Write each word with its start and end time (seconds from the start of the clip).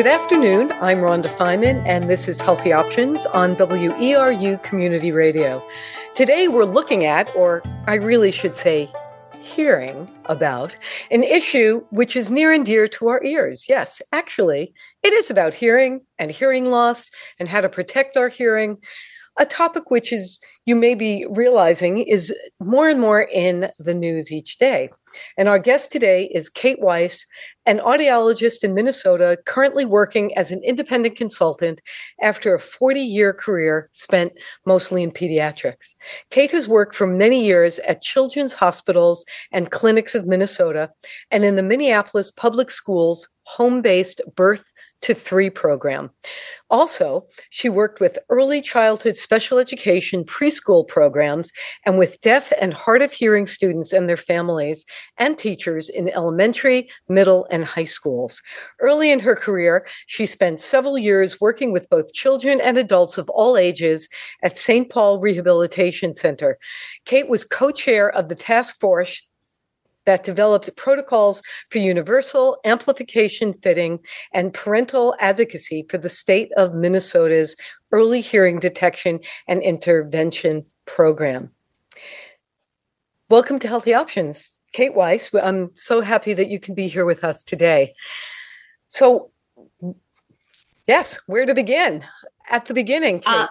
Good 0.00 0.06
afternoon. 0.06 0.72
I'm 0.80 1.00
Rhonda 1.00 1.26
Feiman, 1.26 1.86
and 1.86 2.08
this 2.08 2.26
is 2.26 2.40
Healthy 2.40 2.72
Options 2.72 3.26
on 3.26 3.54
WERU 3.54 4.62
Community 4.62 5.12
Radio. 5.12 5.62
Today, 6.14 6.48
we're 6.48 6.64
looking 6.64 7.04
at, 7.04 7.30
or 7.36 7.62
I 7.86 7.96
really 7.96 8.32
should 8.32 8.56
say, 8.56 8.90
hearing 9.42 10.08
about 10.24 10.74
an 11.10 11.22
issue 11.22 11.84
which 11.90 12.16
is 12.16 12.30
near 12.30 12.50
and 12.50 12.64
dear 12.64 12.88
to 12.88 13.08
our 13.08 13.22
ears. 13.22 13.66
Yes, 13.68 14.00
actually, 14.10 14.72
it 15.02 15.12
is 15.12 15.30
about 15.30 15.52
hearing 15.52 16.00
and 16.18 16.30
hearing 16.30 16.70
loss 16.70 17.10
and 17.38 17.46
how 17.46 17.60
to 17.60 17.68
protect 17.68 18.16
our 18.16 18.30
hearing, 18.30 18.78
a 19.38 19.44
topic 19.44 19.90
which 19.90 20.14
is 20.14 20.40
you 20.66 20.76
may 20.76 20.94
be 20.94 21.26
realizing 21.30 21.98
is 21.98 22.32
more 22.60 22.88
and 22.88 23.00
more 23.00 23.22
in 23.22 23.70
the 23.78 23.94
news 23.94 24.30
each 24.30 24.58
day. 24.58 24.90
And 25.36 25.48
our 25.48 25.58
guest 25.58 25.90
today 25.90 26.26
is 26.34 26.48
Kate 26.48 26.80
Weiss, 26.80 27.26
an 27.66 27.78
audiologist 27.78 28.62
in 28.62 28.74
Minnesota, 28.74 29.38
currently 29.46 29.84
working 29.84 30.36
as 30.36 30.50
an 30.50 30.62
independent 30.62 31.16
consultant 31.16 31.80
after 32.22 32.54
a 32.54 32.60
40 32.60 33.00
year 33.00 33.32
career 33.32 33.88
spent 33.92 34.32
mostly 34.66 35.02
in 35.02 35.10
pediatrics. 35.10 35.94
Kate 36.30 36.50
has 36.50 36.68
worked 36.68 36.94
for 36.94 37.06
many 37.06 37.44
years 37.44 37.78
at 37.80 38.02
children's 38.02 38.52
hospitals 38.52 39.24
and 39.52 39.70
clinics 39.70 40.14
of 40.14 40.26
Minnesota 40.26 40.90
and 41.30 41.44
in 41.44 41.56
the 41.56 41.62
Minneapolis 41.62 42.30
public 42.30 42.70
schools 42.70 43.28
home 43.44 43.82
based 43.82 44.20
birth 44.36 44.64
to 45.02 45.14
three 45.14 45.50
program. 45.50 46.10
Also, 46.68 47.26
she 47.50 47.68
worked 47.68 48.00
with 48.00 48.18
early 48.28 48.60
childhood 48.60 49.16
special 49.16 49.58
education 49.58 50.24
preschool 50.24 50.49
programs 50.88 51.52
and 51.86 51.98
with 51.98 52.20
deaf 52.20 52.52
and 52.60 52.74
hard 52.74 53.02
of 53.02 53.12
hearing 53.12 53.46
students 53.46 53.92
and 53.92 54.08
their 54.08 54.16
families 54.16 54.84
and 55.18 55.38
teachers 55.38 55.88
in 55.88 56.08
elementary, 56.10 56.90
middle, 57.08 57.46
and 57.50 57.64
high 57.64 57.84
schools. 57.84 58.42
Early 58.80 59.10
in 59.10 59.20
her 59.20 59.36
career, 59.36 59.86
she 60.06 60.26
spent 60.26 60.60
several 60.60 60.98
years 60.98 61.40
working 61.40 61.72
with 61.72 61.88
both 61.90 62.12
children 62.12 62.60
and 62.60 62.78
adults 62.78 63.18
of 63.18 63.28
all 63.30 63.56
ages 63.56 64.08
at 64.42 64.58
St. 64.58 64.90
Paul 64.90 65.18
Rehabilitation 65.20 66.12
Center. 66.12 66.58
Kate 67.04 67.28
was 67.28 67.44
co 67.44 67.70
chair 67.70 68.10
of 68.10 68.28
the 68.28 68.34
task 68.34 68.80
force 68.80 69.29
that 70.06 70.24
developed 70.24 70.74
protocols 70.76 71.42
for 71.70 71.78
universal 71.78 72.58
amplification 72.64 73.54
fitting 73.62 73.98
and 74.32 74.54
parental 74.54 75.14
advocacy 75.20 75.84
for 75.88 75.98
the 75.98 76.08
state 76.08 76.50
of 76.56 76.74
Minnesota's 76.74 77.56
early 77.92 78.20
hearing 78.20 78.58
detection 78.58 79.20
and 79.48 79.62
intervention 79.62 80.64
program. 80.86 81.50
Welcome 83.28 83.58
to 83.60 83.68
Healthy 83.68 83.94
Options. 83.94 84.48
Kate 84.72 84.94
Weiss, 84.94 85.30
I'm 85.34 85.70
so 85.74 86.00
happy 86.00 86.32
that 86.34 86.48
you 86.48 86.58
can 86.58 86.74
be 86.74 86.88
here 86.88 87.04
with 87.04 87.24
us 87.24 87.44
today. 87.44 87.92
So, 88.88 89.30
yes, 90.86 91.20
where 91.26 91.46
to 91.46 91.54
begin? 91.54 92.04
At 92.48 92.66
the 92.66 92.74
beginning, 92.74 93.22
uh, 93.26 93.46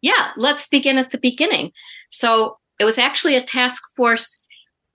yeah, 0.00 0.30
let's 0.36 0.68
begin 0.68 0.96
at 0.96 1.10
the 1.10 1.18
beginning. 1.18 1.72
So, 2.08 2.58
it 2.78 2.84
was 2.84 2.96
actually 2.96 3.36
a 3.36 3.42
task 3.42 3.82
force 3.96 4.46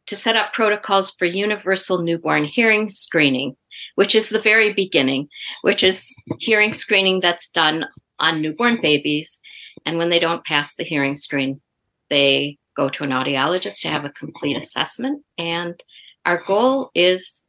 to 0.07 0.15
set 0.15 0.35
up 0.35 0.53
protocols 0.53 1.11
for 1.11 1.25
universal 1.25 2.01
newborn 2.01 2.45
hearing 2.45 2.89
screening, 2.89 3.55
which 3.95 4.15
is 4.15 4.29
the 4.29 4.39
very 4.39 4.73
beginning, 4.73 5.27
which 5.61 5.83
is 5.83 6.13
hearing 6.39 6.73
screening 6.73 7.19
that's 7.19 7.49
done 7.49 7.85
on 8.19 8.41
newborn 8.41 8.79
babies. 8.81 9.39
And 9.85 9.97
when 9.97 10.09
they 10.09 10.19
don't 10.19 10.45
pass 10.45 10.75
the 10.75 10.83
hearing 10.83 11.15
screen, 11.15 11.61
they 12.09 12.57
go 12.75 12.89
to 12.89 13.03
an 13.03 13.11
audiologist 13.11 13.81
to 13.81 13.87
have 13.87 14.05
a 14.05 14.09
complete 14.09 14.57
assessment. 14.57 15.23
And 15.37 15.81
our 16.25 16.43
goal 16.45 16.91
is 16.93 17.43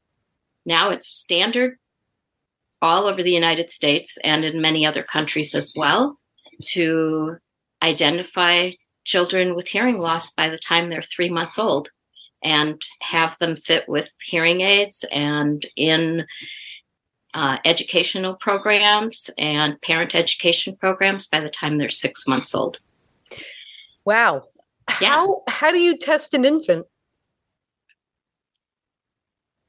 now 0.65 0.91
it's 0.91 1.07
standard 1.07 1.79
all 2.83 3.07
over 3.07 3.23
the 3.23 3.33
United 3.33 3.71
States 3.71 4.19
and 4.23 4.45
in 4.45 4.61
many 4.61 4.85
other 4.85 5.03
countries 5.03 5.55
as 5.55 5.73
well 5.77 6.19
to 6.63 7.37
identify 7.83 8.71
children 9.05 9.55
with 9.55 9.69
hearing 9.69 9.99
loss 9.99 10.33
by 10.33 10.49
the 10.49 10.59
time 10.59 10.89
they're 10.89 11.03
three 11.03 11.31
months 11.31 11.59
old 11.59 11.91
and 12.47 12.81
have 13.01 13.37
them 13.39 13.57
fit 13.57 13.89
with 13.89 14.09
hearing 14.23 14.61
aids 14.61 15.05
and 15.11 15.67
in 15.75 16.25
uh, 17.35 17.59
educational 17.65 18.37
programs 18.37 19.29
and 19.37 19.81
parent 19.83 20.15
education 20.15 20.77
programs 20.77 21.27
by 21.27 21.41
the 21.41 21.49
time 21.49 21.77
they're 21.77 21.91
six 21.91 22.29
months 22.29 22.55
old. 22.55 22.79
Wow. 24.05 24.45
Yeah. 25.01 25.09
How, 25.09 25.43
how 25.49 25.73
do 25.73 25.79
you 25.79 25.99
test 25.99 26.35
an 26.35 26.45
infant? 26.45 26.87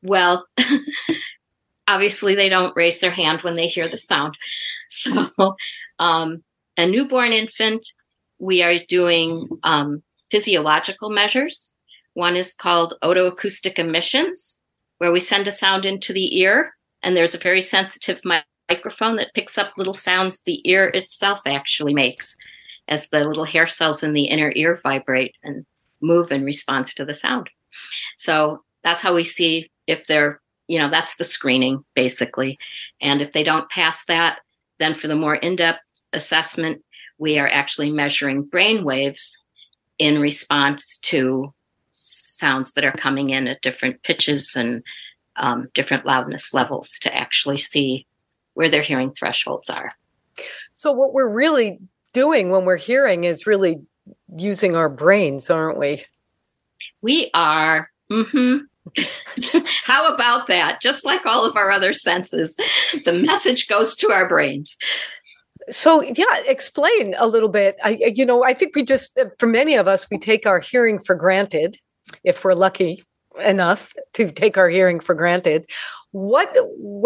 Well, 0.03 0.47
obviously, 1.87 2.35
they 2.35 2.47
don't 2.47 2.75
raise 2.75 2.99
their 2.99 3.11
hand 3.11 3.41
when 3.41 3.55
they 3.55 3.67
hear 3.67 3.89
the 3.89 3.97
sound. 3.97 4.37
So, 4.89 5.55
um, 5.99 6.43
a 6.77 6.87
newborn 6.87 7.33
infant, 7.33 7.85
we 8.39 8.63
are 8.63 8.79
doing 8.87 9.49
um, 9.63 10.01
physiological 10.31 11.09
measures 11.09 11.73
one 12.17 12.35
is 12.35 12.51
called 12.51 12.95
otoacoustic 13.03 13.77
emissions, 13.77 14.59
where 14.97 15.11
we 15.11 15.19
send 15.19 15.47
a 15.47 15.51
sound 15.51 15.85
into 15.85 16.11
the 16.11 16.39
ear, 16.39 16.73
and 17.03 17.15
there's 17.15 17.35
a 17.35 17.39
very 17.39 17.61
sensitive 17.61 18.19
microphone 18.25 19.17
that 19.17 19.35
picks 19.35 19.55
up 19.55 19.71
little 19.77 19.93
sounds 19.93 20.41
the 20.41 20.67
ear 20.67 20.87
itself 20.95 21.39
actually 21.45 21.93
makes 21.93 22.35
as 22.87 23.07
the 23.09 23.23
little 23.23 23.43
hair 23.43 23.67
cells 23.67 24.01
in 24.01 24.13
the 24.13 24.23
inner 24.23 24.51
ear 24.55 24.79
vibrate 24.81 25.35
and 25.43 25.63
move 26.01 26.31
in 26.31 26.43
response 26.43 26.95
to 26.95 27.05
the 27.05 27.13
sound. 27.13 27.51
So 28.17 28.61
that's 28.83 29.03
how 29.03 29.13
we 29.13 29.23
see 29.23 29.69
if 29.85 30.07
they're, 30.07 30.41
you 30.67 30.79
know, 30.79 30.89
that's 30.89 31.17
the 31.17 31.23
screening 31.23 31.85
basically. 31.93 32.57
And 32.99 33.21
if 33.21 33.31
they 33.31 33.43
don't 33.43 33.69
pass 33.69 34.05
that, 34.05 34.39
then 34.79 34.95
for 34.95 35.07
the 35.07 35.15
more 35.15 35.35
in 35.35 35.55
depth 35.55 35.81
assessment, 36.13 36.83
we 37.19 37.37
are 37.37 37.47
actually 37.47 37.91
measuring 37.91 38.41
brain 38.41 38.83
waves 38.83 39.37
in 39.99 40.19
response 40.19 40.97
to 40.99 41.53
sounds 42.07 42.73
that 42.73 42.83
are 42.83 42.91
coming 42.93 43.29
in 43.29 43.47
at 43.47 43.61
different 43.61 44.01
pitches 44.03 44.53
and 44.55 44.83
um, 45.35 45.69
different 45.73 46.05
loudness 46.05 46.53
levels 46.53 46.97
to 47.01 47.15
actually 47.15 47.57
see 47.57 48.05
where 48.53 48.69
their 48.69 48.81
hearing 48.81 49.13
thresholds 49.13 49.69
are. 49.69 49.93
So, 50.73 50.91
what 50.91 51.13
we're 51.13 51.27
really 51.27 51.79
doing 52.13 52.49
when 52.49 52.65
we're 52.65 52.77
hearing 52.77 53.23
is 53.23 53.47
really 53.47 53.79
using 54.37 54.75
our 54.75 54.89
brains, 54.89 55.49
aren't 55.49 55.77
we? 55.77 56.05
We 57.01 57.29
are. 57.33 57.89
Mm-hmm. 58.11 58.57
How 59.83 60.13
about 60.13 60.47
that? 60.47 60.81
Just 60.81 61.05
like 61.05 61.25
all 61.25 61.45
of 61.45 61.55
our 61.55 61.69
other 61.69 61.93
senses, 61.93 62.57
the 63.05 63.13
message 63.13 63.67
goes 63.67 63.95
to 63.97 64.11
our 64.11 64.27
brains. 64.27 64.77
So, 65.69 66.01
yeah, 66.01 66.37
explain 66.45 67.13
a 67.17 67.27
little 67.27 67.49
bit. 67.49 67.77
I, 67.83 68.13
you 68.15 68.25
know, 68.25 68.43
I 68.43 68.53
think 68.53 68.75
we 68.75 68.83
just, 68.83 69.19
for 69.37 69.47
many 69.47 69.75
of 69.75 69.87
us, 69.87 70.07
we 70.09 70.17
take 70.17 70.45
our 70.45 70.59
hearing 70.59 70.97
for 70.97 71.13
granted 71.13 71.77
if 72.23 72.43
we're 72.43 72.53
lucky 72.53 73.03
enough 73.39 73.93
to 74.13 74.31
take 74.31 74.57
our 74.57 74.69
hearing 74.69 74.99
for 74.99 75.15
granted. 75.15 75.69
What 76.11 76.55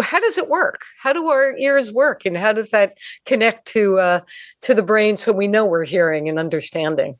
how 0.04 0.20
does 0.20 0.38
it 0.38 0.50
work? 0.50 0.82
How 1.02 1.14
do 1.14 1.28
our 1.28 1.56
ears 1.58 1.92
work? 1.92 2.26
And 2.26 2.38
how 2.38 2.54
does 2.54 2.70
that 2.70 2.98
connect 3.26 3.68
to 3.70 4.00
uh, 4.00 4.20
to 4.62 4.74
the 4.74 4.84
brain 4.84 5.18
so 5.18 5.32
we 5.32 5.48
know 5.48 5.66
we're 5.66 5.86
hearing 5.86 6.30
and 6.30 6.40
understanding? 6.40 7.18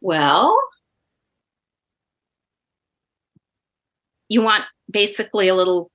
Well 0.00 0.58
you 4.28 4.40
want 4.40 4.64
basically 4.90 5.48
a 5.48 5.54
little 5.54 5.90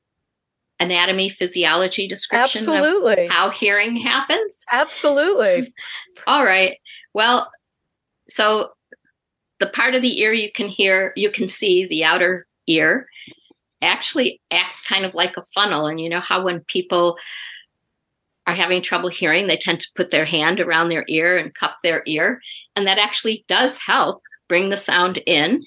anatomy 0.80 1.28
physiology 1.28 2.08
description 2.08 2.60
absolutely. 2.60 3.28
how 3.28 3.50
hearing 3.50 3.98
happens? 3.98 4.64
Absolutely. 4.72 5.74
All 6.28 6.46
right. 6.46 6.78
Well 7.14 7.50
so 8.30 8.70
the 9.60 9.68
part 9.68 9.96
of 9.96 10.02
the 10.02 10.22
ear 10.22 10.34
you 10.34 10.52
can 10.52 10.68
hear, 10.68 11.14
you 11.16 11.32
can 11.32 11.48
see 11.48 11.86
the 11.88 12.04
outer 12.04 12.46
ear 12.68 13.08
actually 13.82 14.42
acts 14.52 14.82
kind 14.82 15.06
of 15.06 15.16
like 15.16 15.36
a 15.38 15.44
funnel. 15.54 15.88
And 15.88 16.00
you 16.00 16.10
know 16.10 16.20
how 16.20 16.44
when 16.44 16.62
people 16.62 17.18
are 18.46 18.56
having 18.56 18.82
trouble 18.82 19.10
hearing, 19.10 19.48
they 19.48 19.58
tend 19.58 19.80
to 19.82 19.92
put 19.96 20.12
their 20.12 20.26
hand 20.26 20.60
around 20.60 20.90
their 20.90 21.06
ear 21.08 21.38
and 21.38 21.54
cup 21.54 21.78
their 21.84 22.04
ear. 22.06 22.42
And 22.76 22.88
that 22.88 22.98
actually 22.98 23.44
does 23.48 23.80
help 23.80 24.22
bring 24.48 24.70
the 24.70 24.78
sound 24.78 25.22
in. 25.26 25.64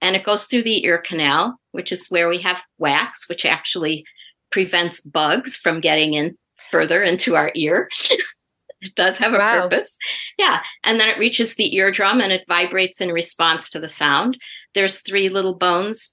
And 0.00 0.16
it 0.16 0.24
goes 0.24 0.46
through 0.46 0.62
the 0.62 0.84
ear 0.84 0.98
canal, 0.98 1.58
which 1.72 1.92
is 1.92 2.08
where 2.08 2.28
we 2.28 2.40
have 2.40 2.62
wax, 2.78 3.28
which 3.28 3.44
actually 3.44 4.04
prevents 4.50 5.00
bugs 5.00 5.56
from 5.56 5.80
getting 5.80 6.14
in 6.14 6.36
further 6.70 7.02
into 7.02 7.36
our 7.36 7.52
ear. 7.54 7.88
It 8.82 8.94
does 8.96 9.18
have 9.18 9.32
a 9.32 9.38
wow. 9.38 9.62
purpose. 9.62 9.98
Yeah. 10.38 10.60
And 10.84 11.00
then 11.00 11.08
it 11.08 11.18
reaches 11.18 11.54
the 11.54 11.74
eardrum 11.76 12.20
and 12.20 12.32
it 12.32 12.44
vibrates 12.48 13.00
in 13.00 13.10
response 13.10 13.68
to 13.70 13.80
the 13.80 13.88
sound. 13.88 14.36
There's 14.74 15.00
three 15.00 15.28
little 15.28 15.56
bones 15.56 16.12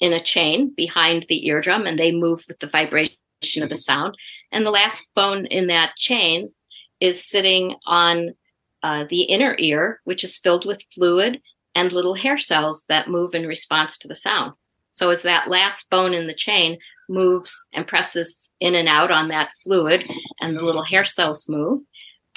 in 0.00 0.12
a 0.12 0.22
chain 0.22 0.72
behind 0.76 1.26
the 1.28 1.46
eardrum 1.46 1.86
and 1.86 1.98
they 1.98 2.12
move 2.12 2.44
with 2.48 2.58
the 2.60 2.68
vibration 2.68 3.62
of 3.62 3.68
the 3.68 3.76
sound. 3.76 4.16
And 4.52 4.64
the 4.64 4.70
last 4.70 5.10
bone 5.14 5.46
in 5.46 5.66
that 5.68 5.96
chain 5.96 6.52
is 7.00 7.28
sitting 7.28 7.76
on 7.86 8.34
uh, 8.82 9.04
the 9.10 9.22
inner 9.22 9.56
ear, 9.58 10.00
which 10.04 10.24
is 10.24 10.38
filled 10.38 10.64
with 10.66 10.84
fluid 10.92 11.40
and 11.74 11.92
little 11.92 12.14
hair 12.14 12.38
cells 12.38 12.84
that 12.88 13.08
move 13.08 13.34
in 13.34 13.46
response 13.46 13.98
to 13.98 14.08
the 14.08 14.14
sound. 14.14 14.52
So, 14.92 15.10
as 15.10 15.22
that 15.22 15.48
last 15.48 15.90
bone 15.90 16.14
in 16.14 16.26
the 16.26 16.34
chain 16.34 16.78
moves 17.08 17.64
and 17.72 17.86
presses 17.86 18.50
in 18.60 18.74
and 18.74 18.88
out 18.88 19.10
on 19.10 19.28
that 19.28 19.50
fluid, 19.64 20.04
and 20.40 20.56
the 20.56 20.62
little 20.62 20.82
hair 20.82 21.04
cells 21.04 21.48
move. 21.48 21.80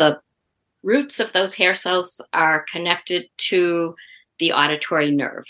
The 0.02 0.20
roots 0.82 1.20
of 1.20 1.32
those 1.32 1.54
hair 1.54 1.76
cells 1.76 2.20
are 2.34 2.66
connected 2.74 3.26
to 3.50 3.96
the 4.40 4.52
auditory 4.52 5.12
nerve. 5.12 5.46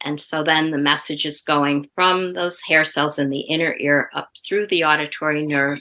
And 0.00 0.20
so 0.20 0.42
then 0.42 0.72
the 0.72 0.78
message 0.78 1.24
is 1.24 1.42
going 1.42 1.88
from 1.94 2.32
those 2.32 2.60
hair 2.62 2.84
cells 2.84 3.20
in 3.20 3.30
the 3.30 3.42
inner 3.42 3.76
ear 3.78 4.10
up 4.14 4.30
through 4.44 4.66
the 4.66 4.82
auditory 4.82 5.46
nerve 5.46 5.78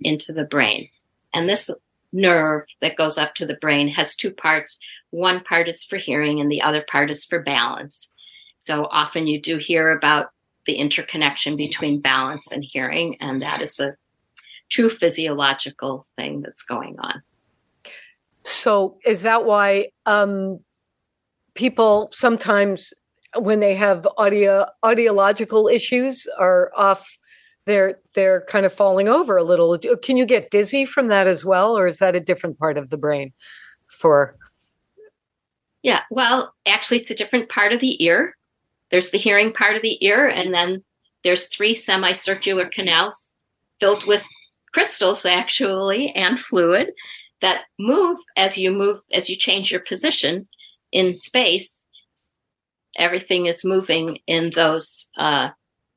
into 0.00 0.34
the 0.34 0.44
brain. 0.44 0.90
And 1.32 1.48
this 1.48 1.70
nerve 2.12 2.64
that 2.82 2.98
goes 2.98 3.16
up 3.16 3.34
to 3.36 3.46
the 3.46 3.56
brain 3.62 3.88
has 3.88 4.14
two 4.14 4.30
parts. 4.30 4.78
One 5.08 5.42
part 5.42 5.68
is 5.68 5.82
for 5.82 5.96
hearing, 5.96 6.40
and 6.42 6.52
the 6.52 6.60
other 6.60 6.84
part 6.86 7.10
is 7.10 7.24
for 7.24 7.40
balance. 7.40 8.12
So 8.60 8.88
often 8.90 9.26
you 9.26 9.40
do 9.40 9.56
hear 9.56 9.88
about 9.88 10.32
the 10.66 10.74
interconnection 10.74 11.56
between 11.56 12.02
balance 12.02 12.52
and 12.52 12.62
hearing, 12.62 13.16
and 13.20 13.40
that 13.40 13.62
is 13.62 13.80
a 13.80 13.96
true 14.68 14.90
physiological 14.90 16.04
thing 16.14 16.42
that's 16.42 16.62
going 16.62 16.96
on. 16.98 17.22
So, 18.48 18.96
is 19.04 19.22
that 19.22 19.44
why 19.44 19.90
um, 20.06 20.60
people 21.54 22.08
sometimes, 22.12 22.94
when 23.36 23.60
they 23.60 23.74
have 23.74 24.08
audio 24.16 24.66
audiological 24.82 25.72
issues, 25.72 26.26
are 26.38 26.72
off? 26.74 27.06
They're 27.66 27.98
they're 28.14 28.46
kind 28.48 28.64
of 28.64 28.72
falling 28.72 29.06
over 29.06 29.36
a 29.36 29.44
little. 29.44 29.78
Can 30.02 30.16
you 30.16 30.24
get 30.24 30.50
dizzy 30.50 30.86
from 30.86 31.08
that 31.08 31.26
as 31.26 31.44
well, 31.44 31.76
or 31.76 31.86
is 31.86 31.98
that 31.98 32.16
a 32.16 32.20
different 32.20 32.58
part 32.58 32.78
of 32.78 32.88
the 32.88 32.96
brain? 32.96 33.34
For 34.00 34.34
yeah, 35.82 36.00
well, 36.10 36.54
actually, 36.64 37.00
it's 37.00 37.10
a 37.10 37.14
different 37.14 37.50
part 37.50 37.74
of 37.74 37.80
the 37.80 38.02
ear. 38.02 38.34
There's 38.90 39.10
the 39.10 39.18
hearing 39.18 39.52
part 39.52 39.76
of 39.76 39.82
the 39.82 40.02
ear, 40.04 40.26
and 40.26 40.54
then 40.54 40.82
there's 41.22 41.48
three 41.48 41.74
semicircular 41.74 42.70
canals 42.70 43.30
filled 43.78 44.06
with 44.06 44.24
crystals, 44.72 45.26
actually, 45.26 46.12
and 46.12 46.40
fluid 46.40 46.92
that 47.40 47.62
move 47.78 48.18
as 48.36 48.56
you 48.58 48.70
move, 48.70 49.00
as 49.12 49.28
you 49.28 49.36
change 49.36 49.70
your 49.70 49.80
position 49.80 50.46
in 50.92 51.18
space. 51.20 51.84
Everything 52.96 53.46
is 53.46 53.64
moving 53.64 54.18
in 54.26 54.50
those 54.50 55.08
uh, 55.16 55.50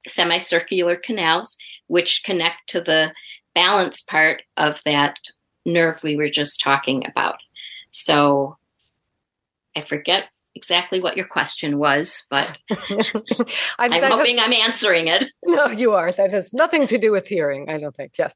semicircular 0.08 0.96
canals, 0.96 1.58
which 1.88 2.24
connect 2.24 2.70
to 2.70 2.82
the 2.82 3.14
balance 3.56 4.02
part 4.02 4.44
of 4.58 4.82
that 4.86 5.18
nerve 5.66 6.02
we 6.04 6.16
were 6.16 6.30
just 6.30 6.62
talking 6.62 7.06
about. 7.08 7.38
So 7.92 8.58
I 9.76 9.82
forget 9.82 10.26
exactly 10.56 11.02
what 11.02 11.18
your 11.18 11.26
question 11.26 11.78
was, 11.78 12.26
but 12.30 12.58
I'm 13.80 13.92
hoping 13.92 14.38
has, 14.38 14.46
I'm 14.46 14.54
answering 14.54 15.08
it. 15.08 15.26
No, 15.44 15.68
you 15.68 15.94
are. 15.94 16.12
That 16.12 16.32
has 16.32 16.54
nothing 16.54 16.88
to 16.88 16.98
do 16.98 17.12
with 17.12 17.28
hearing. 17.28 17.70
I 17.70 17.78
don't 17.78 17.96
think. 17.96 18.14
Yes, 18.18 18.34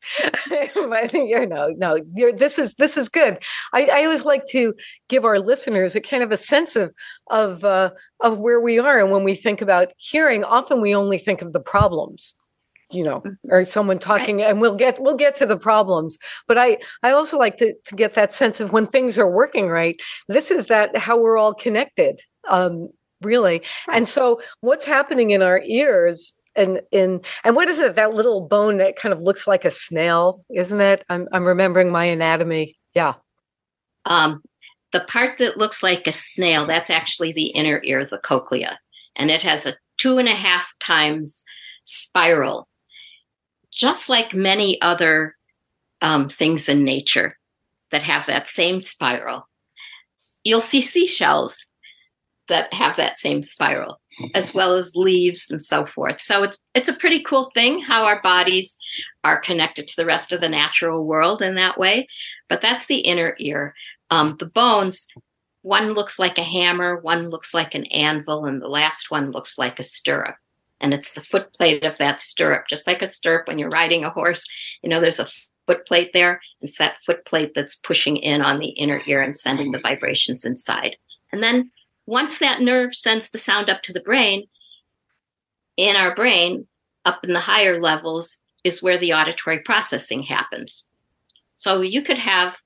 but 0.75 1.13
you 1.13 1.45
know, 1.45 1.73
no. 1.77 1.99
this 2.35 2.59
is 2.59 2.73
this 2.73 2.97
is 2.97 3.07
good. 3.07 3.39
I, 3.73 3.85
I, 3.85 4.03
always 4.03 4.25
like 4.25 4.45
to 4.47 4.73
give 5.07 5.23
our 5.23 5.39
listeners 5.39 5.95
a 5.95 6.01
kind 6.01 6.23
of 6.23 6.31
a 6.31 6.37
sense 6.37 6.75
of 6.75 6.93
of 7.29 7.63
uh, 7.63 7.91
of 8.19 8.39
where 8.39 8.59
we 8.59 8.79
are, 8.79 8.99
and 8.99 9.11
when 9.11 9.23
we 9.23 9.35
think 9.35 9.61
about 9.61 9.93
hearing, 9.97 10.43
often 10.43 10.81
we 10.81 10.93
only 10.93 11.17
think 11.17 11.41
of 11.41 11.53
the 11.53 11.61
problems 11.61 12.33
you 12.91 13.03
know 13.03 13.21
mm-hmm. 13.21 13.51
or 13.51 13.63
someone 13.63 13.99
talking 13.99 14.41
and 14.41 14.61
we'll 14.61 14.75
get 14.75 15.01
we'll 15.01 15.17
get 15.17 15.35
to 15.35 15.45
the 15.45 15.57
problems. 15.57 16.17
But 16.47 16.57
i 16.57 16.77
i 17.03 17.11
also 17.11 17.37
like 17.37 17.57
to, 17.57 17.73
to 17.85 17.95
get 17.95 18.13
that 18.13 18.33
sense 18.33 18.59
of 18.59 18.71
when 18.71 18.87
things 18.87 19.17
are 19.17 19.29
working 19.29 19.67
right 19.67 19.99
this 20.27 20.51
is 20.51 20.67
that 20.67 20.95
how 20.95 21.19
we're 21.19 21.37
all 21.37 21.53
connected 21.53 22.21
um 22.47 22.89
really. 23.21 23.61
And 23.91 24.07
so 24.07 24.41
what's 24.61 24.85
happening 24.85 25.31
in 25.31 25.41
our 25.41 25.61
ears 25.65 26.33
and 26.55 26.81
in 26.91 27.21
and 27.43 27.55
what 27.55 27.67
is 27.67 27.79
it 27.79 27.95
that 27.95 28.13
little 28.13 28.47
bone 28.47 28.77
that 28.77 28.95
kind 28.95 29.11
of 29.11 29.21
looks 29.21 29.45
like 29.45 29.65
a 29.65 29.71
snail 29.71 30.41
isn't 30.53 30.79
it? 30.79 31.03
I'm, 31.09 31.27
I'm 31.33 31.45
remembering 31.45 31.91
my 31.91 32.05
anatomy. 32.05 32.75
Yeah. 32.93 33.15
Um 34.05 34.41
the 34.93 35.05
part 35.09 35.39
that 35.39 35.57
looks 35.57 35.83
like 35.83 36.07
a 36.07 36.13
snail 36.13 36.65
that's 36.65 36.89
actually 36.89 37.33
the 37.33 37.47
inner 37.47 37.81
ear 37.83 38.05
the 38.05 38.19
cochlea. 38.19 38.79
And 39.17 39.29
it 39.29 39.41
has 39.41 39.65
a 39.65 39.75
two 39.97 40.17
and 40.17 40.29
a 40.29 40.35
half 40.35 40.67
times 40.79 41.43
spiral 41.83 42.67
just 43.75 44.09
like 44.09 44.33
many 44.33 44.81
other 44.81 45.35
um, 46.01 46.29
things 46.29 46.69
in 46.69 46.83
nature 46.83 47.37
that 47.91 48.01
have 48.01 48.25
that 48.25 48.47
same 48.47 48.81
spiral. 48.81 49.47
You'll 50.43 50.61
see 50.61 50.81
seashells 50.81 51.69
that 52.47 52.73
have 52.73 52.95
that 52.95 53.17
same 53.17 53.43
spiral, 53.43 53.99
as 54.33 54.53
well 54.53 54.75
as 54.75 54.95
leaves 54.95 55.49
and 55.49 55.61
so 55.61 55.85
forth. 55.85 56.21
So 56.21 56.43
it's 56.43 56.59
it's 56.73 56.89
a 56.89 56.93
pretty 56.93 57.23
cool 57.23 57.51
thing 57.53 57.81
how 57.81 58.05
our 58.05 58.21
bodies 58.21 58.77
are 59.23 59.39
connected 59.39 59.87
to 59.87 59.95
the 59.97 60.05
rest 60.05 60.31
of 60.31 60.41
the 60.41 60.49
natural 60.49 61.05
world 61.05 61.41
in 61.41 61.55
that 61.55 61.77
way. 61.77 62.07
But 62.47 62.61
that's 62.61 62.85
the 62.85 62.99
inner 62.99 63.35
ear. 63.39 63.73
Um, 64.11 64.35
the 64.39 64.45
bones, 64.45 65.07
one 65.63 65.93
looks 65.93 66.19
like 66.19 66.37
a 66.37 66.43
hammer, 66.43 66.99
one 66.99 67.29
looks 67.29 67.55
like 67.55 67.73
an 67.73 67.85
anvil, 67.85 68.45
and 68.45 68.61
the 68.61 68.67
last 68.67 69.09
one 69.09 69.31
looks 69.31 69.57
like 69.57 69.79
a 69.79 69.83
stirrup 69.83 70.35
and 70.85 70.93
it's 70.93 71.13
the 71.13 71.21
foot 71.21 71.51
plate 71.53 71.83
of 71.83 71.97
that 71.97 72.19
stirrup, 72.19 72.67
just 72.69 72.85
like 72.85 73.01
a 73.01 73.07
stirrup 73.07 73.47
when 73.47 73.57
you're 73.57 73.69
riding 73.69 74.03
a 74.03 74.11
horse. 74.11 74.47
You 74.83 74.89
know, 74.89 75.01
there's 75.01 75.19
a 75.19 75.25
foot 75.65 75.83
plate 75.87 76.11
there. 76.13 76.39
It's 76.61 76.77
that 76.77 76.97
foot 77.03 77.25
plate 77.25 77.53
that's 77.55 77.77
pushing 77.77 78.17
in 78.17 78.43
on 78.43 78.59
the 78.59 78.67
inner 78.67 79.01
ear 79.07 79.23
and 79.23 79.35
sending 79.35 79.71
the 79.71 79.79
vibrations 79.79 80.45
inside. 80.45 80.95
And 81.31 81.41
then 81.41 81.71
once 82.05 82.37
that 82.37 82.61
nerve 82.61 82.93
sends 82.93 83.31
the 83.31 83.39
sound 83.39 83.67
up 83.67 83.81
to 83.81 83.93
the 83.93 83.99
brain, 84.01 84.45
in 85.75 85.95
our 85.95 86.13
brain, 86.13 86.67
up 87.03 87.23
in 87.23 87.33
the 87.33 87.39
higher 87.39 87.81
levels, 87.81 88.37
is 88.63 88.83
where 88.83 88.99
the 88.99 89.13
auditory 89.13 89.61
processing 89.61 90.21
happens. 90.21 90.87
So 91.55 91.81
you 91.81 92.03
could 92.03 92.19
have 92.19 92.59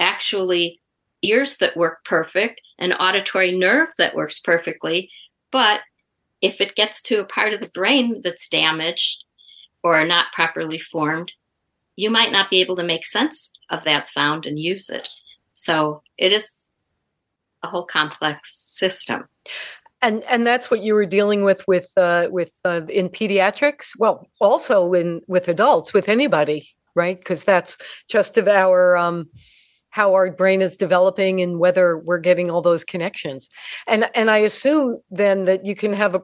actually 0.00 0.80
ears 1.22 1.58
that 1.58 1.76
work 1.76 2.04
perfect, 2.04 2.62
an 2.80 2.94
auditory 2.94 3.56
nerve 3.56 3.90
that 3.96 4.16
works 4.16 4.40
perfectly, 4.40 5.08
but 5.52 5.82
if 6.40 6.60
it 6.60 6.74
gets 6.74 7.02
to 7.02 7.20
a 7.20 7.24
part 7.24 7.52
of 7.52 7.60
the 7.60 7.70
brain 7.74 8.20
that's 8.22 8.48
damaged 8.48 9.24
or 9.82 10.04
not 10.04 10.32
properly 10.32 10.78
formed, 10.78 11.32
you 11.96 12.10
might 12.10 12.32
not 12.32 12.50
be 12.50 12.60
able 12.60 12.76
to 12.76 12.82
make 12.82 13.04
sense 13.04 13.52
of 13.68 13.84
that 13.84 14.06
sound 14.06 14.46
and 14.46 14.58
use 14.58 14.88
it. 14.88 15.08
So 15.54 16.02
it 16.16 16.32
is 16.32 16.66
a 17.62 17.68
whole 17.68 17.84
complex 17.84 18.54
system. 18.68 19.28
And 20.02 20.24
and 20.24 20.46
that's 20.46 20.70
what 20.70 20.82
you 20.82 20.94
were 20.94 21.04
dealing 21.04 21.44
with 21.44 21.66
with 21.68 21.86
uh, 21.96 22.28
with 22.30 22.52
uh, 22.64 22.80
in 22.88 23.10
pediatrics. 23.10 23.90
Well, 23.98 24.26
also 24.40 24.94
in 24.94 25.20
with 25.28 25.46
adults, 25.48 25.92
with 25.92 26.08
anybody, 26.08 26.70
right? 26.94 27.18
Because 27.18 27.44
that's 27.44 27.76
just 28.08 28.38
of 28.38 28.48
our 28.48 28.96
um, 28.96 29.28
how 29.90 30.14
our 30.14 30.30
brain 30.30 30.62
is 30.62 30.76
developing 30.76 31.42
and 31.42 31.58
whether 31.58 31.98
we're 31.98 32.18
getting 32.18 32.50
all 32.50 32.62
those 32.62 32.84
connections. 32.84 33.50
And 33.86 34.08
and 34.14 34.30
I 34.30 34.38
assume 34.38 35.00
then 35.10 35.44
that 35.44 35.66
you 35.66 35.74
can 35.74 35.92
have 35.92 36.14
a, 36.14 36.22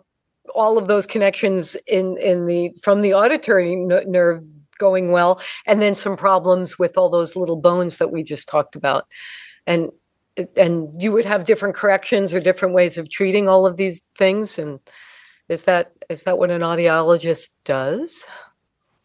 all 0.56 0.78
of 0.78 0.88
those 0.88 1.06
connections 1.06 1.76
in 1.86 2.16
in 2.18 2.46
the 2.46 2.72
from 2.82 3.02
the 3.02 3.14
auditory 3.14 3.72
n- 3.72 4.10
nerve 4.10 4.44
going 4.78 5.10
well 5.10 5.40
and 5.66 5.80
then 5.80 5.94
some 5.94 6.16
problems 6.16 6.78
with 6.78 6.98
all 6.98 7.08
those 7.08 7.36
little 7.36 7.56
bones 7.56 7.96
that 7.98 8.12
we 8.12 8.22
just 8.22 8.48
talked 8.48 8.76
about. 8.76 9.06
And 9.66 9.90
and 10.56 11.00
you 11.00 11.12
would 11.12 11.24
have 11.24 11.46
different 11.46 11.74
corrections 11.74 12.34
or 12.34 12.40
different 12.40 12.74
ways 12.74 12.98
of 12.98 13.10
treating 13.10 13.48
all 13.48 13.66
of 13.66 13.76
these 13.76 14.02
things 14.18 14.58
and 14.58 14.80
is 15.48 15.64
that 15.64 15.92
is 16.10 16.24
that 16.24 16.38
what 16.38 16.50
an 16.50 16.62
audiologist 16.62 17.50
does? 17.64 18.24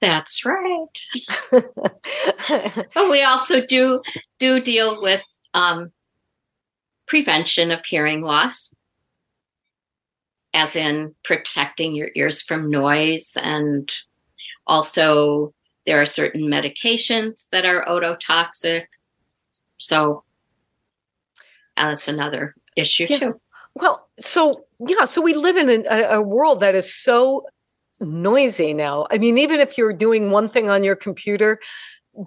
That's 0.02 0.44
right. 0.44 1.00
but 1.52 3.10
we 3.10 3.22
also 3.22 3.66
do 3.66 4.02
do 4.40 4.60
deal 4.60 5.02
with 5.02 5.24
um, 5.54 5.92
prevention 7.08 7.72
of 7.72 7.86
hearing 7.86 8.22
loss, 8.22 8.74
as 10.54 10.76
in 10.76 11.16
protecting 11.24 11.96
your 11.96 12.10
ears 12.16 12.42
from 12.42 12.70
noise, 12.70 13.38
and 13.42 13.92
also 14.68 15.54
there 15.86 16.02
are 16.02 16.06
certain 16.06 16.44
medications 16.44 17.50
that 17.50 17.66
are 17.66 17.86
ototoxic. 17.86 18.86
So 19.78 20.24
that's 21.78 22.08
another 22.08 22.56
issue 22.76 23.08
yeah. 23.10 23.18
too. 23.18 23.42
Well, 23.76 24.08
so 24.20 24.66
yeah, 24.86 25.06
so 25.06 25.22
we 25.22 25.34
live 25.34 25.58
in 25.58 25.86
a, 25.90 26.16
a 26.16 26.22
world 26.22 26.60
that 26.60 26.76
is 26.76 26.94
so 26.94 27.46
noisy 28.00 28.74
now. 28.74 29.08
I 29.12 29.18
mean, 29.18 29.38
even 29.38 29.60
if 29.60 29.78
you're 29.78 29.94
doing 29.94 30.32
one 30.32 30.50
thing 30.50 30.70
on 30.70 30.84
your 30.84 30.96
computer, 30.96 31.60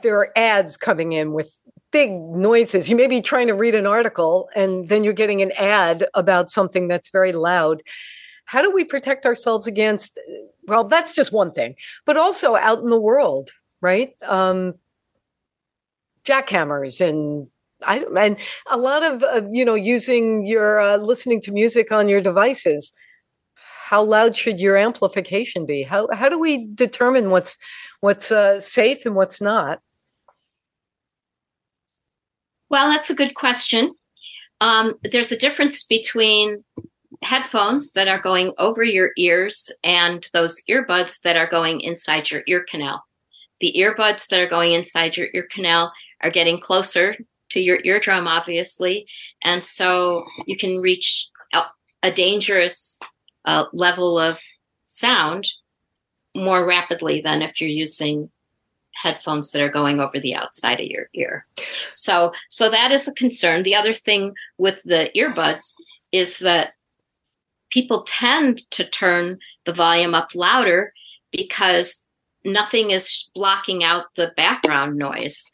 there 0.03 0.17
are 0.17 0.33
ads 0.37 0.77
coming 0.77 1.13
in 1.13 1.33
with 1.33 1.55
big 1.91 2.13
noises. 2.13 2.89
You 2.89 2.97
may 2.97 3.07
be 3.07 3.21
trying 3.21 3.47
to 3.49 3.55
read 3.55 3.75
an 3.75 3.87
article 3.87 4.49
and 4.57 4.89
then 4.89 5.05
you're 5.05 5.13
getting 5.13 5.43
an 5.43 5.53
ad 5.53 6.07
about 6.15 6.51
something 6.51 6.89
that's 6.89 7.11
very 7.11 7.33
loud. 7.33 7.83
How 8.45 8.63
do 8.63 8.71
we 8.71 8.85
protect 8.85 9.27
ourselves 9.27 9.67
against? 9.67 10.19
Well, 10.67 10.85
that's 10.85 11.13
just 11.13 11.33
one 11.33 11.53
thing, 11.53 11.75
but 12.05 12.17
also 12.17 12.57
out 12.57 12.81
in 12.81 12.91
the 12.91 13.01
world, 13.01 13.51
right? 13.81 14.11
Um, 14.23 14.75
jackhammers 16.25 17.07
and 17.07 17.49
I 17.83 18.05
and 18.17 18.39
a 18.67 18.79
lot 18.79 19.03
of 19.03 19.23
uh, 19.23 19.43
you 19.51 19.65
know 19.65 19.75
using 19.75 20.47
your 20.47 20.81
uh, 20.81 20.97
listening 20.97 21.41
to 21.43 21.53
music 21.53 21.93
on 21.93 22.09
your 22.09 22.21
devices 22.21 22.93
how 23.85 24.03
loud 24.03 24.35
should 24.35 24.61
your 24.61 24.79
amplification 24.79 25.67
be? 25.67 25.83
How 25.83 26.09
how 26.11 26.31
do 26.31 26.39
we 26.39 26.67
determine 26.75 27.31
what's 27.31 27.59
what's 28.01 28.33
uh, 28.33 28.59
safe 28.59 29.05
and 29.05 29.15
what's 29.15 29.43
not? 29.43 29.81
Well, 32.71 32.89
that's 32.89 33.11
a 33.11 33.15
good 33.15 33.35
question. 33.35 33.95
Um, 34.63 34.95
there's 35.03 35.33
a 35.33 35.37
difference 35.37 35.83
between 35.85 36.65
headphones 37.23 37.93
that 37.93 38.09
are 38.09 38.21
going 38.21 38.53
over 38.59 38.83
your 38.83 39.11
ears 39.17 39.71
and 39.83 40.27
those 40.33 40.63
earbuds 40.69 41.21
that 41.23 41.37
are 41.37 41.49
going 41.49 41.81
inside 41.81 42.31
your 42.31 42.43
ear 42.47 42.65
canal. 42.69 43.05
The 43.61 43.75
earbuds 43.77 44.29
that 44.29 44.41
are 44.41 44.49
going 44.49 44.73
inside 44.73 45.17
your 45.17 45.29
ear 45.35 45.47
canal 45.51 45.93
are 46.23 46.31
getting 46.31 46.61
closer 46.61 47.17
to 47.51 47.61
your 47.61 47.79
eardrum, 47.85 48.27
obviously, 48.27 49.07
and 49.43 49.65
so 49.65 50.25
you 50.47 50.57
can 50.57 50.81
reach 50.81 51.29
a 52.05 52.13
dangerous 52.13 52.99
uh, 53.47 53.65
level 53.73 54.19
of 54.19 54.39
sound 54.87 55.49
more 56.37 56.67
rapidly 56.67 57.23
than 57.23 57.41
if 57.41 57.61
you're 57.61 57.71
using 57.71 58.31
headphones 58.93 59.51
that 59.51 59.63
are 59.63 59.71
going 59.71 60.01
over 60.01 60.21
the 60.21 60.35
outside 60.35 60.81
of 60.81 60.87
your 60.87 61.09
ear. 61.15 61.47
So 61.95 62.33
so 62.51 62.71
that 62.71 62.93
is 62.93 63.09
a 63.09 63.15
concern. 63.15 63.63
The 63.63 63.75
other 63.75 63.95
thing 63.95 64.35
with 64.59 64.83
the 64.85 65.11
earbuds 65.17 65.73
is 66.13 66.39
that 66.41 66.75
people 67.75 68.05
tend 68.05 68.59
to 68.71 68.89
turn 68.89 69.37
the 69.67 69.73
volume 69.73 70.15
up 70.15 70.29
louder 70.35 70.93
because 71.33 72.05
nothing 72.45 72.93
is 72.93 73.29
blocking 73.35 73.83
out 73.83 74.05
the 74.17 74.33
background 74.37 74.97
noise. 74.97 75.45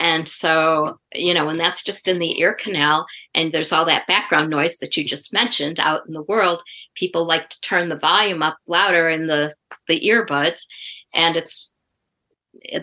And 0.00 0.28
so, 0.28 0.98
you 1.14 1.32
know, 1.32 1.48
and 1.48 1.60
that's 1.60 1.82
just 1.82 2.08
in 2.08 2.18
the 2.18 2.38
ear 2.40 2.52
canal, 2.52 3.06
and 3.34 3.52
there's 3.52 3.72
all 3.72 3.86
that 3.86 4.06
background 4.06 4.50
noise 4.50 4.76
that 4.78 4.94
you 4.96 5.04
just 5.04 5.32
mentioned 5.32 5.80
out 5.80 6.02
in 6.06 6.12
the 6.12 6.24
world. 6.24 6.62
People 6.94 7.26
like 7.26 7.48
to 7.48 7.60
turn 7.62 7.88
the 7.88 7.98
volume 7.98 8.42
up 8.42 8.58
louder 8.66 9.08
in 9.08 9.26
the 9.26 9.54
the 9.88 10.00
earbuds, 10.00 10.66
and 11.14 11.36
it's 11.36 11.70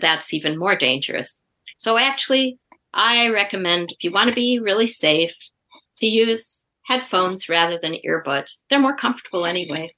that's 0.00 0.34
even 0.34 0.58
more 0.58 0.74
dangerous. 0.74 1.38
So 1.76 1.98
actually, 1.98 2.58
I 2.94 3.28
recommend 3.28 3.92
if 3.92 4.02
you 4.02 4.10
want 4.10 4.30
to 4.30 4.34
be 4.34 4.58
really 4.58 4.88
safe 4.88 5.36
to 5.98 6.06
use 6.06 6.63
headphones 6.84 7.48
rather 7.48 7.78
than 7.80 7.96
earbuds. 8.06 8.58
They're 8.68 8.78
more 8.78 8.96
comfortable 8.96 9.44
anyway 9.44 9.94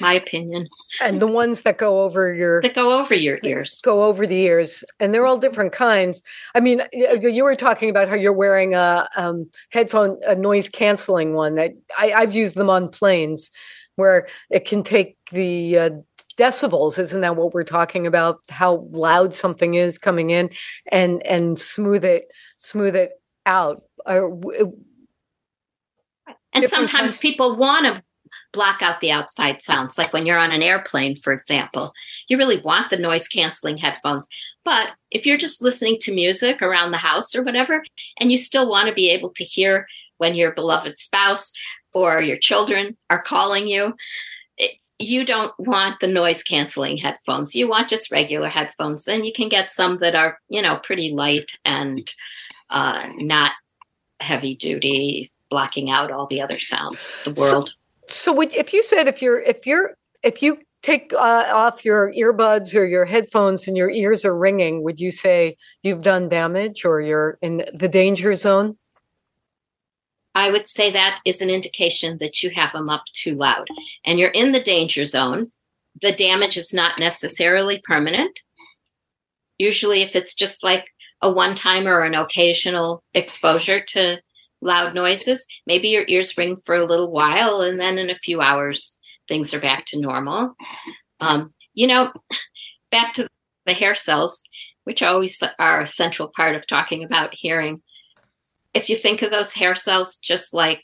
my 0.00 0.14
opinion. 0.14 0.68
And 1.00 1.20
the 1.20 1.26
ones 1.26 1.62
that 1.62 1.78
go 1.78 2.02
over 2.02 2.32
your 2.32 2.62
that 2.62 2.74
go 2.74 2.98
over 2.98 3.14
your 3.14 3.38
ears, 3.42 3.80
go 3.82 4.04
over 4.04 4.26
the 4.26 4.36
ears, 4.36 4.84
and 5.00 5.12
they're 5.12 5.26
all 5.26 5.38
different 5.38 5.72
kinds. 5.72 6.22
I 6.54 6.60
mean, 6.60 6.82
you 6.92 7.44
were 7.44 7.56
talking 7.56 7.90
about 7.90 8.08
how 8.08 8.14
you're 8.14 8.32
wearing 8.32 8.74
a 8.74 9.08
um, 9.16 9.50
headphone, 9.70 10.18
a 10.26 10.34
noise 10.34 10.68
canceling 10.68 11.34
one. 11.34 11.54
That 11.56 11.72
I, 11.98 12.08
have 12.08 12.34
used 12.34 12.54
them 12.54 12.70
on 12.70 12.88
planes, 12.88 13.50
where 13.96 14.28
it 14.50 14.66
can 14.66 14.82
take 14.82 15.16
the 15.32 15.78
uh, 15.78 15.90
decibels. 16.36 16.98
Isn't 16.98 17.22
that 17.22 17.36
what 17.36 17.54
we're 17.54 17.64
talking 17.64 18.06
about? 18.06 18.40
How 18.48 18.86
loud 18.90 19.34
something 19.34 19.74
is 19.74 19.98
coming 19.98 20.30
in, 20.30 20.50
and 20.92 21.22
and 21.26 21.58
smooth 21.58 22.04
it, 22.04 22.28
smooth 22.56 22.94
it 22.94 23.12
out. 23.46 23.82
Uh, 24.06 24.28
and 26.58 26.68
sometimes 26.68 27.18
people 27.18 27.56
want 27.56 27.86
to 27.86 28.02
block 28.52 28.82
out 28.82 29.00
the 29.00 29.10
outside 29.10 29.62
sounds. 29.62 29.98
Like 29.98 30.12
when 30.12 30.26
you're 30.26 30.38
on 30.38 30.52
an 30.52 30.62
airplane, 30.62 31.16
for 31.16 31.32
example, 31.32 31.92
you 32.28 32.36
really 32.36 32.60
want 32.60 32.90
the 32.90 32.96
noise 32.96 33.28
canceling 33.28 33.76
headphones. 33.76 34.26
But 34.64 34.90
if 35.10 35.24
you're 35.24 35.38
just 35.38 35.62
listening 35.62 35.98
to 36.00 36.14
music 36.14 36.60
around 36.60 36.90
the 36.90 36.98
house 36.98 37.34
or 37.34 37.42
whatever, 37.42 37.82
and 38.20 38.30
you 38.30 38.36
still 38.36 38.68
want 38.68 38.88
to 38.88 38.94
be 38.94 39.10
able 39.10 39.30
to 39.30 39.44
hear 39.44 39.86
when 40.18 40.34
your 40.34 40.52
beloved 40.52 40.98
spouse 40.98 41.52
or 41.94 42.20
your 42.20 42.36
children 42.36 42.96
are 43.08 43.22
calling 43.22 43.66
you, 43.66 43.94
you 44.98 45.24
don't 45.24 45.52
want 45.58 46.00
the 46.00 46.08
noise 46.08 46.42
canceling 46.42 46.96
headphones. 46.96 47.54
You 47.54 47.68
want 47.68 47.88
just 47.88 48.10
regular 48.10 48.48
headphones, 48.48 49.06
and 49.06 49.24
you 49.24 49.32
can 49.32 49.48
get 49.48 49.70
some 49.70 49.98
that 49.98 50.14
are, 50.14 50.38
you 50.48 50.60
know, 50.60 50.80
pretty 50.82 51.12
light 51.12 51.52
and 51.64 52.10
uh, 52.70 53.08
not 53.16 53.52
heavy 54.20 54.56
duty, 54.56 55.30
blocking 55.50 55.90
out 55.90 56.10
all 56.10 56.26
the 56.26 56.40
other 56.40 56.58
sounds, 56.58 57.10
the 57.24 57.32
world. 57.32 57.74
So 58.08 58.32
would, 58.32 58.54
if 58.54 58.72
you 58.72 58.82
said 58.82 59.08
if 59.08 59.20
you're 59.22 59.40
if 59.40 59.66
you're 59.66 59.96
if 60.22 60.42
you 60.42 60.58
take 60.82 61.12
uh, 61.12 61.50
off 61.52 61.84
your 61.84 62.12
earbuds 62.14 62.74
or 62.74 62.84
your 62.84 63.04
headphones 63.04 63.66
and 63.66 63.76
your 63.76 63.90
ears 63.90 64.24
are 64.24 64.36
ringing, 64.36 64.82
would 64.82 65.00
you 65.00 65.10
say 65.10 65.56
you've 65.82 66.02
done 66.02 66.28
damage 66.28 66.84
or 66.84 67.00
you're 67.00 67.38
in 67.42 67.64
the 67.74 67.88
danger 67.88 68.34
zone? 68.34 68.76
I 70.34 70.50
would 70.50 70.68
say 70.68 70.92
that 70.92 71.20
is 71.24 71.42
an 71.42 71.50
indication 71.50 72.18
that 72.18 72.42
you 72.42 72.50
have 72.50 72.72
them 72.72 72.88
up 72.88 73.02
too 73.12 73.34
loud 73.34 73.66
and 74.04 74.18
you're 74.18 74.30
in 74.30 74.52
the 74.52 74.62
danger 74.62 75.04
zone. 75.04 75.50
The 76.00 76.12
damage 76.12 76.56
is 76.56 76.72
not 76.72 76.98
necessarily 76.98 77.82
permanent. 77.84 78.38
Usually, 79.58 80.02
if 80.02 80.14
it's 80.14 80.34
just 80.34 80.62
like 80.62 80.86
a 81.22 81.32
one 81.32 81.56
time 81.56 81.88
or 81.88 82.04
an 82.04 82.14
occasional 82.14 83.02
exposure 83.14 83.80
to 83.80 84.18
loud 84.60 84.94
noises. 84.94 85.46
Maybe 85.66 85.88
your 85.88 86.04
ears 86.08 86.36
ring 86.36 86.56
for 86.64 86.76
a 86.76 86.84
little 86.84 87.12
while, 87.12 87.60
and 87.60 87.78
then 87.78 87.98
in 87.98 88.10
a 88.10 88.16
few 88.16 88.40
hours, 88.40 88.98
things 89.28 89.54
are 89.54 89.60
back 89.60 89.84
to 89.86 90.00
normal. 90.00 90.54
Um, 91.20 91.52
you 91.74 91.86
know, 91.86 92.12
back 92.90 93.12
to 93.14 93.28
the 93.66 93.72
hair 93.72 93.94
cells, 93.94 94.42
which 94.84 95.02
always 95.02 95.42
are 95.58 95.80
a 95.80 95.86
central 95.86 96.32
part 96.34 96.56
of 96.56 96.66
talking 96.66 97.04
about 97.04 97.34
hearing. 97.34 97.82
If 98.74 98.88
you 98.88 98.96
think 98.96 99.22
of 99.22 99.30
those 99.30 99.52
hair 99.52 99.74
cells 99.74 100.16
just 100.16 100.54
like 100.54 100.82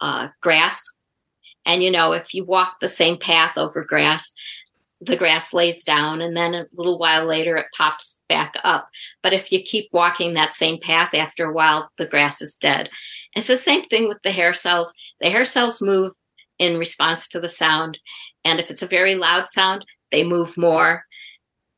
uh, 0.00 0.28
grass, 0.42 0.94
and 1.64 1.82
you 1.82 1.90
know, 1.90 2.12
if 2.12 2.32
you 2.32 2.44
walk 2.44 2.76
the 2.80 2.88
same 2.88 3.18
path 3.18 3.56
over 3.56 3.84
grass, 3.84 4.32
the 5.00 5.16
grass 5.16 5.52
lays 5.52 5.84
down 5.84 6.22
and 6.22 6.36
then 6.36 6.54
a 6.54 6.66
little 6.74 6.98
while 6.98 7.26
later 7.26 7.56
it 7.56 7.66
pops 7.76 8.20
back 8.28 8.54
up. 8.64 8.88
But 9.22 9.34
if 9.34 9.52
you 9.52 9.62
keep 9.62 9.88
walking 9.92 10.34
that 10.34 10.54
same 10.54 10.80
path 10.80 11.10
after 11.12 11.44
a 11.44 11.52
while, 11.52 11.90
the 11.98 12.06
grass 12.06 12.40
is 12.40 12.56
dead. 12.56 12.88
It's 13.34 13.48
the 13.48 13.56
same 13.56 13.84
thing 13.86 14.08
with 14.08 14.20
the 14.22 14.32
hair 14.32 14.54
cells. 14.54 14.94
The 15.20 15.30
hair 15.30 15.44
cells 15.44 15.82
move 15.82 16.12
in 16.58 16.78
response 16.78 17.28
to 17.28 17.40
the 17.40 17.48
sound. 17.48 17.98
And 18.44 18.58
if 18.58 18.70
it's 18.70 18.82
a 18.82 18.86
very 18.86 19.14
loud 19.14 19.48
sound, 19.48 19.84
they 20.10 20.24
move 20.24 20.56
more, 20.56 21.04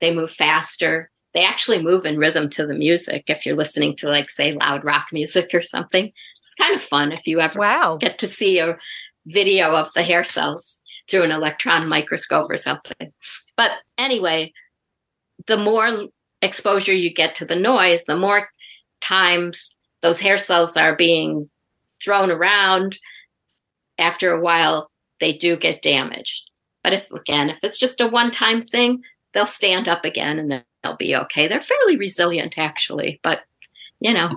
they 0.01 0.15
move 0.15 0.31
faster. 0.31 1.11
They 1.35 1.45
actually 1.45 1.83
move 1.83 2.07
in 2.07 2.19
rhythm 2.19 2.49
to 2.51 2.67
the 2.67 2.75
music 2.75 3.25
if 3.27 3.45
you're 3.45 3.57
listening 3.57 3.97
to, 3.97 4.09
like, 4.09 4.31
say, 4.31 4.53
loud 4.53 4.85
rock 4.85 5.07
music 5.13 5.51
or 5.53 5.63
something. 5.63 6.11
It's 6.37 6.55
kind 6.55 6.75
of 6.75 6.81
fun 6.81 7.13
if 7.13 7.27
you 7.27 7.41
ever 7.41 7.59
wow. 7.59 7.97
get 7.97 8.19
to 8.21 8.29
see 8.29 8.59
a 8.59 8.79
video 9.27 9.75
of 9.75 9.93
the 9.95 10.03
hair 10.03 10.25
cells 10.25 10.78
through 11.09 11.23
an 11.23 11.33
electron 11.33 11.88
microscope 11.88 12.50
or 12.50 12.59
something. 12.59 13.12
But 13.57 13.73
anyway, 13.97 14.53
the 15.47 15.57
more 15.57 16.09
exposure 16.43 16.93
you 16.93 17.12
get 17.12 17.35
to 17.37 17.45
the 17.45 17.57
noise, 17.57 18.05
the 18.05 18.17
more 18.17 18.49
times 19.00 19.75
those 20.03 20.21
hair 20.21 20.38
cells 20.38 20.77
are 20.77 20.97
being 20.97 21.49
thrown 22.03 22.31
around. 22.31 22.99
After 23.99 24.31
a 24.31 24.41
while, 24.41 24.91
they 25.21 25.33
do 25.33 25.57
get 25.57 25.83
damaged. 25.83 26.50
But 26.85 26.93
if, 26.93 27.11
again, 27.11 27.50
if 27.50 27.59
it's 27.62 27.79
just 27.79 28.00
a 28.00 28.07
one 28.07 28.31
time 28.31 28.62
thing, 28.62 29.03
they'll 29.35 29.47
stand 29.47 29.88
up 29.88 30.05
again 30.05 30.38
and 30.38 30.65
they'll 30.83 30.97
be 30.97 31.17
okay. 31.17 31.49
They're 31.49 31.61
fairly 31.61 31.97
resilient, 31.97 32.55
actually. 32.57 33.21
But, 33.23 33.41
you 34.00 34.15
know, 34.15 34.31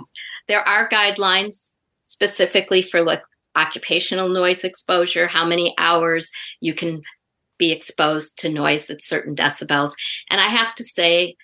there 0.47 0.67
are 0.67 0.89
guidelines 0.89 1.73
specifically 2.03 2.81
for 2.81 3.01
like 3.01 3.21
occupational 3.55 4.29
noise 4.29 4.63
exposure, 4.63 5.27
how 5.27 5.45
many 5.45 5.73
hours 5.77 6.31
you 6.61 6.73
can 6.73 7.01
be 7.61 7.71
exposed 7.71 8.39
to 8.39 8.49
noise 8.49 8.89
at 8.89 9.03
certain 9.03 9.35
decibels. 9.35 9.93
And 10.31 10.41
I 10.41 10.47
have 10.47 10.73
to 10.75 10.83
say, 10.83 11.35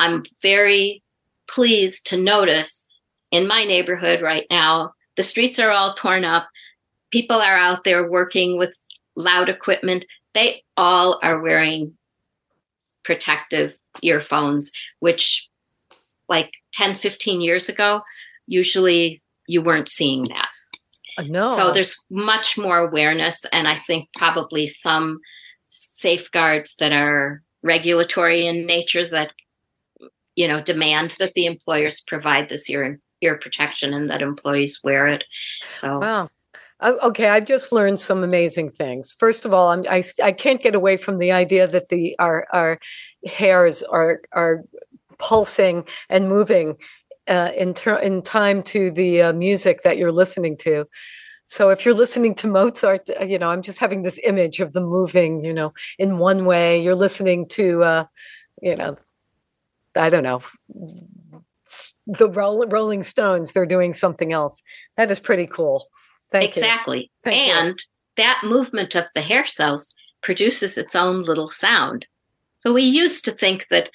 I'm 0.00 0.24
very 0.42 1.02
pleased 1.46 2.06
to 2.08 2.16
notice 2.16 2.86
in 3.30 3.46
my 3.46 3.64
neighborhood 3.64 4.20
right 4.20 4.46
now, 4.50 4.92
the 5.16 5.22
streets 5.22 5.60
are 5.60 5.70
all 5.70 5.94
torn 5.94 6.24
up. 6.24 6.48
People 7.12 7.36
are 7.36 7.56
out 7.56 7.84
there 7.84 8.10
working 8.10 8.58
with 8.58 8.74
loud 9.14 9.48
equipment. 9.48 10.04
They 10.34 10.64
all 10.76 11.20
are 11.22 11.40
wearing 11.40 11.96
protective 13.04 13.74
earphones, 14.02 14.72
which, 14.98 15.48
like 16.28 16.50
10, 16.72 16.96
15 16.96 17.40
years 17.40 17.68
ago, 17.68 18.02
usually 18.48 19.22
you 19.46 19.62
weren't 19.62 19.88
seeing 19.88 20.28
that. 20.28 20.48
No. 21.28 21.46
So 21.48 21.72
there's 21.72 21.96
much 22.10 22.56
more 22.58 22.78
awareness, 22.78 23.44
and 23.52 23.68
I 23.68 23.80
think 23.86 24.08
probably 24.16 24.66
some 24.66 25.18
safeguards 25.68 26.76
that 26.76 26.92
are 26.92 27.42
regulatory 27.62 28.46
in 28.46 28.66
nature 28.66 29.06
that 29.08 29.32
you 30.34 30.48
know 30.48 30.60
demand 30.62 31.16
that 31.18 31.34
the 31.34 31.46
employers 31.46 32.00
provide 32.00 32.48
this 32.48 32.68
ear 32.70 33.00
ear 33.20 33.38
protection 33.38 33.92
and 33.92 34.08
that 34.10 34.22
employees 34.22 34.80
wear 34.82 35.06
it. 35.06 35.24
So 35.72 35.98
wow. 35.98 36.30
Uh, 36.80 36.94
okay, 37.02 37.28
I've 37.28 37.44
just 37.44 37.72
learned 37.72 38.00
some 38.00 38.24
amazing 38.24 38.70
things. 38.70 39.14
First 39.18 39.44
of 39.44 39.52
all, 39.52 39.68
I'm, 39.68 39.84
I 39.88 40.02
I 40.22 40.32
can't 40.32 40.62
get 40.62 40.74
away 40.74 40.96
from 40.96 41.18
the 41.18 41.30
idea 41.32 41.66
that 41.66 41.90
the 41.90 42.16
our 42.18 42.46
our 42.52 42.78
hairs 43.26 43.82
are 43.82 44.22
are 44.32 44.64
pulsing 45.18 45.84
and 46.08 46.28
moving 46.28 46.76
uh, 47.30 47.52
in 47.56 47.72
ter- 47.72 47.98
in 47.98 48.22
time 48.22 48.62
to 48.64 48.90
the 48.90 49.22
uh, 49.22 49.32
music 49.32 49.82
that 49.84 49.96
you're 49.96 50.12
listening 50.12 50.56
to. 50.58 50.86
So 51.44 51.70
if 51.70 51.84
you're 51.84 51.94
listening 51.94 52.34
to 52.36 52.46
Mozart, 52.46 53.08
uh, 53.18 53.24
you 53.24 53.38
know, 53.38 53.48
I'm 53.48 53.62
just 53.62 53.78
having 53.78 54.02
this 54.02 54.20
image 54.24 54.60
of 54.60 54.72
the 54.72 54.80
moving, 54.80 55.44
you 55.44 55.54
know, 55.54 55.72
in 55.98 56.18
one 56.18 56.44
way. 56.44 56.82
You're 56.82 56.94
listening 56.94 57.46
to, 57.48 57.82
uh, 57.82 58.04
you 58.60 58.76
know, 58.76 58.96
I 59.96 60.10
don't 60.10 60.22
know, 60.22 60.42
the 62.06 62.28
Rolling 62.28 63.02
Stones. 63.02 63.52
They're 63.52 63.66
doing 63.66 63.94
something 63.94 64.32
else. 64.32 64.60
That 64.96 65.10
is 65.10 65.20
pretty 65.20 65.46
cool. 65.46 65.88
Thank 66.32 66.44
exactly. 66.44 67.10
and 67.24 67.70
you. 67.70 67.84
that 68.16 68.42
movement 68.44 68.94
of 68.94 69.06
the 69.14 69.20
hair 69.20 69.46
cells 69.46 69.92
produces 70.22 70.78
its 70.78 70.94
own 70.94 71.22
little 71.22 71.48
sound. 71.48 72.06
So 72.60 72.72
we 72.72 72.82
used 72.82 73.24
to 73.24 73.32
think 73.32 73.66
that 73.70 73.90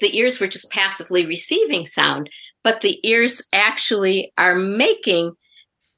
the 0.00 0.16
ears 0.16 0.40
were 0.40 0.48
just 0.48 0.70
passively 0.70 1.24
receiving 1.24 1.86
sound, 1.86 2.28
but 2.68 2.82
the 2.82 3.00
ears 3.08 3.40
actually 3.54 4.30
are 4.36 4.54
making 4.54 5.32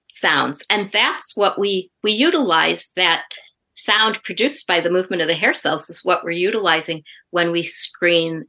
sounds. 0.06 0.64
And 0.70 0.88
that's 0.92 1.36
what 1.36 1.58
we 1.58 1.90
we 2.04 2.12
utilize 2.12 2.92
that 2.94 3.24
sound 3.72 4.22
produced 4.22 4.68
by 4.68 4.80
the 4.80 4.90
movement 4.90 5.20
of 5.20 5.26
the 5.26 5.34
hair 5.34 5.52
cells 5.52 5.90
is 5.90 6.04
what 6.04 6.22
we're 6.22 6.30
utilizing 6.30 7.02
when 7.30 7.50
we 7.50 7.64
screen 7.64 8.44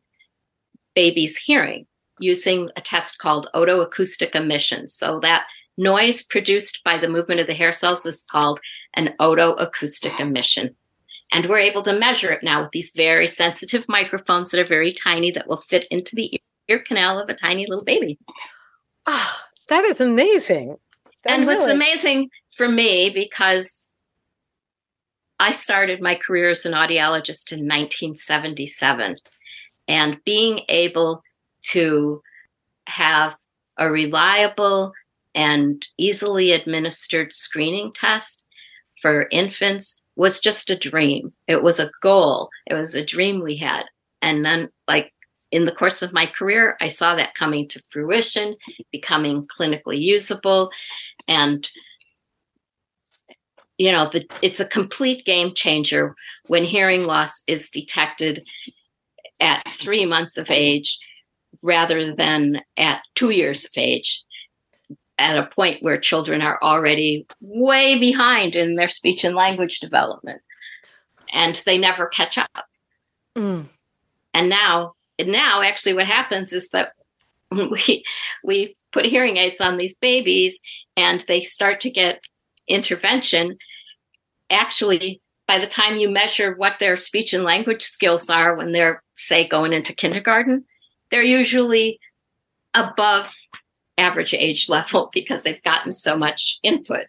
babies' 0.93 1.35
hearing 1.35 1.87
using 2.19 2.69
a 2.75 2.81
test 2.81 3.17
called 3.17 3.49
otoacoustic 3.55 4.35
emission. 4.35 4.87
So 4.87 5.19
that 5.21 5.47
noise 5.79 6.21
produced 6.21 6.81
by 6.85 6.99
the 6.99 7.09
movement 7.09 7.41
of 7.41 7.47
the 7.47 7.55
hair 7.55 7.73
cells 7.73 8.05
is 8.05 8.23
called 8.29 8.59
an 8.93 9.15
otoacoustic 9.19 10.19
emission. 10.19 10.75
And 11.31 11.47
we're 11.47 11.57
able 11.57 11.81
to 11.81 11.97
measure 11.97 12.31
it 12.31 12.43
now 12.43 12.61
with 12.61 12.71
these 12.71 12.91
very 12.95 13.27
sensitive 13.27 13.89
microphones 13.89 14.51
that 14.51 14.59
are 14.59 14.75
very 14.77 14.93
tiny 14.93 15.31
that 15.31 15.47
will 15.47 15.61
fit 15.61 15.87
into 15.89 16.15
the 16.15 16.39
ear 16.71 16.79
canal 16.79 17.19
of 17.19 17.29
a 17.29 17.35
tiny 17.35 17.65
little 17.67 17.83
baby. 17.83 18.17
Ah, 19.05 19.11
oh, 19.11 19.47
that 19.67 19.83
is 19.85 19.99
amazing. 19.99 20.77
And 21.25 21.45
what's 21.45 21.65
amazing 21.65 22.29
for 22.55 22.67
me, 22.67 23.11
because 23.13 23.91
I 25.39 25.51
started 25.51 26.01
my 26.01 26.15
career 26.15 26.49
as 26.49 26.65
an 26.65 26.73
audiologist 26.73 27.51
in 27.51 27.67
1977, 27.67 29.17
and 29.87 30.23
being 30.25 30.61
able 30.69 31.21
to 31.71 32.21
have 32.87 33.35
a 33.77 33.91
reliable 33.91 34.93
and 35.35 35.85
easily 35.97 36.51
administered 36.51 37.33
screening 37.33 37.91
test 37.93 38.45
for 39.01 39.27
infants 39.31 40.01
was 40.15 40.39
just 40.39 40.69
a 40.69 40.77
dream. 40.77 41.33
It 41.47 41.63
was 41.63 41.79
a 41.79 41.91
goal. 42.01 42.49
It 42.67 42.73
was 42.73 42.95
a 42.95 43.05
dream 43.05 43.41
we 43.41 43.57
had. 43.57 43.85
And 44.21 44.45
then, 44.45 44.69
like, 44.87 45.13
in 45.51 45.65
the 45.65 45.72
course 45.72 46.01
of 46.01 46.13
my 46.13 46.25
career, 46.25 46.77
I 46.79 46.88
saw 46.88 47.15
that 47.15 47.36
coming 47.36 47.67
to 47.70 47.84
fruition, 47.89 48.55
becoming 48.91 49.48
clinically 49.48 50.01
usable. 50.01 50.72
And, 51.27 51.70
you 53.77 53.91
know, 53.91 54.10
the, 54.10 54.25
it's 54.41 54.62
a 54.62 54.65
complete 54.65 55.25
game 55.25 55.53
changer 55.53 56.15
when 56.48 56.63
hearing 56.63 57.03
loss 57.03 57.43
is 57.48 57.70
detected 57.70 58.46
at 59.39 59.63
three 59.74 60.05
months 60.05 60.38
of 60.38 60.50
age 60.50 61.00
rather 61.62 62.15
than 62.15 62.62
at 62.77 63.01
two 63.15 63.31
years 63.31 63.65
of 63.65 63.72
age 63.75 64.24
at 65.17 65.38
a 65.38 65.48
point 65.48 65.84
where 65.84 66.00
children 66.00 66.41
are 66.41 66.58
already 66.63 67.27
way 67.41 68.00
behind 68.00 68.55
in 68.55 68.75
their 68.75 68.89
speech 68.89 69.24
and 69.24 69.36
language 69.36 69.79
development 69.79 70.41
and 71.34 71.62
they 71.65 71.77
never 71.77 72.08
catch 72.08 72.38
up 72.38 72.65
mm. 73.38 73.67
and 74.34 74.50
now 74.50 74.93
now 75.27 75.61
actually 75.61 75.93
what 75.93 76.07
happens 76.07 76.53
is 76.53 76.69
that 76.69 76.93
we 77.51 78.03
we 78.43 78.75
put 78.91 79.05
hearing 79.05 79.37
aids 79.37 79.61
on 79.61 79.77
these 79.77 79.95
babies 79.97 80.59
and 80.97 81.23
they 81.27 81.41
start 81.41 81.79
to 81.79 81.89
get 81.89 82.21
intervention 82.67 83.57
actually 84.49 85.21
by 85.47 85.57
the 85.57 85.67
time 85.67 85.97
you 85.97 86.10
measure 86.10 86.55
what 86.55 86.79
their 86.79 86.97
speech 86.97 87.34
and 87.34 87.43
language 87.43 87.84
skills 87.84 88.29
are 88.29 88.55
when 88.55 88.71
they're 88.71 89.01
say 89.17 89.47
going 89.47 89.73
into 89.73 89.93
kindergarten 89.95 90.63
they're 91.10 91.21
usually 91.23 91.99
above 92.73 93.34
average 93.97 94.34
age 94.34 94.69
level 94.69 95.10
because 95.13 95.43
they've 95.43 95.63
gotten 95.63 95.93
so 95.93 96.17
much 96.17 96.60
input. 96.63 97.05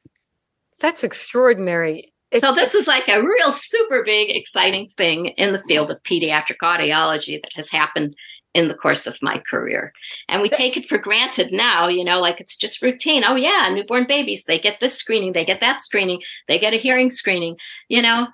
That's 0.81 1.05
extraordinary. 1.05 2.12
So 2.35 2.53
this 2.53 2.75
is 2.75 2.87
like 2.87 3.09
a 3.09 3.23
real 3.23 3.53
super 3.53 4.03
big 4.03 4.31
exciting 4.31 4.89
thing 4.97 5.27
in 5.29 5.53
the 5.53 5.63
field 5.65 5.91
of 5.91 6.03
pediatric 6.03 6.59
audiology 6.63 7.41
that 7.43 7.53
has 7.55 7.69
happened 7.69 8.17
in 8.55 8.69
the 8.69 8.75
course 8.75 9.07
of 9.07 9.19
my 9.23 9.39
career. 9.39 9.93
And 10.29 10.43
we 10.43 10.49
take 10.49 10.77
it 10.77 10.87
for 10.87 10.99
granted 10.99 11.53
now, 11.53 11.89
you 11.89 12.05
know, 12.05 12.21
like 12.21 12.41
it's 12.41 12.57
just 12.57 12.83
routine. 12.83 13.25
Oh 13.27 13.35
yeah, 13.35 13.71
newborn 13.73 14.07
babies, 14.07 14.45
they 14.45 14.59
get 14.59 14.81
this 14.81 14.97
screening, 14.97 15.33
they 15.33 15.45
get 15.45 15.61
that 15.61 15.83
screening, 15.83 16.23
they 16.49 16.59
get 16.59 16.75
a 16.75 16.77
hearing 16.77 17.11
screening, 17.11 17.57
you 17.89 18.03
know. 18.03 18.29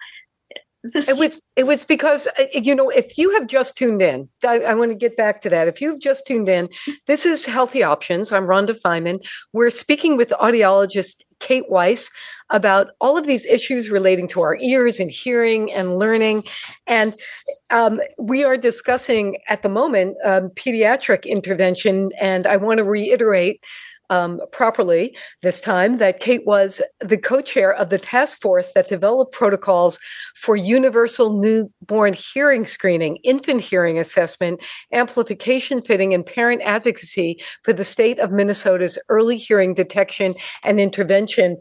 It 0.84 1.18
was 1.18 1.42
it 1.56 1.64
was 1.64 1.84
because 1.84 2.28
uh, 2.38 2.44
you 2.54 2.72
know 2.72 2.88
if 2.88 3.18
you 3.18 3.32
have 3.34 3.48
just 3.48 3.76
tuned 3.76 4.00
in, 4.00 4.28
I, 4.46 4.60
I, 4.60 4.74
want 4.74 4.92
to 4.92 4.94
get 4.94 5.16
back 5.16 5.40
to 5.42 5.50
that. 5.50 5.66
If 5.66 5.80
you've 5.80 6.00
just 6.00 6.24
tuned 6.24 6.48
in, 6.48 6.68
this 7.08 7.26
is 7.26 7.44
Healthy 7.44 7.82
Options. 7.82 8.32
I'm 8.32 8.46
Rhonda 8.46 8.80
Feiman. 8.80 9.18
We're 9.52 9.70
speaking 9.70 10.16
with 10.16 10.28
audiologist 10.30 11.22
Kate 11.40 11.68
Weiss 11.68 12.10
about 12.50 12.92
all 13.00 13.16
of 13.16 13.26
these 13.26 13.44
issues 13.46 13.90
relating 13.90 14.28
to 14.28 14.40
our 14.40 14.56
ears 14.56 15.00
and 15.00 15.10
hearing 15.10 15.72
and 15.72 15.98
learning, 15.98 16.44
and 16.86 17.14
um, 17.70 18.00
we 18.18 18.44
are 18.44 18.56
discussing 18.56 19.38
at 19.48 19.62
the 19.62 19.68
moment 19.68 20.16
um, 20.24 20.50
pediatric 20.50 21.24
intervention. 21.24 22.10
And 22.20 22.46
I 22.46 22.56
want 22.56 22.78
to 22.78 22.84
reiterate 22.84 23.62
um, 24.10 24.40
properly 24.52 25.16
this 25.42 25.60
time 25.60 25.98
that 25.98 26.20
Kate 26.20 26.46
was 26.46 26.80
the 27.00 27.16
co 27.16 27.40
chair 27.40 27.74
of 27.74 27.90
the 27.90 27.98
task 27.98 28.40
force 28.40 28.72
that 28.72 28.88
developed 28.88 29.32
protocols 29.32 29.98
for 30.34 30.56
universal 30.56 31.38
newborn 31.38 32.14
hearing 32.14 32.66
screening, 32.66 33.16
infant 33.16 33.60
hearing 33.60 33.98
assessment, 33.98 34.60
amplification 34.92 35.82
fitting, 35.82 36.14
and 36.14 36.24
parent 36.24 36.62
advocacy 36.62 37.40
for 37.62 37.72
the 37.72 37.84
state 37.84 38.18
of 38.18 38.32
Minnesota's 38.32 38.98
early 39.08 39.36
hearing 39.36 39.74
detection 39.74 40.34
and 40.64 40.80
intervention 40.80 41.56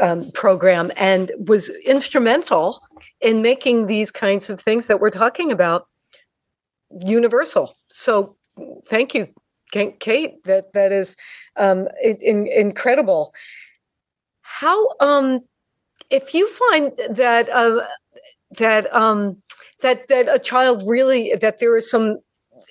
um, 0.00 0.22
program, 0.32 0.92
and 0.96 1.32
was 1.38 1.70
instrumental 1.84 2.80
in 3.20 3.42
making 3.42 3.86
these 3.86 4.10
kinds 4.10 4.48
of 4.48 4.60
things 4.60 4.86
that 4.86 5.00
we're 5.00 5.10
talking 5.10 5.50
about 5.50 5.88
universal. 7.04 7.76
So, 7.88 8.36
thank 8.88 9.14
you, 9.14 9.28
Kate, 9.72 10.42
that 10.44 10.72
that 10.72 10.92
is 10.92 11.16
um, 11.56 11.88
in, 12.02 12.46
incredible. 12.46 13.34
How 14.42 14.88
um, 15.00 15.40
if 16.10 16.34
you 16.34 16.48
find 16.48 16.92
that 17.10 17.48
uh, 17.48 17.84
that 18.58 18.94
um, 18.94 19.36
that 19.80 20.08
that 20.08 20.28
a 20.28 20.38
child 20.38 20.82
really 20.86 21.34
that 21.40 21.58
there 21.58 21.76
is 21.76 21.90
some 21.90 22.18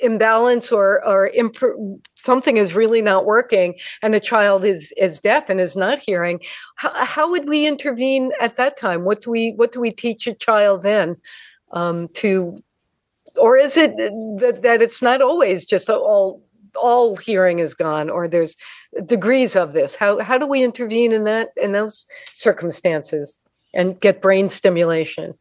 imbalance 0.02 0.72
or 0.72 1.06
or 1.08 1.28
imp- 1.30 2.04
something 2.16 2.58
is 2.58 2.76
really 2.76 3.02
not 3.02 3.26
working 3.26 3.76
and 4.04 4.14
a 4.14 4.20
child 4.20 4.64
is 4.64 4.94
is 4.98 5.20
deaf 5.20 5.50
and 5.50 5.60
is 5.60 5.76
not 5.76 5.98
hearing 5.98 6.40
how, 6.76 7.06
how 7.06 7.32
would 7.32 7.48
we 7.48 7.66
intervene 7.66 8.32
at 8.40 8.58
that 8.58 8.78
time 8.78 9.06
what 9.06 9.22
do 9.22 9.32
we 9.32 9.54
what 9.56 9.72
do 9.72 9.80
we 9.80 9.90
teach 9.90 10.28
a 10.28 10.36
child 10.36 10.84
then 10.84 11.16
um, 11.72 12.08
to 12.10 12.62
or 13.38 13.58
is 13.58 13.78
it 13.78 13.96
that, 14.40 14.60
that 14.62 14.82
it's 14.82 15.02
not 15.02 15.22
always 15.22 15.66
just 15.66 15.90
all 15.90 16.44
all 16.78 17.16
hearing 17.16 17.60
is 17.60 17.74
gone 17.74 18.10
or 18.10 18.28
there's 18.28 18.56
degrees 19.06 19.56
of 19.56 19.74
this. 19.74 19.96
How 19.96 20.20
how 20.20 20.38
do 20.38 20.48
we 20.48 20.64
intervene 20.64 21.12
in 21.12 21.24
that 21.26 21.50
in 21.58 21.72
those 21.72 22.06
circumstances 22.34 23.40
and 23.74 24.00
get 24.00 24.22
brain 24.22 24.50
stimulation? 24.50 25.34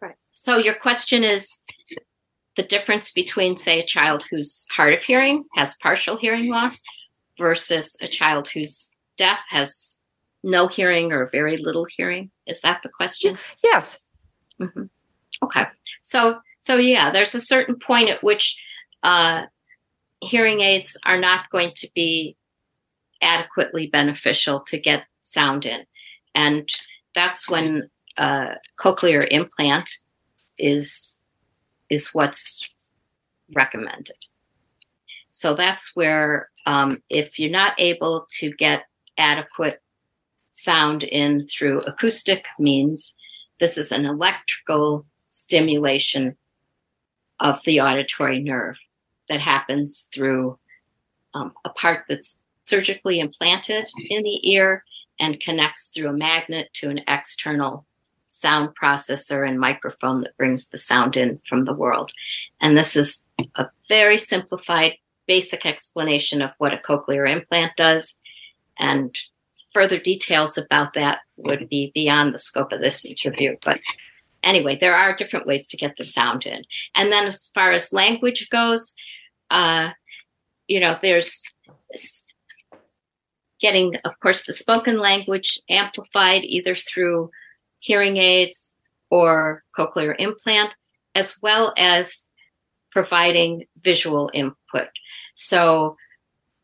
Right. 0.00 0.16
So 0.32 0.56
your 0.56 0.74
question 0.74 1.22
is 1.22 1.60
the 2.56 2.62
difference 2.62 3.10
between 3.12 3.56
say 3.56 3.80
a 3.80 3.86
child 3.86 4.26
who's 4.30 4.66
hard 4.70 4.94
of 4.94 5.02
hearing 5.02 5.44
has 5.54 5.76
partial 5.76 6.16
hearing 6.16 6.50
loss 6.50 6.80
versus 7.38 7.96
a 8.02 8.08
child 8.08 8.48
who's 8.48 8.90
deaf 9.16 9.38
has 9.48 9.98
no 10.42 10.66
hearing 10.66 11.12
or 11.12 11.28
very 11.30 11.58
little 11.58 11.86
hearing. 11.96 12.30
Is 12.46 12.62
that 12.62 12.80
the 12.82 12.88
question? 12.88 13.38
Yes. 13.62 13.98
Mm-hmm. 14.60 14.84
okay. 15.44 15.66
So 16.02 16.40
so 16.58 16.76
yeah 16.76 17.10
there's 17.10 17.34
a 17.34 17.40
certain 17.40 17.78
point 17.78 18.10
at 18.10 18.22
which 18.22 18.58
uh, 19.02 19.44
hearing 20.20 20.60
aids 20.60 20.98
are 21.04 21.18
not 21.18 21.50
going 21.50 21.72
to 21.76 21.88
be 21.94 22.36
adequately 23.22 23.86
beneficial 23.86 24.60
to 24.60 24.78
get 24.78 25.04
sound 25.22 25.64
in. 25.64 25.84
And 26.34 26.68
that's 27.14 27.48
when 27.48 27.90
a 28.16 28.54
cochlear 28.78 29.26
implant 29.30 29.90
is 30.58 31.20
is 31.88 32.14
what's 32.14 32.60
recommended. 33.54 34.16
So 35.32 35.54
that's 35.54 35.96
where 35.96 36.50
um, 36.66 37.02
if 37.08 37.38
you're 37.38 37.50
not 37.50 37.74
able 37.78 38.26
to 38.38 38.52
get 38.52 38.84
adequate 39.18 39.80
sound 40.52 41.02
in 41.02 41.46
through 41.48 41.80
acoustic 41.80 42.44
means, 42.58 43.16
this 43.58 43.76
is 43.76 43.90
an 43.90 44.04
electrical 44.04 45.04
stimulation 45.30 46.36
of 47.40 47.60
the 47.64 47.80
auditory 47.80 48.40
nerve 48.40 48.76
that 49.30 49.40
happens 49.40 50.08
through 50.12 50.58
um, 51.32 51.52
a 51.64 51.70
part 51.70 52.04
that's 52.08 52.36
surgically 52.64 53.20
implanted 53.20 53.88
in 54.10 54.22
the 54.22 54.50
ear 54.52 54.84
and 55.18 55.40
connects 55.40 55.88
through 55.88 56.08
a 56.08 56.12
magnet 56.12 56.68
to 56.74 56.90
an 56.90 57.00
external 57.08 57.86
sound 58.28 58.70
processor 58.80 59.46
and 59.48 59.58
microphone 59.58 60.20
that 60.22 60.36
brings 60.36 60.68
the 60.68 60.78
sound 60.78 61.16
in 61.16 61.40
from 61.48 61.64
the 61.64 61.74
world. 61.74 62.12
And 62.60 62.76
this 62.76 62.96
is 62.96 63.24
a 63.56 63.66
very 63.88 64.18
simplified, 64.18 64.94
basic 65.26 65.64
explanation 65.64 66.42
of 66.42 66.52
what 66.58 66.74
a 66.74 66.78
cochlear 66.78 67.28
implant 67.28 67.72
does. 67.76 68.18
And 68.78 69.16
further 69.74 69.98
details 69.98 70.58
about 70.58 70.94
that 70.94 71.20
would 71.36 71.68
be 71.68 71.92
beyond 71.94 72.34
the 72.34 72.38
scope 72.38 72.72
of 72.72 72.80
this 72.80 73.04
interview. 73.04 73.56
But 73.64 73.80
anyway, 74.42 74.78
there 74.80 74.94
are 74.94 75.14
different 75.14 75.46
ways 75.46 75.66
to 75.68 75.76
get 75.76 75.96
the 75.96 76.04
sound 76.04 76.46
in. 76.46 76.64
And 76.94 77.12
then 77.12 77.26
as 77.26 77.50
far 77.54 77.72
as 77.72 77.92
language 77.92 78.48
goes, 78.50 78.94
uh, 79.50 79.90
you 80.68 80.80
know, 80.80 80.98
there's 81.02 81.54
getting, 83.60 83.96
of 84.04 84.18
course, 84.20 84.44
the 84.44 84.52
spoken 84.52 84.98
language 84.98 85.60
amplified 85.68 86.44
either 86.44 86.74
through 86.74 87.30
hearing 87.80 88.16
aids 88.16 88.72
or 89.10 89.64
cochlear 89.76 90.14
implant, 90.18 90.74
as 91.14 91.36
well 91.42 91.74
as 91.76 92.28
providing 92.92 93.64
visual 93.82 94.30
input. 94.32 94.88
So, 95.34 95.96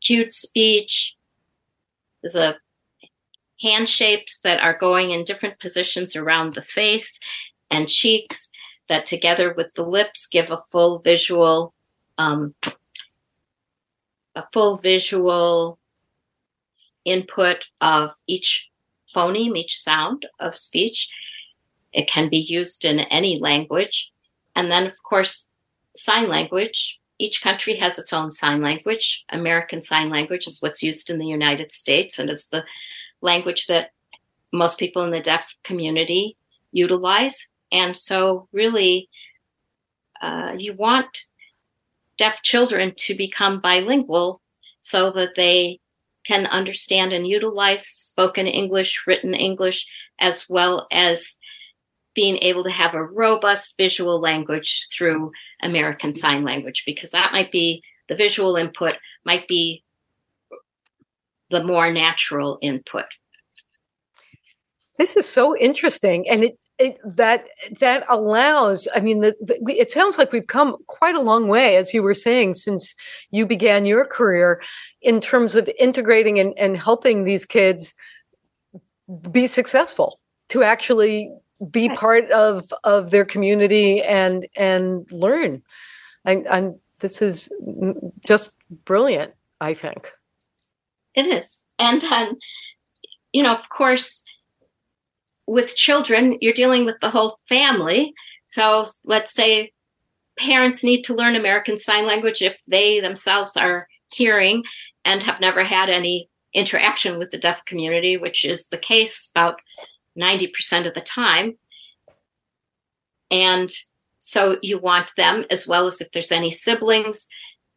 cued 0.00 0.32
speech, 0.32 1.16
is 2.22 2.36
a 2.36 2.56
hand 3.62 3.88
shapes 3.88 4.40
that 4.40 4.62
are 4.62 4.76
going 4.76 5.10
in 5.10 5.24
different 5.24 5.58
positions 5.58 6.14
around 6.14 6.54
the 6.54 6.62
face 6.62 7.18
and 7.70 7.88
cheeks 7.88 8.50
that 8.88 9.06
together 9.06 9.54
with 9.56 9.72
the 9.74 9.82
lips 9.82 10.26
give 10.26 10.50
a 10.50 10.58
full 10.70 10.98
visual 10.98 11.72
um, 12.18 12.54
a 14.34 14.44
full 14.52 14.76
visual 14.76 15.78
input 17.04 17.66
of 17.80 18.10
each 18.26 18.68
phoneme, 19.14 19.56
each 19.56 19.78
sound 19.80 20.26
of 20.40 20.56
speech. 20.56 21.08
It 21.92 22.08
can 22.08 22.28
be 22.28 22.38
used 22.38 22.84
in 22.84 23.00
any 23.00 23.38
language. 23.38 24.10
And 24.54 24.70
then, 24.70 24.86
of 24.86 25.02
course, 25.02 25.50
sign 25.94 26.28
language. 26.28 26.98
Each 27.18 27.42
country 27.42 27.76
has 27.76 27.98
its 27.98 28.12
own 28.12 28.30
sign 28.30 28.60
language. 28.60 29.24
American 29.30 29.80
Sign 29.80 30.10
Language 30.10 30.46
is 30.46 30.60
what's 30.60 30.82
used 30.82 31.08
in 31.08 31.18
the 31.18 31.26
United 31.26 31.72
States, 31.72 32.18
and 32.18 32.28
it's 32.28 32.48
the 32.48 32.64
language 33.22 33.66
that 33.68 33.92
most 34.52 34.78
people 34.78 35.02
in 35.02 35.10
the 35.10 35.20
deaf 35.20 35.56
community 35.64 36.36
utilize. 36.72 37.48
And 37.72 37.96
so, 37.96 38.48
really, 38.52 39.08
uh, 40.20 40.52
you 40.58 40.74
want 40.74 41.24
deaf 42.18 42.42
children 42.42 42.94
to 42.96 43.14
become 43.14 43.60
bilingual 43.60 44.40
so 44.80 45.10
that 45.12 45.34
they 45.36 45.80
can 46.26 46.46
understand 46.46 47.12
and 47.12 47.26
utilize 47.26 47.86
spoken 47.86 48.46
English, 48.46 49.04
written 49.06 49.34
English, 49.34 49.86
as 50.20 50.48
well 50.48 50.86
as 50.90 51.38
being 52.14 52.38
able 52.38 52.64
to 52.64 52.70
have 52.70 52.94
a 52.94 53.04
robust 53.04 53.74
visual 53.76 54.18
language 54.18 54.88
through 54.92 55.30
American 55.62 56.14
Sign 56.14 56.44
Language, 56.44 56.82
because 56.86 57.10
that 57.10 57.32
might 57.32 57.52
be 57.52 57.82
the 58.08 58.16
visual 58.16 58.56
input, 58.56 58.94
might 59.24 59.46
be 59.46 59.84
the 61.50 61.62
more 61.62 61.92
natural 61.92 62.58
input. 62.62 63.04
This 64.98 65.16
is 65.16 65.26
so 65.26 65.56
interesting, 65.56 66.28
and 66.28 66.44
it, 66.44 66.58
it 66.78 66.98
that 67.04 67.46
that 67.80 68.04
allows. 68.08 68.86
I 68.94 69.00
mean, 69.00 69.20
the, 69.20 69.34
the, 69.40 69.58
it 69.78 69.90
sounds 69.90 70.18
like 70.18 70.32
we've 70.32 70.46
come 70.46 70.76
quite 70.86 71.14
a 71.14 71.20
long 71.20 71.48
way, 71.48 71.76
as 71.76 71.94
you 71.94 72.02
were 72.02 72.14
saying, 72.14 72.54
since 72.54 72.94
you 73.30 73.46
began 73.46 73.86
your 73.86 74.04
career, 74.04 74.62
in 75.00 75.20
terms 75.20 75.54
of 75.54 75.70
integrating 75.78 76.38
and, 76.38 76.52
and 76.58 76.76
helping 76.76 77.24
these 77.24 77.46
kids 77.46 77.94
be 79.30 79.46
successful 79.46 80.20
to 80.48 80.62
actually 80.62 81.32
be 81.70 81.88
part 81.90 82.30
of 82.30 82.72
of 82.84 83.10
their 83.10 83.24
community 83.24 84.02
and 84.02 84.46
and 84.56 85.10
learn. 85.10 85.62
And, 86.24 86.46
and 86.48 86.74
this 87.00 87.22
is 87.22 87.50
just 88.26 88.50
brilliant. 88.84 89.32
I 89.60 89.72
think 89.72 90.12
it 91.14 91.26
is, 91.26 91.64
and 91.78 92.02
then 92.02 92.36
you 93.32 93.42
know, 93.42 93.54
of 93.54 93.68
course 93.70 94.22
with 95.46 95.76
children, 95.76 96.38
you're 96.40 96.52
dealing 96.52 96.84
with 96.84 96.96
the 97.00 97.10
whole 97.10 97.38
family. 97.48 98.12
So 98.48 98.86
let's 99.04 99.32
say 99.32 99.72
parents 100.38 100.84
need 100.84 101.02
to 101.02 101.14
learn 101.14 101.36
American 101.36 101.78
Sign 101.78 102.06
Language 102.06 102.42
if 102.42 102.60
they 102.66 103.00
themselves 103.00 103.56
are 103.56 103.88
hearing 104.12 104.64
and 105.04 105.22
have 105.22 105.40
never 105.40 105.62
had 105.62 105.88
any 105.88 106.28
interaction 106.52 107.18
with 107.18 107.30
the 107.30 107.38
deaf 107.38 107.64
community, 107.64 108.16
which 108.16 108.44
is 108.44 108.68
the 108.68 108.78
case 108.78 109.30
about 109.34 109.60
90% 110.18 110.86
of 110.86 110.94
the 110.94 111.00
time. 111.00 111.56
And 113.30 113.70
so 114.18 114.58
you 114.62 114.78
want 114.78 115.08
them, 115.16 115.44
as 115.50 115.68
well 115.68 115.86
as 115.86 116.00
if 116.00 116.10
there's 116.10 116.32
any 116.32 116.50
siblings, 116.50 117.28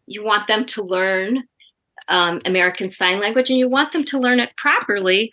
you 0.08 0.24
want 0.24 0.48
them 0.48 0.66
to 0.66 0.84
learn 0.84 1.44
um, 2.08 2.42
American 2.46 2.90
Sign 2.90 3.20
Language 3.20 3.50
and 3.50 3.60
you 3.60 3.70
want 3.70 3.94
them 3.94 4.04
to 4.06 4.20
learn 4.20 4.40
it 4.40 4.56
properly 4.58 5.32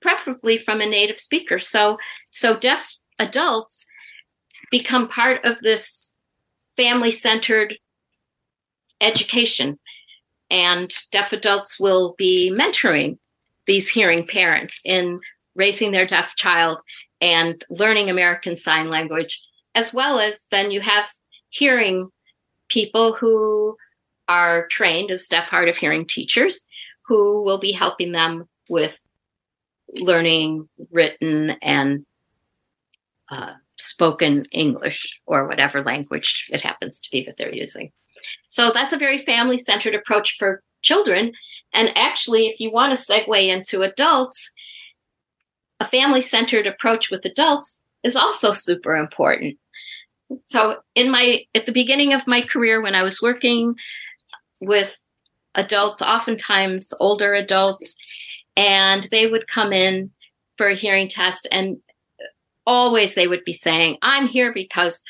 preferably 0.00 0.58
from 0.58 0.80
a 0.80 0.86
native 0.86 1.18
speaker. 1.18 1.58
So, 1.58 1.98
so 2.30 2.56
deaf 2.56 2.96
adults 3.18 3.86
become 4.70 5.08
part 5.08 5.44
of 5.44 5.58
this 5.60 6.14
family 6.76 7.10
centered 7.10 7.76
education. 9.00 9.78
And 10.50 10.92
deaf 11.10 11.32
adults 11.32 11.78
will 11.78 12.14
be 12.18 12.52
mentoring 12.52 13.18
these 13.66 13.88
hearing 13.88 14.26
parents 14.26 14.82
in 14.84 15.20
raising 15.54 15.92
their 15.92 16.06
deaf 16.06 16.34
child 16.36 16.80
and 17.20 17.62
learning 17.70 18.08
American 18.08 18.56
Sign 18.56 18.88
Language, 18.88 19.40
as 19.74 19.92
well 19.92 20.18
as 20.18 20.46
then 20.50 20.70
you 20.70 20.80
have 20.80 21.06
hearing 21.50 22.08
people 22.68 23.12
who 23.12 23.76
are 24.28 24.68
trained 24.68 25.10
as 25.10 25.28
deaf 25.28 25.48
hard 25.48 25.68
of 25.68 25.76
hearing 25.76 26.06
teachers 26.06 26.64
who 27.06 27.42
will 27.42 27.58
be 27.58 27.72
helping 27.72 28.12
them 28.12 28.48
with 28.68 28.96
learning 29.94 30.68
written 30.90 31.50
and 31.62 32.04
uh, 33.30 33.52
spoken 33.78 34.44
English 34.52 35.18
or 35.26 35.48
whatever 35.48 35.82
language 35.82 36.48
it 36.52 36.60
happens 36.60 37.00
to 37.00 37.10
be 37.10 37.24
that 37.24 37.36
they're 37.38 37.54
using. 37.54 37.90
So 38.48 38.70
that's 38.72 38.92
a 38.92 38.98
very 38.98 39.18
family 39.18 39.56
centered 39.56 39.94
approach 39.94 40.36
for 40.38 40.62
children. 40.82 41.32
And 41.72 41.96
actually, 41.96 42.48
if 42.48 42.60
you 42.60 42.70
want 42.70 42.96
to 42.96 43.12
segue 43.12 43.46
into 43.46 43.82
adults, 43.82 44.50
a 45.78 45.84
family 45.84 46.20
centered 46.20 46.66
approach 46.66 47.10
with 47.10 47.24
adults 47.24 47.80
is 48.02 48.16
also 48.16 48.52
super 48.52 48.96
important. 48.96 49.58
So 50.46 50.80
in 50.94 51.10
my 51.10 51.44
at 51.54 51.66
the 51.66 51.72
beginning 51.72 52.12
of 52.12 52.26
my 52.26 52.42
career 52.42 52.80
when 52.82 52.94
I 52.94 53.02
was 53.02 53.22
working 53.22 53.74
with 54.60 54.96
adults, 55.54 56.02
oftentimes 56.02 56.92
older 57.00 57.34
adults, 57.34 57.96
and 58.60 59.04
they 59.10 59.26
would 59.26 59.46
come 59.48 59.72
in 59.72 60.10
for 60.56 60.68
a 60.68 60.74
hearing 60.74 61.08
test 61.08 61.48
and 61.50 61.78
always 62.66 63.14
they 63.14 63.26
would 63.26 63.44
be 63.44 63.52
saying 63.52 63.96
i'm 64.02 64.26
here 64.26 64.52
because 64.52 65.02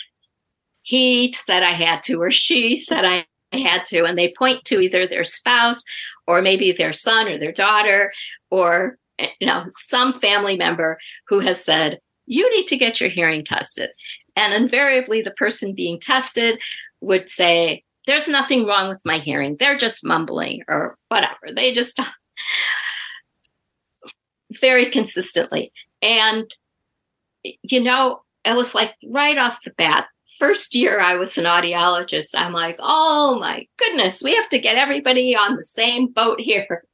he 0.82 1.32
said 1.32 1.62
i 1.62 1.72
had 1.72 2.02
to 2.02 2.22
or 2.22 2.30
she 2.30 2.76
said 2.76 3.04
i 3.04 3.26
had 3.52 3.84
to 3.84 4.04
and 4.04 4.16
they 4.16 4.32
point 4.38 4.64
to 4.64 4.80
either 4.80 5.06
their 5.06 5.24
spouse 5.24 5.82
or 6.28 6.40
maybe 6.40 6.70
their 6.70 6.92
son 6.92 7.26
or 7.26 7.36
their 7.36 7.52
daughter 7.52 8.12
or 8.50 8.96
you 9.40 9.46
know 9.46 9.64
some 9.68 10.14
family 10.20 10.56
member 10.56 10.96
who 11.26 11.40
has 11.40 11.62
said 11.62 11.98
you 12.30 12.48
need 12.56 12.68
to 12.68 12.76
get 12.76 13.00
your 13.00 13.10
hearing 13.10 13.44
tested. 13.44 13.90
And 14.36 14.54
invariably 14.54 15.20
the 15.20 15.32
person 15.32 15.74
being 15.74 15.98
tested 15.98 16.60
would 17.00 17.28
say 17.28 17.82
there's 18.06 18.28
nothing 18.28 18.66
wrong 18.66 18.88
with 18.88 19.02
my 19.04 19.18
hearing. 19.18 19.56
They're 19.58 19.76
just 19.76 20.04
mumbling 20.04 20.62
or 20.68 20.96
whatever. 21.08 21.48
They 21.52 21.72
just 21.72 21.98
very 24.60 24.90
consistently. 24.90 25.72
And, 26.02 26.52
you 27.44 27.80
know, 27.80 28.22
it 28.44 28.54
was 28.54 28.74
like 28.74 28.94
right 29.04 29.38
off 29.38 29.62
the 29.64 29.70
bat, 29.70 30.06
first 30.40 30.74
year 30.74 31.00
I 31.00 31.16
was 31.16 31.36
an 31.38 31.44
audiologist, 31.44 32.34
I'm 32.34 32.52
like, 32.52 32.76
oh 32.80 33.38
my 33.38 33.66
goodness, 33.76 34.22
we 34.22 34.34
have 34.34 34.48
to 34.48 34.58
get 34.58 34.78
everybody 34.78 35.36
on 35.36 35.56
the 35.56 35.64
same 35.64 36.08
boat 36.08 36.40
here. 36.40 36.84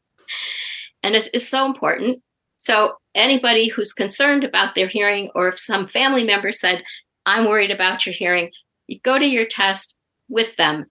And 1.02 1.14
it 1.14 1.29
is 1.33 1.48
so 1.48 1.64
important. 1.64 2.22
So, 2.59 2.94
anybody 3.14 3.68
who's 3.68 3.92
concerned 3.92 4.42
about 4.42 4.74
their 4.74 4.88
hearing, 4.88 5.31
or 5.35 5.48
if 5.48 5.61
some 5.61 5.87
family 5.87 6.24
member 6.24 6.52
said, 6.52 6.83
I'm 7.24 7.48
worried 7.48 7.70
about 7.70 8.05
your 8.05 8.14
hearing, 8.14 8.50
you 8.88 8.98
go 9.00 9.18
to 9.18 9.24
your 9.24 9.46
test 9.46 9.94
with 10.29 10.57
them. 10.57 10.87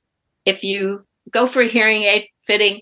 If 0.45 0.63
you 0.63 1.05
go 1.31 1.47
for 1.47 1.61
a 1.61 1.67
hearing 1.67 2.03
aid 2.03 2.27
fitting, 2.47 2.81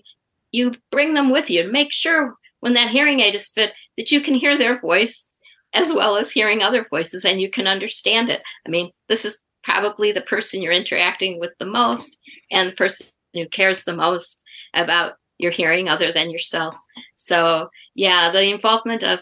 you 0.52 0.72
bring 0.92 1.14
them 1.14 1.30
with 1.30 1.50
you. 1.50 1.70
Make 1.70 1.92
sure 1.92 2.34
when 2.60 2.74
that 2.74 2.90
hearing 2.90 3.20
aid 3.20 3.34
is 3.34 3.50
fit, 3.50 3.72
that 3.96 4.10
you 4.10 4.20
can 4.20 4.34
hear 4.34 4.56
their 4.56 4.80
voice 4.80 5.28
as 5.72 5.92
well 5.92 6.16
as 6.16 6.30
hearing 6.30 6.62
other 6.62 6.86
voices 6.88 7.24
and 7.24 7.40
you 7.40 7.50
can 7.50 7.66
understand 7.66 8.30
it. 8.30 8.42
I 8.66 8.70
mean, 8.70 8.90
this 9.08 9.24
is 9.24 9.38
probably 9.64 10.12
the 10.12 10.22
person 10.22 10.62
you're 10.62 10.72
interacting 10.72 11.40
with 11.40 11.50
the 11.58 11.66
most 11.66 12.18
and 12.50 12.70
the 12.70 12.76
person 12.76 13.06
who 13.34 13.48
cares 13.48 13.84
the 13.84 13.96
most 13.96 14.42
about 14.74 15.14
your 15.38 15.50
hearing 15.50 15.88
other 15.88 16.12
than 16.12 16.30
yourself. 16.30 16.74
So, 17.16 17.70
yeah, 17.94 18.30
the 18.30 18.50
involvement 18.50 19.02
of 19.02 19.20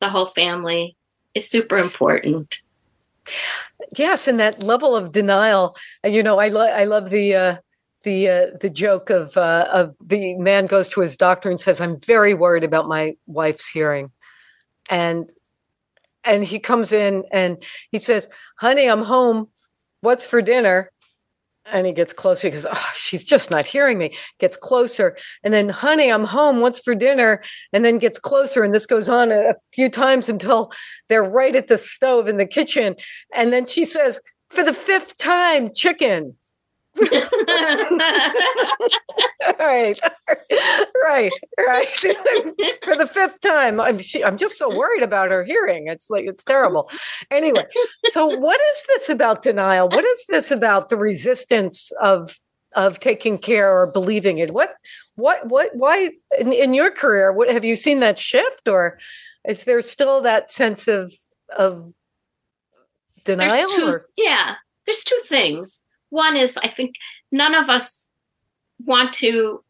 the 0.00 0.08
whole 0.08 0.26
family 0.26 0.96
is 1.34 1.48
super 1.48 1.78
important. 1.78 2.56
Yes, 3.96 4.26
and 4.26 4.40
that 4.40 4.62
level 4.62 4.96
of 4.96 5.12
denial. 5.12 5.76
You 6.04 6.22
know, 6.22 6.38
I 6.38 6.48
love 6.48 6.70
I 6.70 6.84
love 6.84 7.10
the 7.10 7.34
uh, 7.34 7.56
the 8.02 8.28
uh, 8.28 8.46
the 8.60 8.70
joke 8.70 9.10
of 9.10 9.36
uh, 9.36 9.68
of 9.72 9.94
the 10.04 10.34
man 10.34 10.66
goes 10.66 10.88
to 10.90 11.00
his 11.00 11.16
doctor 11.16 11.50
and 11.50 11.60
says, 11.60 11.80
"I'm 11.80 12.00
very 12.00 12.34
worried 12.34 12.64
about 12.64 12.88
my 12.88 13.16
wife's 13.26 13.68
hearing," 13.68 14.10
and 14.90 15.30
and 16.24 16.44
he 16.44 16.58
comes 16.58 16.92
in 16.92 17.24
and 17.32 17.62
he 17.90 17.98
says, 17.98 18.28
"Honey, 18.58 18.88
I'm 18.88 19.02
home. 19.02 19.48
What's 20.00 20.26
for 20.26 20.42
dinner?" 20.42 20.90
And 21.64 21.86
he 21.86 21.92
gets 21.92 22.12
closer 22.12 22.48
because 22.48 22.66
oh, 22.70 22.92
she's 22.96 23.24
just 23.24 23.50
not 23.50 23.66
hearing 23.66 23.98
me. 23.98 24.16
Gets 24.38 24.56
closer, 24.56 25.16
and 25.42 25.54
then, 25.54 25.68
"Honey, 25.68 26.10
I'm 26.10 26.24
home. 26.24 26.60
What's 26.60 26.80
for 26.80 26.94
dinner?" 26.94 27.42
And 27.72 27.84
then 27.84 27.98
gets 27.98 28.18
closer, 28.18 28.62
and 28.62 28.74
this 28.74 28.86
goes 28.86 29.08
on 29.08 29.30
a, 29.30 29.50
a 29.50 29.54
few 29.72 29.88
times 29.88 30.28
until 30.28 30.72
they're 31.08 31.22
right 31.22 31.54
at 31.56 31.68
the 31.68 31.78
stove 31.78 32.28
in 32.28 32.36
the 32.36 32.46
kitchen, 32.46 32.96
and 33.32 33.52
then 33.52 33.66
she 33.66 33.84
says, 33.84 34.20
"For 34.50 34.64
the 34.64 34.74
fifth 34.74 35.16
time, 35.18 35.72
chicken." 35.74 36.36
Right, 39.58 39.98
right, 41.04 41.32
right. 41.58 41.88
For 42.84 42.96
the 42.96 43.08
fifth 43.10 43.40
time, 43.40 43.80
I'm 43.80 43.98
she, 43.98 44.22
I'm 44.24 44.36
just 44.36 44.58
so 44.58 44.74
worried 44.74 45.02
about 45.02 45.30
her 45.30 45.44
hearing. 45.44 45.88
It's 45.88 46.10
like 46.10 46.26
it's 46.26 46.44
terrible. 46.44 46.90
Anyway, 47.30 47.64
so 48.04 48.26
what 48.26 48.60
is 48.60 48.84
this 48.88 49.08
about 49.08 49.42
denial? 49.42 49.88
What 49.88 50.04
is 50.04 50.24
this 50.28 50.50
about 50.50 50.88
the 50.88 50.96
resistance 50.96 51.90
of 52.00 52.38
of 52.74 53.00
taking 53.00 53.38
care 53.38 53.70
or 53.70 53.86
believing 53.86 54.38
it? 54.38 54.52
What 54.52 54.74
what 55.16 55.46
what 55.48 55.70
why 55.74 56.10
in, 56.38 56.52
in 56.52 56.74
your 56.74 56.90
career? 56.90 57.32
What 57.32 57.50
have 57.50 57.64
you 57.64 57.76
seen 57.76 58.00
that 58.00 58.18
shift, 58.18 58.68
or 58.68 58.98
is 59.46 59.64
there 59.64 59.82
still 59.82 60.20
that 60.22 60.50
sense 60.50 60.88
of 60.88 61.14
of 61.56 61.92
denial? 63.24 63.50
There's 63.50 63.74
two? 63.74 64.00
Yeah, 64.16 64.56
there's 64.86 65.04
two 65.04 65.20
things 65.26 65.82
one 66.12 66.36
is 66.36 66.58
I 66.62 66.68
think 66.68 66.96
none 67.32 67.54
of 67.54 67.70
us 67.70 68.06
want 68.84 69.14
to 69.14 69.64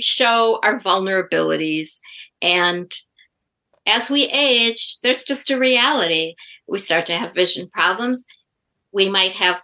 show 0.00 0.58
our 0.62 0.80
vulnerabilities. 0.80 1.98
And 2.40 2.90
as 3.86 4.10
we 4.10 4.24
age, 4.24 4.98
there's 5.02 5.24
just 5.24 5.50
a 5.50 5.58
reality. 5.58 6.36
We 6.66 6.78
start 6.78 7.04
to 7.06 7.16
have 7.16 7.34
vision 7.34 7.68
problems. 7.68 8.24
We 8.92 9.10
might 9.10 9.34
have 9.34 9.60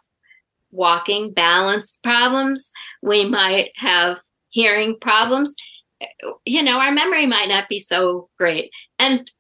walking 0.71 1.33
balance 1.33 1.99
problems. 2.05 2.71
We 3.01 3.25
might 3.25 3.71
have 3.77 4.19
hearing 4.51 4.99
problems. 5.01 5.57
You 6.45 6.63
know, 6.63 6.81
our 6.81 6.93
memory 6.93 7.25
might 7.25 7.49
not 7.49 7.71
be 7.71 7.79
so 7.79 8.29
great. 8.37 8.71
And 8.99 9.31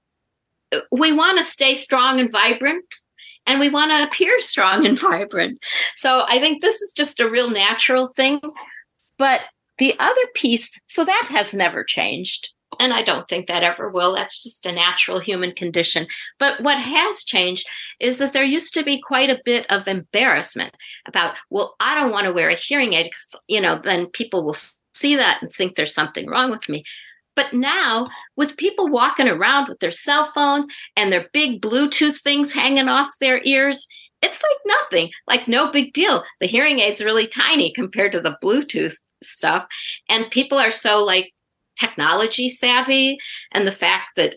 we 0.90 1.12
want 1.12 1.36
to 1.36 1.44
stay 1.44 1.74
strong 1.74 2.20
and 2.20 2.32
vibrant 2.32 2.86
and 3.48 3.58
we 3.58 3.70
want 3.70 3.90
to 3.90 4.04
appear 4.04 4.38
strong 4.40 4.86
and 4.86 4.98
vibrant. 5.00 5.58
So 5.96 6.24
I 6.28 6.38
think 6.38 6.62
this 6.62 6.80
is 6.80 6.92
just 6.92 7.18
a 7.18 7.30
real 7.30 7.50
natural 7.50 8.12
thing. 8.14 8.40
But 9.18 9.40
the 9.78 9.94
other 9.98 10.20
piece, 10.34 10.70
so 10.86 11.04
that 11.04 11.26
has 11.30 11.54
never 11.54 11.82
changed. 11.82 12.50
And 12.78 12.92
I 12.92 13.02
don't 13.02 13.26
think 13.28 13.48
that 13.48 13.62
ever 13.62 13.88
will. 13.90 14.14
That's 14.14 14.42
just 14.42 14.66
a 14.66 14.72
natural 14.72 15.18
human 15.18 15.52
condition. 15.52 16.06
But 16.38 16.62
what 16.62 16.78
has 16.78 17.24
changed 17.24 17.66
is 17.98 18.18
that 18.18 18.34
there 18.34 18.44
used 18.44 18.74
to 18.74 18.84
be 18.84 19.00
quite 19.00 19.30
a 19.30 19.40
bit 19.44 19.66
of 19.70 19.88
embarrassment 19.88 20.74
about, 21.06 21.34
well, 21.48 21.74
I 21.80 21.94
don't 21.94 22.12
want 22.12 22.26
to 22.26 22.32
wear 22.32 22.50
a 22.50 22.54
hearing 22.54 22.92
aid 22.92 23.06
because, 23.06 23.34
you 23.48 23.60
know, 23.60 23.80
then 23.82 24.08
people 24.08 24.44
will 24.44 24.56
see 24.92 25.16
that 25.16 25.42
and 25.42 25.50
think 25.50 25.74
there's 25.74 25.94
something 25.94 26.28
wrong 26.28 26.50
with 26.50 26.68
me. 26.68 26.84
But 27.38 27.54
now, 27.54 28.08
with 28.34 28.56
people 28.56 28.88
walking 28.88 29.28
around 29.28 29.68
with 29.68 29.78
their 29.78 29.92
cell 29.92 30.32
phones 30.34 30.66
and 30.96 31.12
their 31.12 31.28
big 31.32 31.62
Bluetooth 31.62 32.20
things 32.20 32.52
hanging 32.52 32.88
off 32.88 33.10
their 33.20 33.40
ears, 33.44 33.86
it's 34.22 34.42
like 34.42 34.76
nothing, 34.80 35.10
like 35.28 35.46
no 35.46 35.70
big 35.70 35.92
deal. 35.92 36.24
The 36.40 36.48
hearing 36.48 36.80
aid's 36.80 37.00
are 37.00 37.04
really 37.04 37.28
tiny 37.28 37.72
compared 37.72 38.10
to 38.10 38.20
the 38.20 38.36
Bluetooth 38.42 38.96
stuff. 39.22 39.68
And 40.08 40.32
people 40.32 40.58
are 40.58 40.72
so 40.72 41.04
like 41.04 41.32
technology 41.78 42.48
savvy. 42.48 43.18
And 43.52 43.68
the 43.68 43.72
fact 43.86 44.16
that 44.16 44.36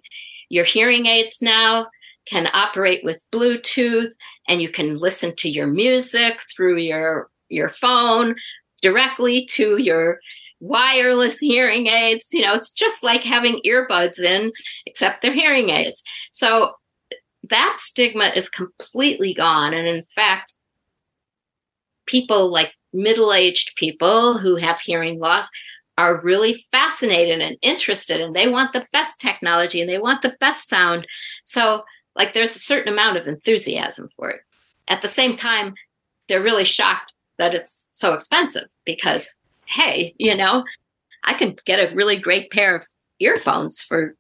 your 0.50 0.66
hearing 0.66 1.08
aids 1.08 1.42
now 1.42 1.88
can 2.28 2.50
operate 2.54 3.04
with 3.04 3.26
Bluetooth 3.32 4.12
and 4.48 4.62
you 4.62 4.70
can 4.70 4.98
listen 4.98 5.36
to 5.38 5.50
your 5.50 5.66
music 5.66 6.40
through 6.56 6.78
your 6.78 7.32
your 7.50 7.70
phone 7.70 8.36
directly 8.84 9.46
to 9.46 9.82
your 9.82 10.20
wireless 10.62 11.40
hearing 11.40 11.88
aids. 11.88 12.34
You 12.34 12.42
know, 12.42 12.54
it's 12.54 12.72
just 12.72 13.04
like 13.04 13.24
having 13.24 13.62
earbuds 13.66 14.20
in, 14.20 14.54
except 14.86 15.22
they're 15.22 15.34
hearing 15.34 15.70
aids. 15.70 16.02
So 16.32 16.76
that 17.50 17.78
stigma 17.80 18.32
is 18.36 18.48
completely 18.50 19.34
gone. 19.34 19.74
And 19.74 19.88
in 19.88 20.06
fact, 20.16 20.54
people 22.06 22.52
like 22.52 22.74
middle 22.94 23.34
aged 23.34 23.74
people 23.76 24.38
who 24.38 24.56
have 24.56 24.80
hearing 24.80 25.20
loss 25.20 25.50
are 25.98 26.22
really 26.22 26.66
fascinated 26.72 27.42
and 27.42 27.58
interested, 27.62 28.22
and 28.22 28.36
they 28.36 28.48
want 28.48 28.74
the 28.74 28.88
best 28.94 29.20
technology 29.20 29.82
and 29.82 29.90
they 29.90 30.00
want 30.00 30.22
the 30.22 30.36
best 30.40 30.70
sound. 30.70 31.06
So, 31.44 31.84
like, 32.16 32.34
there's 32.34 32.56
a 32.56 32.60
certain 32.60 32.92
amount 32.92 33.18
of 33.18 33.28
enthusiasm 33.28 34.10
for 34.16 34.30
it. 34.30 34.42
At 34.88 35.02
the 35.02 35.08
same 35.08 35.36
time, 35.36 35.74
they're 36.28 36.42
really 36.42 36.64
shocked 36.64 37.14
that 37.38 37.54
it's 37.54 37.88
so 37.92 38.14
expensive 38.14 38.68
because 38.86 39.30
hey, 39.68 40.14
you 40.18 40.36
know, 40.36 40.64
I 41.24 41.34
can 41.34 41.56
get 41.66 41.80
a 41.80 41.94
really 41.96 42.18
great 42.18 42.52
pair 42.52 42.76
of 42.76 42.84
earphones 43.20 43.82
for 43.82 44.16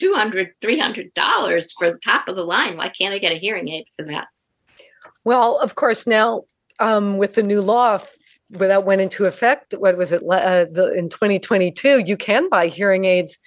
200 0.00 0.52
$300 0.60 1.72
for 1.78 1.92
the 1.92 1.98
top 1.98 2.28
of 2.28 2.36
the 2.36 2.42
line. 2.42 2.76
Why 2.76 2.88
can't 2.88 3.14
I 3.14 3.18
get 3.18 3.32
a 3.32 3.38
hearing 3.38 3.68
aid 3.68 3.84
for 3.96 4.04
that? 4.06 4.26
Well, 5.24 5.58
of 5.58 5.76
course, 5.76 6.06
now 6.06 6.42
um, 6.80 7.18
with 7.18 7.34
the 7.34 7.42
new 7.42 7.60
law, 7.60 8.00
that 8.50 8.84
went 8.84 9.00
into 9.00 9.24
effect, 9.24 9.74
what 9.78 9.96
was 9.96 10.12
it 10.12 10.22
uh, 10.22 10.66
the, 10.70 10.92
in 10.94 11.08
2022? 11.08 12.02
You 12.04 12.16
can 12.16 12.48
buy 12.48 12.66
hearing 12.66 13.04
aids 13.04 13.38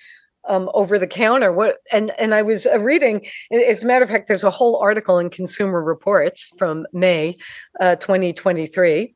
um, 0.47 0.69
over 0.73 0.97
the 0.97 1.07
counter. 1.07 1.51
What 1.51 1.77
and 1.91 2.11
and 2.19 2.33
I 2.33 2.41
was 2.41 2.65
uh, 2.65 2.79
reading. 2.79 3.25
As 3.51 3.83
a 3.83 3.87
matter 3.87 4.03
of 4.03 4.09
fact, 4.09 4.27
there's 4.27 4.43
a 4.43 4.49
whole 4.49 4.77
article 4.77 5.19
in 5.19 5.29
Consumer 5.29 5.83
Reports 5.83 6.51
from 6.57 6.85
May 6.93 7.37
uh, 7.79 7.95
2023 7.95 9.13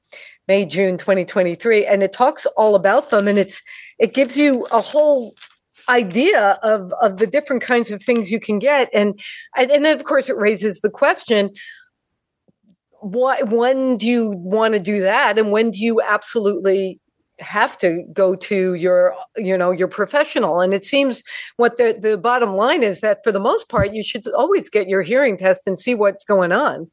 May, 0.50 0.66
June 0.66 0.98
2023. 0.98 1.86
And 1.86 2.02
it 2.02 2.12
talks 2.12 2.48
all 2.58 2.74
about 2.74 3.12
them 3.12 3.28
and 3.28 3.38
it's 3.38 3.62
it 4.00 4.16
gives 4.16 4.36
you 4.36 4.66
a 4.72 4.82
whole 4.82 5.36
idea 5.88 6.60
of 6.64 6.92
of 7.02 7.18
the 7.18 7.28
different 7.28 7.62
kinds 7.62 7.92
of 7.92 8.02
things 8.02 8.32
you 8.32 8.40
can 8.40 8.58
get. 8.58 8.90
And 8.92 9.18
and, 9.56 9.70
and 9.70 9.86
then 9.86 9.96
of 9.96 10.04
course 10.04 10.28
it 10.28 10.36
raises 10.38 10.82
the 10.82 10.90
question, 10.90 11.52
why 13.02 13.44
when 13.44 13.96
do 13.98 14.08
you 14.08 14.32
want 14.38 14.74
to 14.74 14.80
do 14.80 15.02
that? 15.02 15.38
And 15.38 15.52
when 15.52 15.70
do 15.70 15.78
you 15.78 16.02
absolutely 16.02 17.00
have 17.40 17.78
to 17.78 18.04
go 18.12 18.36
to 18.36 18.74
your 18.74 19.16
you 19.38 19.58
know 19.58 19.72
your 19.72 19.88
professional 19.88 20.60
and 20.60 20.74
it 20.74 20.84
seems 20.84 21.24
what 21.56 21.78
the 21.78 21.98
the 21.98 22.18
bottom 22.18 22.56
line 22.56 22.84
is 22.84 23.00
that 23.00 23.20
for 23.24 23.32
the 23.32 23.40
most 23.40 23.70
part 23.70 23.94
you 23.94 24.04
should 24.04 24.28
always 24.34 24.70
get 24.70 24.90
your 24.90 25.02
hearing 25.02 25.38
test 25.38 25.64
and 25.66 25.80
see 25.80 25.96
what's 25.96 26.26
going 26.26 26.52
on 26.52 26.90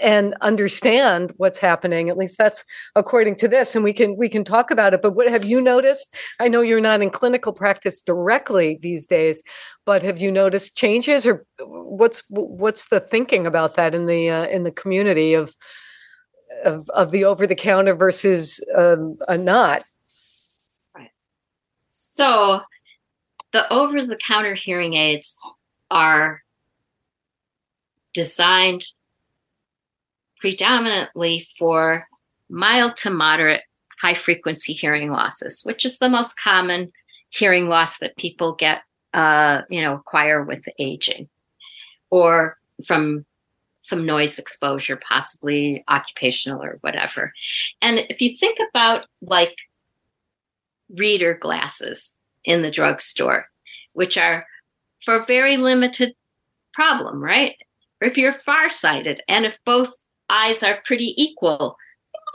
and 0.00 0.34
understand 0.40 1.32
what's 1.38 1.58
happening 1.58 2.08
at 2.08 2.16
least 2.16 2.38
that's 2.38 2.64
according 2.94 3.34
to 3.34 3.48
this 3.48 3.74
and 3.74 3.84
we 3.84 3.92
can 3.92 4.16
we 4.16 4.28
can 4.28 4.44
talk 4.44 4.70
about 4.70 4.94
it 4.94 5.02
but 5.02 5.12
what 5.12 5.28
have 5.28 5.44
you 5.44 5.60
noticed? 5.60 6.14
I 6.40 6.48
know 6.48 6.60
you're 6.60 6.80
not 6.80 7.02
in 7.02 7.10
clinical 7.10 7.52
practice 7.52 8.00
directly 8.00 8.78
these 8.82 9.06
days 9.06 9.42
but 9.88 10.02
have 10.02 10.18
you 10.18 10.30
noticed 10.30 10.76
changes 10.76 11.26
or 11.26 11.46
what's 11.60 12.22
what's 12.28 12.88
the 12.88 13.00
thinking 13.00 13.46
about 13.46 13.74
that 13.76 13.94
in 13.94 14.04
the 14.04 14.28
uh, 14.28 14.46
in 14.48 14.64
the 14.64 14.70
community 14.70 15.32
of 15.32 15.56
of 16.62 16.90
of 16.90 17.10
the 17.10 17.24
over 17.24 17.46
the 17.46 17.54
counter 17.54 17.94
versus 17.94 18.60
um, 18.76 19.16
a 19.28 19.38
not? 19.38 19.84
Right. 20.94 21.10
So 21.90 22.60
the 23.52 23.72
over 23.72 24.04
the 24.04 24.16
counter 24.16 24.54
hearing 24.54 24.92
aids 24.92 25.38
are 25.90 26.42
designed 28.12 28.84
predominantly 30.40 31.46
for 31.58 32.06
mild 32.48 32.96
to 32.96 33.10
moderate 33.10 33.62
high 34.00 34.14
frequency 34.14 34.72
hearing 34.72 35.10
losses, 35.10 35.62
which 35.64 35.84
is 35.84 35.98
the 35.98 36.08
most 36.08 36.40
common 36.40 36.92
hearing 37.30 37.68
loss 37.68 37.98
that 37.98 38.16
people 38.16 38.54
get, 38.54 38.82
uh, 39.14 39.62
you 39.68 39.82
know, 39.82 39.94
acquire 39.96 40.42
with 40.42 40.64
aging 40.78 41.28
or 42.10 42.56
from 42.86 43.24
some 43.80 44.06
noise 44.06 44.38
exposure, 44.38 44.96
possibly 44.96 45.84
occupational 45.88 46.62
or 46.62 46.78
whatever. 46.80 47.32
And 47.80 47.98
if 48.10 48.20
you 48.20 48.36
think 48.36 48.58
about 48.70 49.06
like 49.22 49.56
reader 50.90 51.34
glasses 51.34 52.16
in 52.44 52.62
the 52.62 52.70
drugstore, 52.70 53.46
which 53.92 54.16
are 54.16 54.46
for 55.04 55.16
a 55.16 55.24
very 55.26 55.56
limited 55.56 56.14
problem, 56.72 57.22
right? 57.22 57.56
Or 58.00 58.08
if 58.08 58.16
you're 58.16 58.32
farsighted 58.32 59.20
and 59.28 59.44
if 59.44 59.58
both 59.64 59.92
eyes 60.28 60.62
are 60.62 60.80
pretty 60.84 61.14
equal. 61.22 61.76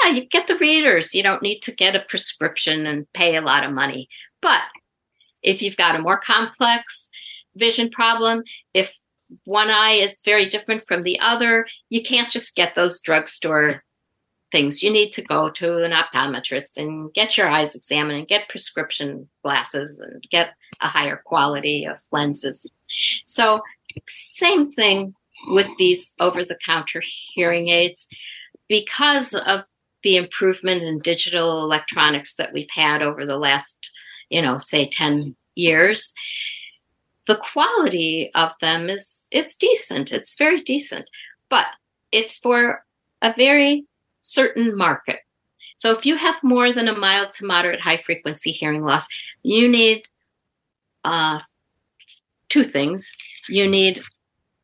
Yeah, 0.04 0.12
you 0.12 0.26
get 0.26 0.48
the 0.48 0.58
readers. 0.58 1.14
You 1.14 1.24
don't 1.24 1.42
need 1.42 1.62
to 1.62 1.76
get 1.76 1.96
a 1.96 2.06
prescription 2.10 2.86
and 2.86 3.12
pay 3.14 3.36
a 3.36 3.42
lot 3.42 3.64
of 3.64 3.72
money. 3.72 4.10
But 4.42 4.62
If 5.42 5.62
you've 5.62 5.78
got 5.78 5.96
a 5.96 6.02
more 6.02 6.18
complex 6.18 7.10
vision 7.56 7.90
problem, 7.90 8.44
if 8.74 8.98
one 9.46 9.70
eye 9.70 10.00
is 10.02 10.22
very 10.24 10.48
different 10.48 10.86
from 10.88 11.04
the 11.04 11.20
other, 11.20 11.68
you 11.90 12.02
can't 12.02 12.30
just 12.30 12.56
get 12.56 12.76
those 12.76 13.02
drugstore 13.02 13.84
things. 14.52 14.84
You 14.84 14.92
need 14.92 15.12
to 15.14 15.22
go 15.22 15.50
to 15.50 15.84
an 15.84 15.92
optometrist 15.92 16.78
and 16.78 17.14
get 17.14 17.38
your 17.38 17.48
eyes 17.50 17.76
examined 17.76 18.20
and 18.20 18.28
get 18.28 18.50
prescription 18.50 19.28
glasses 19.44 20.00
and 20.00 20.24
get 20.32 20.52
a 20.82 20.88
higher 20.88 21.22
quality 21.26 21.86
of 21.86 21.98
lenses. 22.12 22.70
So, 23.26 23.62
same 24.08 24.72
thing 24.72 25.16
with 25.48 25.68
these 25.78 26.16
over 26.20 26.44
the 26.44 26.58
counter 26.66 27.02
hearing 27.34 27.70
aids. 27.70 28.08
Because 28.68 29.34
of 29.34 29.64
the 30.04 30.18
improvement 30.18 30.84
in 30.84 31.00
digital 31.00 31.64
electronics 31.64 32.36
that 32.36 32.54
we've 32.54 32.70
had 32.70 33.02
over 33.02 33.26
the 33.26 33.38
last, 33.38 33.92
you 34.30 34.42
know, 34.42 34.58
say 34.58 34.88
10 34.88 35.36
years, 35.56 36.14
the 37.28 37.38
quality 37.38 38.32
of 38.36 38.52
them 38.60 38.90
is 38.90 39.28
it's 39.32 39.56
decent. 39.56 40.12
It's 40.12 40.38
very 40.38 40.62
decent, 40.62 41.10
but 41.50 41.66
it's 42.12 42.38
for 42.38 42.86
a 43.22 43.34
very 43.38 43.86
certain 44.22 44.78
market. 44.78 45.20
So 45.78 45.92
if 45.92 46.06
you 46.06 46.16
have 46.16 46.44
more 46.44 46.72
than 46.74 46.88
a 46.88 46.98
mild 46.98 47.34
to 47.34 47.46
moderate 47.46 47.80
high 47.80 47.98
frequency 47.98 48.52
hearing 48.52 48.84
loss, 48.84 49.08
you 49.42 49.68
need 49.68 50.04
uh, 51.04 51.40
two 52.50 52.64
things. 52.64 53.14
You 53.50 53.68
need 53.68 54.02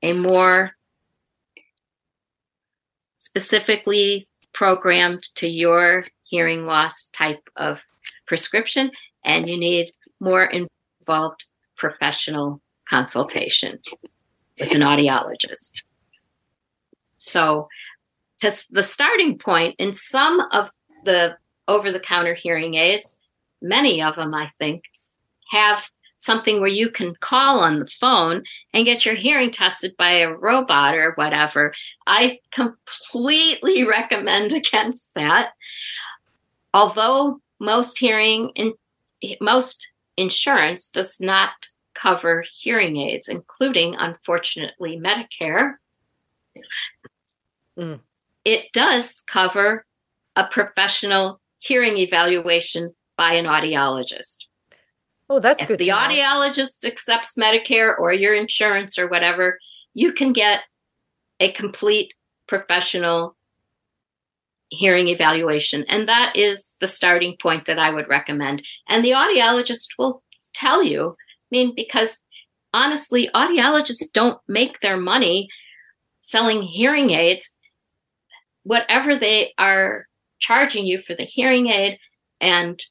a 0.02 0.14
more 0.14 0.72
specifically 3.18 4.28
programmed 4.54 5.24
to 5.36 5.48
your 5.48 6.06
hearing 6.24 6.66
loss 6.66 7.10
type 7.10 7.50
of 7.56 7.82
prescription, 8.26 8.92
and 9.24 9.50
you 9.50 9.58
need 9.58 9.90
more 10.20 10.46
involved 10.46 11.46
professional 11.78 12.62
consultation 12.88 13.80
with 14.60 14.72
an 14.72 14.82
audiologist. 14.82 15.72
So, 17.18 17.68
to 18.40 18.52
the 18.72 18.84
starting 18.84 19.38
point, 19.38 19.76
in 19.80 19.94
some 19.94 20.40
of 20.52 20.72
the 21.06 21.38
over 21.68 21.92
the 21.92 22.00
counter 22.00 22.34
hearing 22.34 22.76
aids, 22.76 23.20
many 23.62 24.02
of 24.02 24.16
them, 24.16 24.34
I 24.34 24.52
think, 24.60 24.84
have 25.52 25.90
something 26.20 26.60
where 26.60 26.70
you 26.70 26.92
can 26.92 27.16
call 27.22 27.62
on 27.62 27.80
the 27.80 27.88
phone 27.88 28.44
and 28.74 28.86
get 28.86 29.06
your 29.06 29.16
hearing 29.16 29.50
tested 29.50 29.96
by 29.98 30.12
a 30.12 30.32
robot 30.32 30.94
or 30.94 31.14
whatever. 31.16 31.74
I 32.06 32.40
completely 32.52 33.84
recommend 33.88 34.54
against 34.54 35.14
that. 35.16 35.54
Although 36.74 37.40
most 37.60 37.98
hearing 37.98 38.52
in 38.56 38.74
most 39.42 39.92
insurance 40.18 40.90
does 40.90 41.20
not 41.20 41.52
cover 41.94 42.44
hearing 42.54 42.98
aids, 42.98 43.28
including, 43.28 43.96
unfortunately, 43.96 44.98
Medicare. 44.98 45.76
Mm. 47.78 48.00
It 48.46 48.72
does 48.72 49.24
cover 49.28 49.86
a 50.36 50.48
professional 50.48 51.42
hearing 51.60 51.98
evaluation 51.98 52.94
by 53.18 53.34
an 53.34 53.46
audiologist. 53.46 54.38
Oh, 55.30 55.40
that's 55.40 55.62
if 55.62 55.68
good. 55.68 55.80
The 55.80 55.90
audiologist 55.90 56.86
accepts 56.86 57.36
Medicare 57.36 57.98
or 57.98 58.12
your 58.12 58.34
insurance 58.34 58.98
or 58.98 59.08
whatever, 59.08 59.60
you 59.94 60.12
can 60.12 60.34
get 60.34 60.62
a 61.40 61.52
complete 61.52 62.14
professional 62.48 63.36
hearing 64.70 65.08
evaluation. 65.08 65.84
And 65.88 66.08
that 66.08 66.34
is 66.36 66.76
the 66.80 66.88
starting 66.88 67.36
point 67.42 67.66
that 67.66 67.80
I 67.80 67.92
would 67.94 68.08
recommend. 68.08 68.64
And 68.88 69.04
the 69.04 69.12
audiologist 69.12 69.90
will 69.98 70.24
tell 70.54 70.84
you, 70.84 71.10
I 71.10 71.48
mean, 71.52 71.74
because 71.76 72.22
honestly, 72.74 73.30
audiologists 73.36 74.12
don't 74.14 74.40
make 74.48 74.80
their 74.80 74.98
money 74.98 75.48
selling 76.20 76.62
hearing 76.62 77.12
aids. 77.12 77.56
Whatever 78.64 79.16
they 79.16 79.54
are 79.58 80.06
charging 80.40 80.86
you 80.86 81.02
for 81.02 81.16
the 81.16 81.24
hearing 81.24 81.68
aid 81.68 82.00
and 82.40 82.84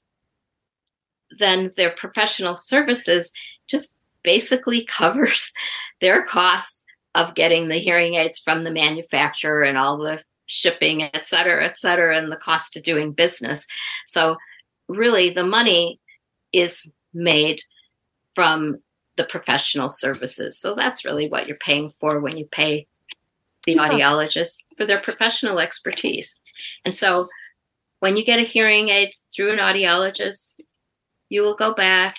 then 1.38 1.72
their 1.76 1.90
professional 1.90 2.56
services 2.56 3.32
just 3.66 3.94
basically 4.22 4.84
covers 4.88 5.52
their 6.00 6.24
costs 6.24 6.84
of 7.14 7.34
getting 7.34 7.68
the 7.68 7.78
hearing 7.78 8.14
aids 8.14 8.38
from 8.38 8.64
the 8.64 8.70
manufacturer 8.70 9.62
and 9.62 9.78
all 9.78 9.98
the 9.98 10.20
shipping, 10.46 11.02
et 11.02 11.26
cetera, 11.26 11.64
et 11.64 11.78
cetera, 11.78 12.16
and 12.16 12.30
the 12.30 12.36
cost 12.36 12.76
of 12.76 12.82
doing 12.82 13.12
business. 13.12 13.66
So, 14.06 14.36
really, 14.88 15.30
the 15.30 15.44
money 15.44 16.00
is 16.52 16.90
made 17.12 17.60
from 18.34 18.78
the 19.16 19.24
professional 19.24 19.90
services. 19.90 20.58
So, 20.58 20.74
that's 20.74 21.04
really 21.04 21.28
what 21.28 21.46
you're 21.46 21.56
paying 21.58 21.92
for 21.98 22.20
when 22.20 22.36
you 22.36 22.46
pay 22.46 22.86
the 23.64 23.74
yeah. 23.74 23.88
audiologist 23.88 24.64
for 24.76 24.86
their 24.86 25.00
professional 25.00 25.58
expertise. 25.58 26.38
And 26.84 26.94
so, 26.94 27.26
when 28.00 28.16
you 28.16 28.24
get 28.24 28.38
a 28.38 28.42
hearing 28.42 28.88
aid 28.90 29.12
through 29.34 29.52
an 29.52 29.58
audiologist, 29.58 30.52
you 31.28 31.42
will 31.42 31.56
go 31.56 31.74
back, 31.74 32.16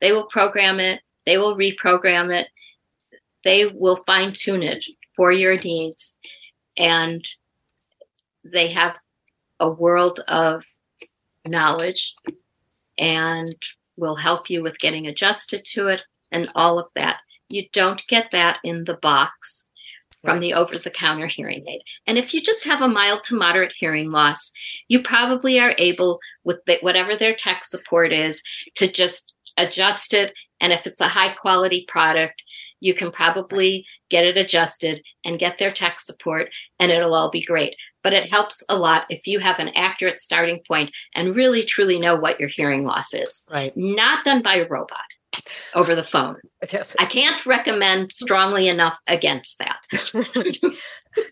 they 0.00 0.12
will 0.12 0.26
program 0.26 0.80
it, 0.80 1.00
they 1.24 1.38
will 1.38 1.56
reprogram 1.56 2.34
it, 2.34 2.48
they 3.44 3.66
will 3.66 4.02
fine 4.06 4.32
tune 4.32 4.62
it 4.62 4.84
for 5.14 5.32
your 5.32 5.58
needs. 5.58 6.16
And 6.76 7.26
they 8.44 8.68
have 8.72 8.96
a 9.60 9.70
world 9.70 10.20
of 10.28 10.64
knowledge 11.46 12.14
and 12.98 13.56
will 13.96 14.16
help 14.16 14.50
you 14.50 14.62
with 14.62 14.78
getting 14.78 15.06
adjusted 15.06 15.64
to 15.64 15.88
it 15.88 16.02
and 16.32 16.50
all 16.54 16.78
of 16.78 16.86
that. 16.94 17.18
You 17.48 17.66
don't 17.72 18.02
get 18.08 18.30
that 18.32 18.58
in 18.64 18.84
the 18.84 18.94
box 18.94 19.66
from 20.22 20.40
the 20.40 20.54
over 20.54 20.78
the 20.78 20.90
counter 20.90 21.26
hearing 21.26 21.64
aid. 21.68 21.80
And 22.06 22.18
if 22.18 22.34
you 22.34 22.40
just 22.40 22.64
have 22.64 22.82
a 22.82 22.88
mild 22.88 23.22
to 23.24 23.36
moderate 23.36 23.74
hearing 23.76 24.10
loss, 24.10 24.50
you 24.88 25.02
probably 25.02 25.60
are 25.60 25.74
able, 25.78 26.18
with 26.44 26.58
whatever 26.80 27.16
their 27.16 27.34
tech 27.34 27.64
support 27.64 28.12
is, 28.12 28.42
to 28.76 28.90
just 28.90 29.32
adjust 29.56 30.14
it. 30.14 30.34
And 30.60 30.72
if 30.72 30.86
it's 30.86 31.00
a 31.00 31.08
high 31.08 31.34
quality 31.34 31.84
product, 31.88 32.42
you 32.80 32.94
can 32.94 33.12
probably 33.12 33.86
get 34.10 34.24
it 34.24 34.36
adjusted 34.36 35.02
and 35.24 35.38
get 35.38 35.58
their 35.58 35.72
tech 35.72 35.98
support, 35.98 36.50
and 36.78 36.92
it'll 36.92 37.14
all 37.14 37.30
be 37.30 37.44
great 37.44 37.74
but 38.06 38.12
it 38.12 38.30
helps 38.30 38.62
a 38.68 38.78
lot 38.78 39.04
if 39.10 39.26
you 39.26 39.40
have 39.40 39.58
an 39.58 39.70
accurate 39.74 40.20
starting 40.20 40.62
point 40.68 40.92
and 41.16 41.34
really 41.34 41.64
truly 41.64 41.98
know 41.98 42.14
what 42.14 42.38
your 42.38 42.48
hearing 42.48 42.84
loss 42.84 43.12
is. 43.12 43.44
Right. 43.50 43.72
Not 43.74 44.24
done 44.24 44.42
by 44.42 44.58
a 44.58 44.68
robot 44.68 45.00
over 45.74 45.94
the 45.94 46.02
phone. 46.02 46.36
Yes. 46.72 46.96
I 46.98 47.06
can't 47.06 47.44
recommend 47.46 48.12
strongly 48.12 48.68
enough 48.68 48.98
against 49.06 49.58
that. 49.58 49.78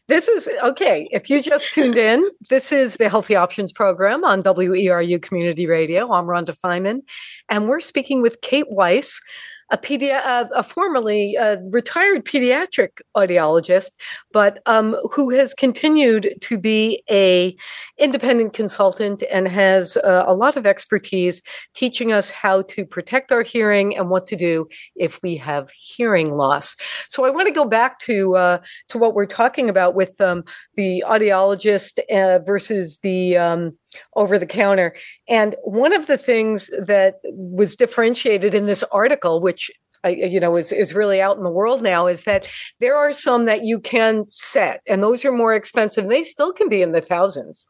this 0.09 0.29
is 0.29 0.49
okay. 0.63 1.09
If 1.11 1.29
you 1.31 1.43
just 1.43 1.73
tuned 1.73 1.97
in, 1.97 2.29
this 2.51 2.73
is 2.73 2.97
the 2.97 3.09
Healthy 3.09 3.37
Options 3.37 3.73
program 3.73 4.25
on 4.25 4.43
WERU 4.43 5.21
Community 5.23 5.67
Radio. 5.67 6.13
I'm 6.13 6.27
Rhonda 6.27 6.57
Feiman, 6.57 7.01
and 7.49 7.69
we're 7.69 7.81
speaking 7.81 8.23
with 8.23 8.41
Kate 8.41 8.71
Weiss 8.71 9.21
a, 9.71 9.79
pedi- 9.79 10.13
uh, 10.13 10.47
a 10.55 10.63
formerly 10.63 11.37
uh, 11.37 11.57
retired 11.71 12.25
pediatric 12.25 13.01
audiologist, 13.17 13.91
but 14.33 14.61
um, 14.67 14.97
who 15.13 15.31
has 15.31 15.55
continued 15.55 16.35
to 16.41 16.59
be 16.59 17.03
a 17.11 17.57
independent 17.99 18.53
consultant 18.53 19.23
and 19.31 19.49
has 19.49 19.97
uh, 19.99 20.25
a 20.27 20.35
lot 20.35 20.57
of 20.57 20.67
expertise 20.67 21.43
teaching 21.75 22.13
us 22.13 22.31
how 22.31 22.63
to 22.63 22.85
protect 22.85 23.33
our 23.33 23.43
hearing 23.43 23.97
and 23.97 24.11
what 24.11 24.25
to 24.27 24.37
do 24.37 24.69
if 24.97 25.21
we 25.23 25.37
have 25.37 25.71
hearing 25.71 26.37
loss. 26.37 26.77
So 27.09 27.25
I 27.25 27.31
want 27.31 27.47
to 27.47 27.53
go 27.53 27.65
back 27.65 27.99
to 28.01 28.37
uh, 28.37 28.59
to 28.89 28.99
what 28.99 29.15
we're 29.15 29.27
talking 29.27 29.69
about 29.69 29.95
with 29.95 30.21
um, 30.21 30.45
the 30.77 31.05
audiologist 31.07 31.99
versus 32.45 32.99
the 33.03 33.37
um, 33.37 33.77
over 34.17 34.39
the 34.39 34.47
counter. 34.47 34.95
And 35.29 35.57
one 35.63 35.93
of 35.93 36.07
the 36.07 36.19
things 36.19 36.71
that 36.79 37.21
was 37.25 37.77
differentiated 37.77 38.55
in 38.55 38.67
this 38.67 38.83
article, 38.85 39.41
which 39.41 39.71
I, 40.05 40.11
you 40.11 40.39
know 40.39 40.57
is 40.57 40.71
is 40.71 40.95
really 40.95 41.21
out 41.21 41.39
in 41.39 41.43
the 41.43 41.51
world 41.51 41.83
now, 41.83 42.07
is 42.07 42.25
that 42.25 42.49
there 42.79 42.95
are 42.97 43.13
some 43.13 43.47
that 43.47 43.65
you 43.65 43.81
can 43.81 44.27
set, 44.31 44.83
and 44.87 45.03
those 45.03 45.25
are 45.25 45.33
more 45.33 45.55
expensive. 45.55 46.09
They 46.09 46.25
still 46.25 46.53
can 46.53 46.69
be 46.69 46.83
in 46.83 46.93
the 46.93 47.01
thousands. 47.01 47.67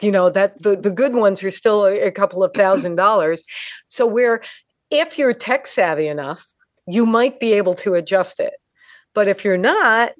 You 0.00 0.10
know 0.10 0.30
that 0.30 0.62
the 0.62 0.76
the 0.76 0.90
good 0.90 1.14
ones 1.14 1.42
are 1.42 1.50
still 1.50 1.84
a, 1.84 2.00
a 2.00 2.10
couple 2.10 2.42
of 2.42 2.52
thousand 2.54 2.96
dollars. 3.06 3.44
So 3.88 4.06
where 4.06 4.42
if 4.90 5.18
you're 5.18 5.34
tech 5.34 5.66
savvy 5.66 6.08
enough, 6.08 6.46
you 6.86 7.04
might 7.04 7.40
be 7.40 7.52
able 7.52 7.74
to 7.76 7.94
adjust 7.94 8.40
it. 8.40 8.54
But 9.14 9.28
if 9.28 9.44
you're 9.44 9.58
not, 9.58 10.12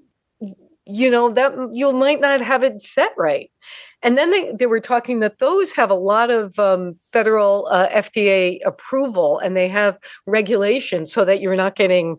you 0.86 1.11
know 1.11 1.32
that 1.32 1.55
you 1.72 1.92
might 1.92 2.20
not 2.20 2.40
have 2.42 2.62
it 2.62 2.82
set 2.82 3.12
right 3.16 3.51
and 4.03 4.16
then 4.16 4.30
they, 4.30 4.53
they 4.53 4.66
were 4.66 4.80
talking 4.80 5.20
that 5.20 5.38
those 5.38 5.72
have 5.72 5.90
a 5.90 5.94
lot 5.94 6.30
of 6.30 6.59
um, 6.59 6.94
federal 7.12 7.68
uh, 7.70 7.88
fda 7.88 8.59
approval 8.64 9.38
and 9.38 9.57
they 9.57 9.68
have 9.68 9.99
regulations 10.26 11.12
so 11.12 11.24
that 11.24 11.40
you're 11.40 11.57
not 11.57 11.76
getting 11.76 12.18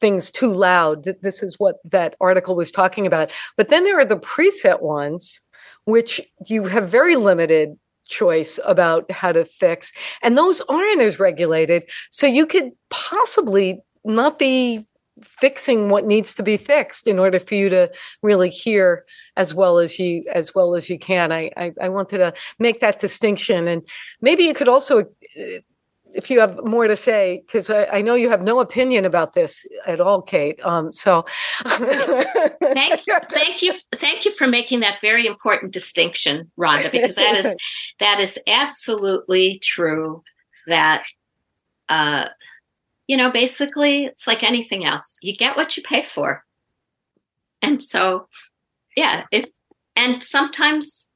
things 0.00 0.30
too 0.30 0.52
loud 0.52 1.04
this 1.22 1.42
is 1.42 1.58
what 1.58 1.76
that 1.84 2.14
article 2.20 2.56
was 2.56 2.70
talking 2.70 3.06
about 3.06 3.32
but 3.56 3.68
then 3.68 3.84
there 3.84 3.98
are 3.98 4.04
the 4.04 4.18
preset 4.18 4.82
ones 4.82 5.40
which 5.84 6.20
you 6.46 6.64
have 6.64 6.88
very 6.88 7.16
limited 7.16 7.76
choice 8.06 8.58
about 8.64 9.10
how 9.10 9.32
to 9.32 9.44
fix. 9.44 9.92
And 10.22 10.36
those 10.36 10.60
aren't 10.62 11.00
as 11.00 11.18
regulated. 11.18 11.84
So 12.10 12.26
you 12.26 12.46
could 12.46 12.70
possibly 12.90 13.80
not 14.04 14.38
be 14.38 14.86
fixing 15.22 15.88
what 15.88 16.06
needs 16.06 16.34
to 16.34 16.42
be 16.42 16.56
fixed 16.56 17.06
in 17.06 17.18
order 17.18 17.38
for 17.38 17.54
you 17.54 17.68
to 17.68 17.90
really 18.22 18.50
hear 18.50 19.04
as 19.36 19.54
well 19.54 19.78
as 19.78 19.98
you 19.98 20.24
as 20.32 20.54
well 20.54 20.74
as 20.74 20.88
you 20.88 20.98
can. 20.98 21.32
I 21.32 21.50
I, 21.56 21.72
I 21.80 21.88
wanted 21.88 22.18
to 22.18 22.34
make 22.58 22.80
that 22.80 23.00
distinction, 23.00 23.68
and 23.68 23.82
maybe 24.20 24.44
you 24.44 24.54
could 24.54 24.68
also 24.68 25.04
if 26.14 26.30
you 26.30 26.40
have 26.40 26.64
more 26.64 26.86
to 26.86 26.96
say, 26.96 27.42
because 27.46 27.68
I, 27.70 27.86
I, 27.86 28.00
know 28.00 28.14
you 28.14 28.30
have 28.30 28.42
no 28.42 28.60
opinion 28.60 29.04
about 29.04 29.34
this 29.34 29.66
at 29.84 30.00
all, 30.00 30.22
Kate. 30.22 30.64
Um, 30.64 30.92
so 30.92 31.26
thank, 31.66 33.06
you, 33.06 33.18
thank 33.30 33.62
you, 33.62 33.74
thank 33.96 34.24
you 34.24 34.32
for 34.32 34.46
making 34.46 34.80
that 34.80 35.00
very 35.00 35.26
important 35.26 35.72
distinction, 35.72 36.50
Rhonda, 36.58 36.90
because 36.90 37.16
that 37.16 37.36
is 37.36 37.56
that 38.00 38.20
is 38.20 38.38
absolutely 38.46 39.58
true. 39.58 40.22
That 40.66 41.04
uh, 41.88 42.28
you 43.06 43.16
know, 43.16 43.30
basically, 43.30 44.06
it's 44.06 44.26
like 44.26 44.42
anything 44.42 44.84
else. 44.84 45.14
You 45.20 45.36
get 45.36 45.56
what 45.56 45.76
you 45.76 45.82
pay 45.82 46.04
for, 46.04 46.44
and 47.62 47.82
so 47.82 48.28
yeah, 48.96 49.24
if 49.30 49.46
and 49.96 50.22
sometimes 50.22 51.06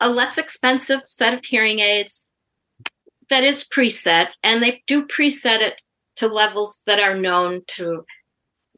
a 0.00 0.10
less 0.10 0.36
expensive 0.36 1.00
set 1.06 1.34
of 1.34 1.44
hearing 1.44 1.78
aids 1.78 2.26
that 3.30 3.44
is 3.44 3.64
preset, 3.64 4.36
and 4.42 4.62
they 4.62 4.82
do 4.86 5.06
preset 5.06 5.60
it 5.60 5.80
to 6.16 6.26
levels 6.26 6.82
that 6.86 6.98
are 6.98 7.14
known 7.14 7.62
to 7.66 8.04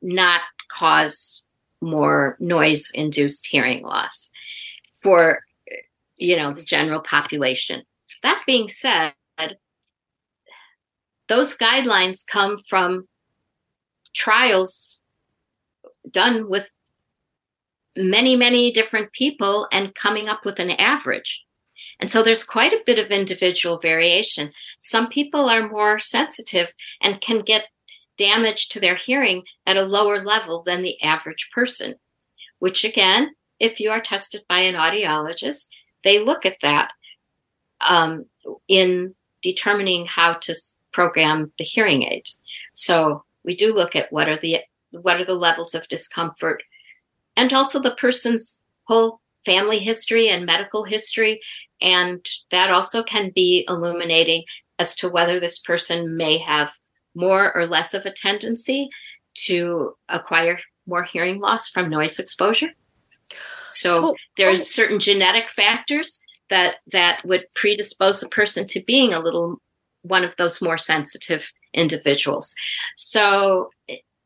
not 0.02 0.42
cause 0.70 1.44
more 1.80 2.36
noise 2.40 2.90
induced 2.94 3.46
hearing 3.46 3.82
loss 3.82 4.30
for 5.02 5.40
you 6.16 6.36
know 6.36 6.52
the 6.52 6.62
general 6.62 7.00
population 7.00 7.82
that 8.22 8.42
being 8.46 8.68
said 8.68 9.12
those 11.28 11.56
guidelines 11.56 12.26
come 12.26 12.56
from 12.68 13.08
trials 14.14 15.00
done 16.10 16.48
with 16.50 16.68
many 17.96 18.36
many 18.36 18.72
different 18.72 19.12
people 19.12 19.68
and 19.72 19.94
coming 19.94 20.28
up 20.28 20.44
with 20.44 20.58
an 20.58 20.70
average 20.70 21.44
and 22.00 22.10
so 22.10 22.22
there's 22.22 22.44
quite 22.44 22.72
a 22.72 22.82
bit 22.84 22.98
of 22.98 23.10
individual 23.10 23.78
variation. 23.78 24.50
Some 24.80 25.08
people 25.08 25.48
are 25.48 25.68
more 25.68 25.98
sensitive 25.98 26.68
and 27.00 27.20
can 27.20 27.42
get 27.42 27.68
damage 28.16 28.68
to 28.70 28.80
their 28.80 28.94
hearing 28.94 29.42
at 29.66 29.76
a 29.76 29.82
lower 29.82 30.22
level 30.22 30.62
than 30.62 30.82
the 30.82 31.00
average 31.02 31.48
person, 31.52 31.96
which 32.58 32.84
again, 32.84 33.34
if 33.58 33.80
you 33.80 33.90
are 33.90 34.00
tested 34.00 34.42
by 34.48 34.58
an 34.58 34.74
audiologist, 34.74 35.68
they 36.02 36.18
look 36.18 36.44
at 36.44 36.56
that 36.62 36.90
um, 37.80 38.26
in 38.68 39.14
determining 39.42 40.06
how 40.06 40.34
to 40.34 40.54
program 40.94 41.52
the 41.58 41.64
hearing 41.64 42.04
aids. 42.04 42.40
So 42.72 43.24
we 43.44 43.54
do 43.54 43.74
look 43.74 43.94
at 43.94 44.10
what 44.10 44.28
are 44.28 44.38
the 44.38 44.60
what 44.92 45.20
are 45.20 45.24
the 45.24 45.34
levels 45.34 45.74
of 45.74 45.88
discomfort 45.88 46.62
and 47.36 47.52
also 47.52 47.80
the 47.80 47.96
person's 47.96 48.62
whole 48.84 49.20
family 49.44 49.80
history 49.80 50.28
and 50.28 50.46
medical 50.46 50.84
history 50.84 51.40
and 51.82 52.24
that 52.50 52.70
also 52.70 53.02
can 53.02 53.32
be 53.34 53.66
illuminating 53.68 54.44
as 54.78 54.94
to 54.96 55.08
whether 55.08 55.38
this 55.38 55.58
person 55.58 56.16
may 56.16 56.38
have 56.38 56.72
more 57.14 57.54
or 57.56 57.66
less 57.66 57.92
of 57.92 58.06
a 58.06 58.12
tendency 58.12 58.88
to 59.34 59.94
acquire 60.08 60.58
more 60.86 61.04
hearing 61.04 61.40
loss 61.40 61.68
from 61.68 61.90
noise 61.90 62.18
exposure. 62.18 62.70
So, 63.72 64.00
so 64.00 64.16
there 64.36 64.48
are 64.48 64.58
oh. 64.58 64.62
certain 64.62 65.00
genetic 65.00 65.50
factors 65.50 66.20
that 66.50 66.76
that 66.92 67.24
would 67.24 67.46
predispose 67.54 68.22
a 68.22 68.28
person 68.28 68.66
to 68.68 68.84
being 68.84 69.12
a 69.12 69.20
little 69.20 69.60
one 70.04 70.24
of 70.24 70.36
those 70.36 70.62
more 70.62 70.78
sensitive 70.78 71.50
individuals. 71.72 72.54
So, 72.96 73.70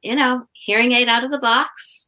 you 0.03 0.15
know, 0.15 0.45
hearing 0.53 0.93
aid 0.93 1.09
out 1.09 1.25
of 1.25 1.31
the 1.31 1.39
box 1.39 2.07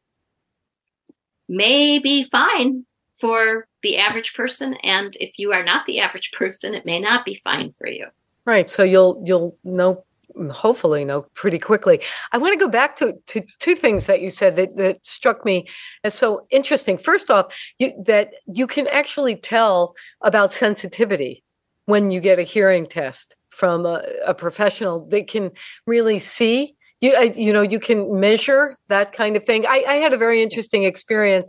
may 1.49 1.99
be 1.99 2.23
fine 2.25 2.85
for 3.19 3.67
the 3.83 3.97
average 3.97 4.33
person 4.33 4.75
and 4.83 5.15
if 5.19 5.37
you 5.37 5.51
are 5.51 5.63
not 5.63 5.85
the 5.85 5.99
average 5.99 6.31
person 6.37 6.73
it 6.73 6.85
may 6.85 6.99
not 6.99 7.25
be 7.25 7.41
fine 7.43 7.73
for 7.77 7.87
you. 7.87 8.07
Right 8.45 8.69
so 8.69 8.83
you'll 8.83 9.21
you'll 9.25 9.55
know 9.63 10.03
hopefully 10.49 11.03
know 11.03 11.25
pretty 11.33 11.59
quickly. 11.59 11.99
I 12.31 12.37
want 12.37 12.53
to 12.53 12.65
go 12.65 12.69
back 12.69 12.95
to, 12.97 13.13
to 13.27 13.41
two 13.59 13.75
things 13.75 14.05
that 14.05 14.21
you 14.21 14.29
said 14.29 14.55
that, 14.55 14.77
that 14.77 15.05
struck 15.05 15.43
me 15.43 15.67
as 16.05 16.13
so 16.13 16.47
interesting. 16.51 16.97
First 16.97 17.29
off 17.29 17.53
you, 17.79 17.91
that 18.05 18.31
you 18.47 18.65
can 18.65 18.87
actually 18.87 19.35
tell 19.35 19.93
about 20.21 20.53
sensitivity 20.53 21.43
when 21.85 22.11
you 22.11 22.21
get 22.21 22.39
a 22.39 22.43
hearing 22.43 22.87
test 22.87 23.35
from 23.61 23.85
a, 23.85 24.03
a 24.25 24.33
professional 24.33 25.05
they 25.13 25.23
can 25.33 25.51
really 25.85 26.17
see 26.17 26.75
you 26.99 27.11
you 27.35 27.53
know 27.53 27.61
you 27.61 27.79
can 27.79 28.19
measure 28.19 28.63
that 28.87 29.13
kind 29.13 29.35
of 29.35 29.43
thing 29.45 29.65
I, 29.67 29.77
I 29.87 29.95
had 30.05 30.13
a 30.13 30.17
very 30.17 30.41
interesting 30.41 30.83
experience 30.83 31.47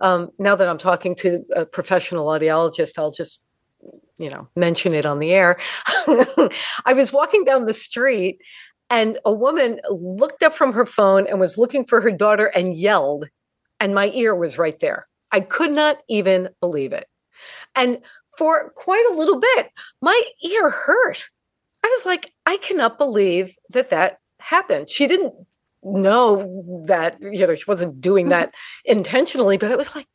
um, 0.00 0.30
now 0.38 0.56
that 0.56 0.68
I'm 0.68 0.78
talking 0.78 1.14
to 1.16 1.44
a 1.54 1.66
professional 1.66 2.26
audiologist, 2.26 2.98
I'll 2.98 3.10
just 3.10 3.38
you 4.18 4.30
know 4.30 4.48
mention 4.56 4.94
it 4.94 5.06
on 5.06 5.18
the 5.18 5.32
air. 5.32 5.58
I 5.86 6.92
was 6.94 7.12
walking 7.12 7.44
down 7.44 7.66
the 7.66 7.74
street 7.74 8.40
and 8.88 9.18
a 9.24 9.32
woman 9.32 9.80
looked 9.90 10.42
up 10.42 10.54
from 10.54 10.72
her 10.72 10.86
phone 10.86 11.26
and 11.26 11.38
was 11.38 11.58
looking 11.58 11.84
for 11.84 12.00
her 12.00 12.10
daughter 12.10 12.46
and 12.46 12.76
yelled 12.76 13.26
and 13.78 13.94
my 13.94 14.08
ear 14.08 14.34
was 14.34 14.58
right 14.58 14.78
there. 14.80 15.06
I 15.32 15.40
could 15.40 15.72
not 15.72 15.98
even 16.08 16.48
believe 16.60 16.92
it. 16.92 17.06
And 17.74 17.98
for 18.36 18.70
quite 18.70 19.06
a 19.10 19.14
little 19.14 19.38
bit, 19.38 19.68
my 20.02 20.20
ear 20.44 20.70
hurt. 20.70 21.24
I 21.84 21.88
was 21.88 22.06
like, 22.06 22.32
I 22.46 22.56
cannot 22.58 22.98
believe 22.98 23.54
that 23.70 23.90
that 23.90 24.18
happened. 24.38 24.90
She 24.90 25.06
didn't 25.06 25.34
know 25.82 26.84
that 26.86 27.16
you 27.20 27.46
know 27.46 27.54
she 27.54 27.64
wasn't 27.66 28.00
doing 28.00 28.26
mm-hmm. 28.26 28.32
that 28.32 28.54
intentionally 28.84 29.56
but 29.56 29.70
it 29.70 29.78
was 29.78 29.94
like 29.94 30.06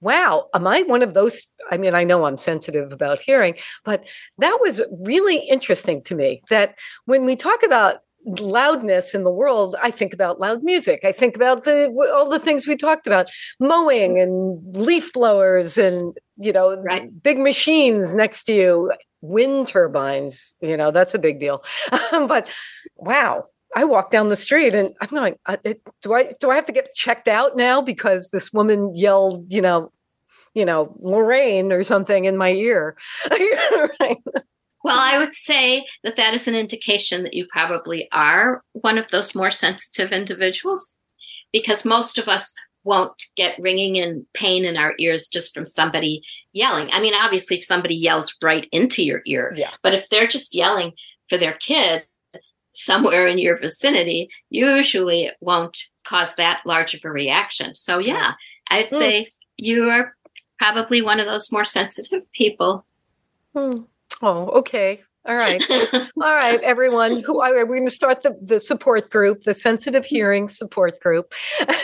wow 0.00 0.48
am 0.54 0.66
i 0.66 0.82
one 0.82 1.02
of 1.02 1.14
those 1.14 1.46
i 1.70 1.76
mean 1.76 1.94
i 1.94 2.04
know 2.04 2.26
i'm 2.26 2.36
sensitive 2.36 2.92
about 2.92 3.20
hearing 3.20 3.54
but 3.84 4.04
that 4.38 4.58
was 4.60 4.82
really 5.00 5.38
interesting 5.48 6.02
to 6.02 6.14
me 6.14 6.42
that 6.50 6.74
when 7.06 7.24
we 7.24 7.36
talk 7.36 7.62
about 7.62 8.00
loudness 8.40 9.14
in 9.14 9.22
the 9.22 9.30
world 9.30 9.76
i 9.82 9.90
think 9.90 10.12
about 10.12 10.40
loud 10.40 10.62
music 10.62 11.00
i 11.04 11.12
think 11.12 11.36
about 11.36 11.64
the 11.64 11.90
all 12.14 12.28
the 12.28 12.38
things 12.38 12.66
we 12.66 12.76
talked 12.76 13.06
about 13.06 13.30
mowing 13.60 14.20
and 14.20 14.76
leaf 14.76 15.12
blowers 15.12 15.78
and 15.78 16.16
you 16.36 16.52
know 16.52 16.76
right. 16.82 17.22
big 17.22 17.38
machines 17.38 18.14
next 18.14 18.44
to 18.44 18.54
you 18.54 18.92
wind 19.24 19.66
turbines 19.66 20.54
you 20.60 20.76
know 20.76 20.90
that's 20.90 21.14
a 21.14 21.18
big 21.18 21.40
deal 21.40 21.62
but 22.10 22.48
wow 22.96 23.46
I 23.76 23.84
walk 23.84 24.12
down 24.12 24.28
the 24.28 24.36
street 24.36 24.72
and 24.72 24.94
I'm 25.00 25.08
going, 25.08 25.34
uh, 25.46 25.56
do 26.00 26.14
I 26.14 26.34
do 26.38 26.50
I 26.50 26.54
have 26.54 26.66
to 26.66 26.72
get 26.72 26.94
checked 26.94 27.26
out 27.26 27.56
now 27.56 27.82
because 27.82 28.30
this 28.30 28.52
woman 28.52 28.94
yelled, 28.94 29.52
you 29.52 29.60
know, 29.60 29.90
you 30.54 30.64
know, 30.64 30.94
Lorraine 31.00 31.72
or 31.72 31.82
something 31.82 32.24
in 32.24 32.36
my 32.36 32.52
ear? 32.52 32.96
Well, 34.84 34.98
I 35.00 35.16
would 35.16 35.32
say 35.32 35.86
that 36.04 36.16
that 36.16 36.34
is 36.34 36.46
an 36.46 36.54
indication 36.54 37.22
that 37.22 37.32
you 37.32 37.46
probably 37.50 38.06
are 38.12 38.62
one 38.72 38.98
of 38.98 39.10
those 39.10 39.34
more 39.34 39.50
sensitive 39.50 40.12
individuals 40.12 40.94
because 41.54 41.86
most 41.86 42.18
of 42.18 42.28
us 42.28 42.54
won't 42.84 43.24
get 43.34 43.58
ringing 43.58 43.96
and 43.96 44.26
pain 44.34 44.66
in 44.66 44.76
our 44.76 44.92
ears 44.98 45.26
just 45.26 45.54
from 45.54 45.66
somebody 45.66 46.20
yelling. 46.54 46.88
I 46.92 47.00
mean, 47.00 47.12
obviously, 47.14 47.58
if 47.58 47.64
somebody 47.64 47.94
yells 47.94 48.34
right 48.42 48.66
into 48.72 49.04
your 49.04 49.20
ear, 49.26 49.52
yeah. 49.54 49.72
but 49.82 49.92
if 49.92 50.08
they're 50.08 50.26
just 50.26 50.54
yelling 50.54 50.92
for 51.28 51.36
their 51.36 51.54
kid, 51.54 52.04
somewhere 52.72 53.26
in 53.26 53.38
your 53.38 53.58
vicinity, 53.58 54.28
usually 54.50 55.24
it 55.24 55.34
won't 55.40 55.76
cause 56.04 56.34
that 56.36 56.62
large 56.64 56.94
of 56.94 57.00
a 57.04 57.10
reaction. 57.10 57.74
So, 57.74 57.98
yeah, 57.98 58.32
I'd 58.70 58.86
mm. 58.86 58.90
say 58.90 59.28
you 59.56 59.90
are 59.90 60.14
probably 60.58 61.02
one 61.02 61.20
of 61.20 61.26
those 61.26 61.52
more 61.52 61.64
sensitive 61.64 62.22
people. 62.32 62.84
Mm. 63.54 63.86
Oh, 64.22 64.48
okay. 64.58 65.02
All 65.26 65.36
right. 65.36 65.62
All 65.70 66.34
right, 66.34 66.60
everyone. 66.60 67.20
Who 67.20 67.40
are 67.40 67.52
we're 67.52 67.66
going 67.66 67.86
to 67.86 67.90
start 67.90 68.22
the, 68.22 68.36
the 68.42 68.60
support 68.60 69.10
group, 69.10 69.44
the 69.44 69.54
sensitive 69.54 70.04
hearing 70.04 70.48
support 70.48 71.00
group. 71.00 71.32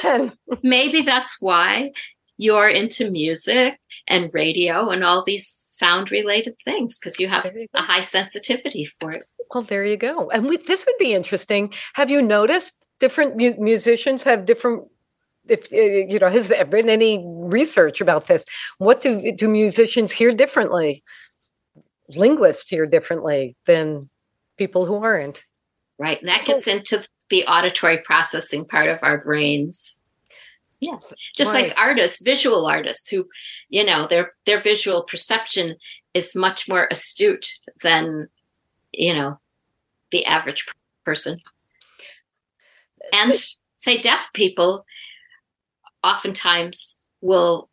maybe 0.63 1.03
that's 1.03 1.41
why 1.41 1.93
you're 2.41 2.69
into 2.69 3.11
music 3.11 3.79
and 4.09 4.31
radio 4.33 4.89
and 4.89 5.05
all 5.05 5.23
these 5.23 5.47
sound 5.47 6.11
related 6.11 6.57
things 6.65 6.99
because 6.99 7.21
you 7.21 7.29
have 7.29 7.53
you 7.55 7.67
a 7.75 7.83
high 7.83 8.01
sensitivity 8.01 8.87
for 8.99 9.11
it. 9.11 9.25
Well, 9.53 9.63
there 9.63 9.85
you 9.85 9.99
go. 9.99 10.31
And 10.31 10.49
we, 10.49 10.57
this 10.57 10.87
would 10.87 10.97
be 10.99 11.13
interesting. 11.13 11.73
Have 11.95 12.09
you 12.09 12.23
noticed 12.23 12.87
different 12.99 13.37
mu- 13.37 13.59
musicians 13.59 14.23
have 14.23 14.47
different? 14.47 14.85
If 15.49 15.71
eh, 15.71 16.07
you 16.09 16.19
know, 16.19 16.31
has 16.31 16.49
there 16.49 16.65
been 16.65 16.89
any 16.89 17.23
research 17.27 18.01
about 18.01 18.27
this? 18.27 18.47
What 18.79 19.03
do 19.03 19.33
do 19.33 19.47
musicians 19.47 20.11
hear 20.11 20.33
differently? 20.33 21.03
Linguists 22.09 22.71
hear 22.71 22.87
differently 22.87 23.55
than 23.67 24.09
people 24.57 24.87
who 24.87 24.97
aren't. 24.97 25.45
Right, 25.99 26.19
and 26.19 26.29
that 26.29 26.47
gets 26.47 26.67
into 26.67 27.07
the 27.29 27.45
auditory 27.45 27.99
processing 27.99 28.65
part 28.65 28.89
of 28.89 28.99
our 29.03 29.23
brains. 29.23 30.01
Yeah, 30.81 30.99
just 31.37 31.53
right. 31.53 31.69
like 31.69 31.79
artists, 31.79 32.23
visual 32.23 32.67
artists 32.67 33.09
who, 33.11 33.29
you 33.69 33.85
know, 33.85 34.07
their 34.09 34.33
their 34.47 34.61
visual 34.61 35.03
perception 35.03 35.77
is 36.15 36.35
much 36.35 36.69
more 36.69 36.89
astute 36.91 37.53
than, 37.83 38.29
you 38.93 39.15
know, 39.15 39.39
the 40.11 40.25
average 40.25 40.67
person. 41.05 41.39
Uh, 43.03 43.07
and 43.13 43.47
say 43.77 43.99
deaf 43.99 44.31
people 44.33 44.87
oftentimes 46.03 46.97
will 47.21 47.69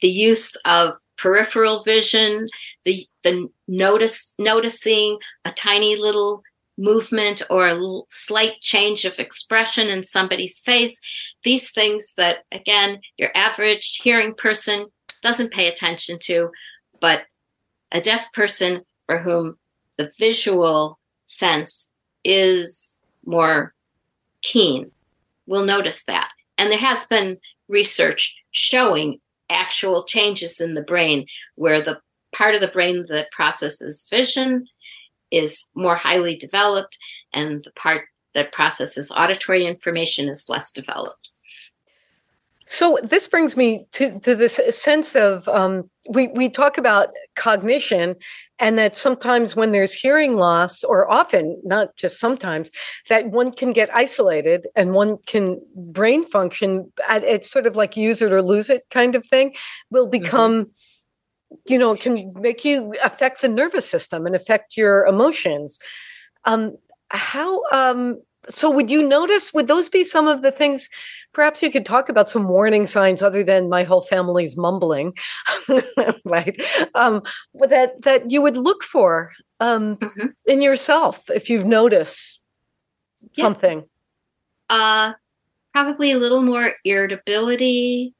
the 0.00 0.08
use 0.08 0.56
of 0.66 0.94
peripheral 1.16 1.82
vision, 1.82 2.46
the 2.84 3.06
the 3.22 3.48
notice 3.66 4.34
noticing 4.38 5.18
a 5.44 5.52
tiny 5.52 5.96
little 5.96 6.42
movement 6.76 7.42
or 7.50 7.66
a 7.68 8.00
slight 8.10 8.60
change 8.60 9.04
of 9.04 9.18
expression 9.18 9.88
in 9.88 10.02
somebody's 10.02 10.60
face, 10.60 11.00
these 11.42 11.70
things 11.70 12.14
that 12.16 12.38
again 12.52 13.00
your 13.16 13.30
average 13.34 14.00
hearing 14.02 14.34
person 14.34 14.88
doesn't 15.22 15.52
pay 15.52 15.68
attention 15.68 16.18
to, 16.20 16.50
but 17.00 17.22
a 17.92 18.00
deaf 18.00 18.32
person 18.32 18.82
for 19.06 19.18
whom 19.18 19.56
the 19.96 20.10
visual 20.18 20.98
sense 21.26 21.88
is 22.24 23.00
more 23.24 23.74
keen 24.42 24.90
will 25.46 25.64
notice 25.64 26.04
that. 26.04 26.30
And 26.58 26.70
there 26.70 26.78
has 26.78 27.06
been 27.06 27.38
research 27.68 28.34
showing 28.50 29.18
actual 29.50 30.04
changes 30.04 30.60
in 30.60 30.74
the 30.74 30.82
brain 30.82 31.26
where 31.54 31.82
the 31.82 32.00
part 32.34 32.54
of 32.54 32.60
the 32.60 32.68
brain 32.68 33.06
that 33.08 33.30
processes 33.30 34.06
vision 34.10 34.66
is 35.36 35.66
more 35.74 35.96
highly 35.96 36.36
developed 36.36 36.98
and 37.32 37.64
the 37.64 37.70
part 37.72 38.06
that 38.34 38.52
processes 38.52 39.12
auditory 39.16 39.66
information 39.66 40.28
is 40.28 40.48
less 40.48 40.72
developed. 40.72 41.24
So 42.66 42.98
this 43.02 43.28
brings 43.28 43.56
me 43.56 43.86
to, 43.92 44.18
to 44.20 44.34
this 44.34 44.58
sense 44.70 45.14
of 45.14 45.46
um, 45.48 45.88
we 46.08 46.28
we 46.28 46.48
talk 46.48 46.78
about 46.78 47.10
cognition, 47.36 48.16
and 48.58 48.78
that 48.78 48.96
sometimes 48.96 49.54
when 49.54 49.72
there's 49.72 49.92
hearing 49.92 50.36
loss, 50.36 50.82
or 50.82 51.10
often 51.10 51.60
not 51.62 51.94
just 51.96 52.18
sometimes, 52.18 52.70
that 53.10 53.30
one 53.30 53.52
can 53.52 53.72
get 53.72 53.94
isolated 53.94 54.66
and 54.76 54.92
one 54.92 55.18
can 55.26 55.60
brain 55.76 56.24
function. 56.24 56.90
It's 57.08 57.50
sort 57.50 57.66
of 57.66 57.76
like 57.76 57.96
use 57.96 58.22
it 58.22 58.32
or 58.32 58.42
lose 58.42 58.70
it 58.70 58.86
kind 58.90 59.14
of 59.14 59.26
thing. 59.26 59.54
Will 59.90 60.06
mm-hmm. 60.06 60.22
become. 60.22 60.62
Mm-hmm. 60.62 60.70
You 61.66 61.78
know, 61.78 61.96
can 61.96 62.32
make 62.40 62.64
you 62.64 62.94
affect 63.02 63.42
the 63.42 63.48
nervous 63.48 63.88
system 63.88 64.26
and 64.26 64.34
affect 64.34 64.76
your 64.76 65.06
emotions. 65.06 65.78
Um, 66.44 66.76
how 67.10 67.62
um, 67.72 68.20
so 68.48 68.70
would 68.70 68.90
you 68.90 69.06
notice 69.06 69.52
would 69.52 69.68
those 69.68 69.88
be 69.88 70.04
some 70.04 70.28
of 70.28 70.42
the 70.42 70.50
things 70.50 70.88
perhaps 71.32 71.62
you 71.62 71.70
could 71.70 71.84
talk 71.84 72.08
about 72.08 72.30
some 72.30 72.48
warning 72.48 72.86
signs 72.86 73.22
other 73.22 73.44
than 73.44 73.68
my 73.68 73.82
whole 73.82 74.02
family's 74.02 74.56
mumbling, 74.56 75.12
right? 76.24 76.60
Um, 76.94 77.22
that 77.68 78.00
that 78.02 78.30
you 78.30 78.40
would 78.40 78.56
look 78.56 78.82
for 78.82 79.32
um, 79.60 79.96
mm-hmm. 79.96 80.26
in 80.46 80.62
yourself 80.62 81.28
if 81.30 81.50
you've 81.50 81.66
noticed 81.66 82.40
yeah. 83.34 83.42
something. 83.42 83.84
Uh, 84.70 85.12
probably 85.72 86.12
a 86.12 86.18
little 86.18 86.42
more 86.42 86.72
irritability 86.84 88.14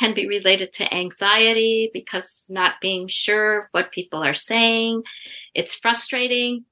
can 0.00 0.14
be 0.14 0.28
related 0.28 0.72
to 0.74 0.94
anxiety 0.94 1.90
because 1.92 2.46
not 2.48 2.80
being 2.80 3.08
sure 3.08 3.68
what 3.72 3.92
people 3.92 4.22
are 4.22 4.34
saying. 4.34 5.02
It's 5.54 5.74
frustrating. 5.74 6.64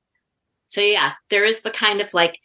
So 0.67 0.81
yeah, 0.81 1.13
there 1.31 1.45
is 1.45 1.63
the 1.63 1.71
kind 1.71 2.01
of 2.01 2.15
like 2.15 2.39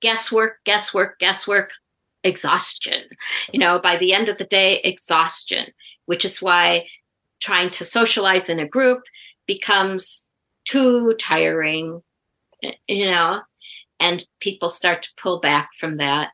guesswork, 0.00 0.58
guesswork, 0.64 1.18
guesswork, 1.18 1.70
exhaustion. 2.24 3.04
You 3.52 3.60
know, 3.60 3.78
by 3.78 3.96
the 3.96 4.12
end 4.12 4.28
of 4.28 4.38
the 4.38 4.44
day, 4.44 4.80
exhaustion, 4.84 5.72
which 6.06 6.24
is 6.24 6.42
why 6.42 6.86
trying 7.40 7.70
to 7.70 7.84
socialize 7.84 8.48
in 8.48 8.60
a 8.60 8.68
group 8.68 9.02
becomes 9.46 10.28
too 10.64 11.14
tiring, 11.18 12.02
you 12.88 13.06
know, 13.06 13.40
and 13.98 14.24
people 14.40 14.68
start 14.68 15.02
to 15.02 15.10
pull 15.20 15.40
back 15.40 15.70
from 15.78 15.96
that 15.98 16.30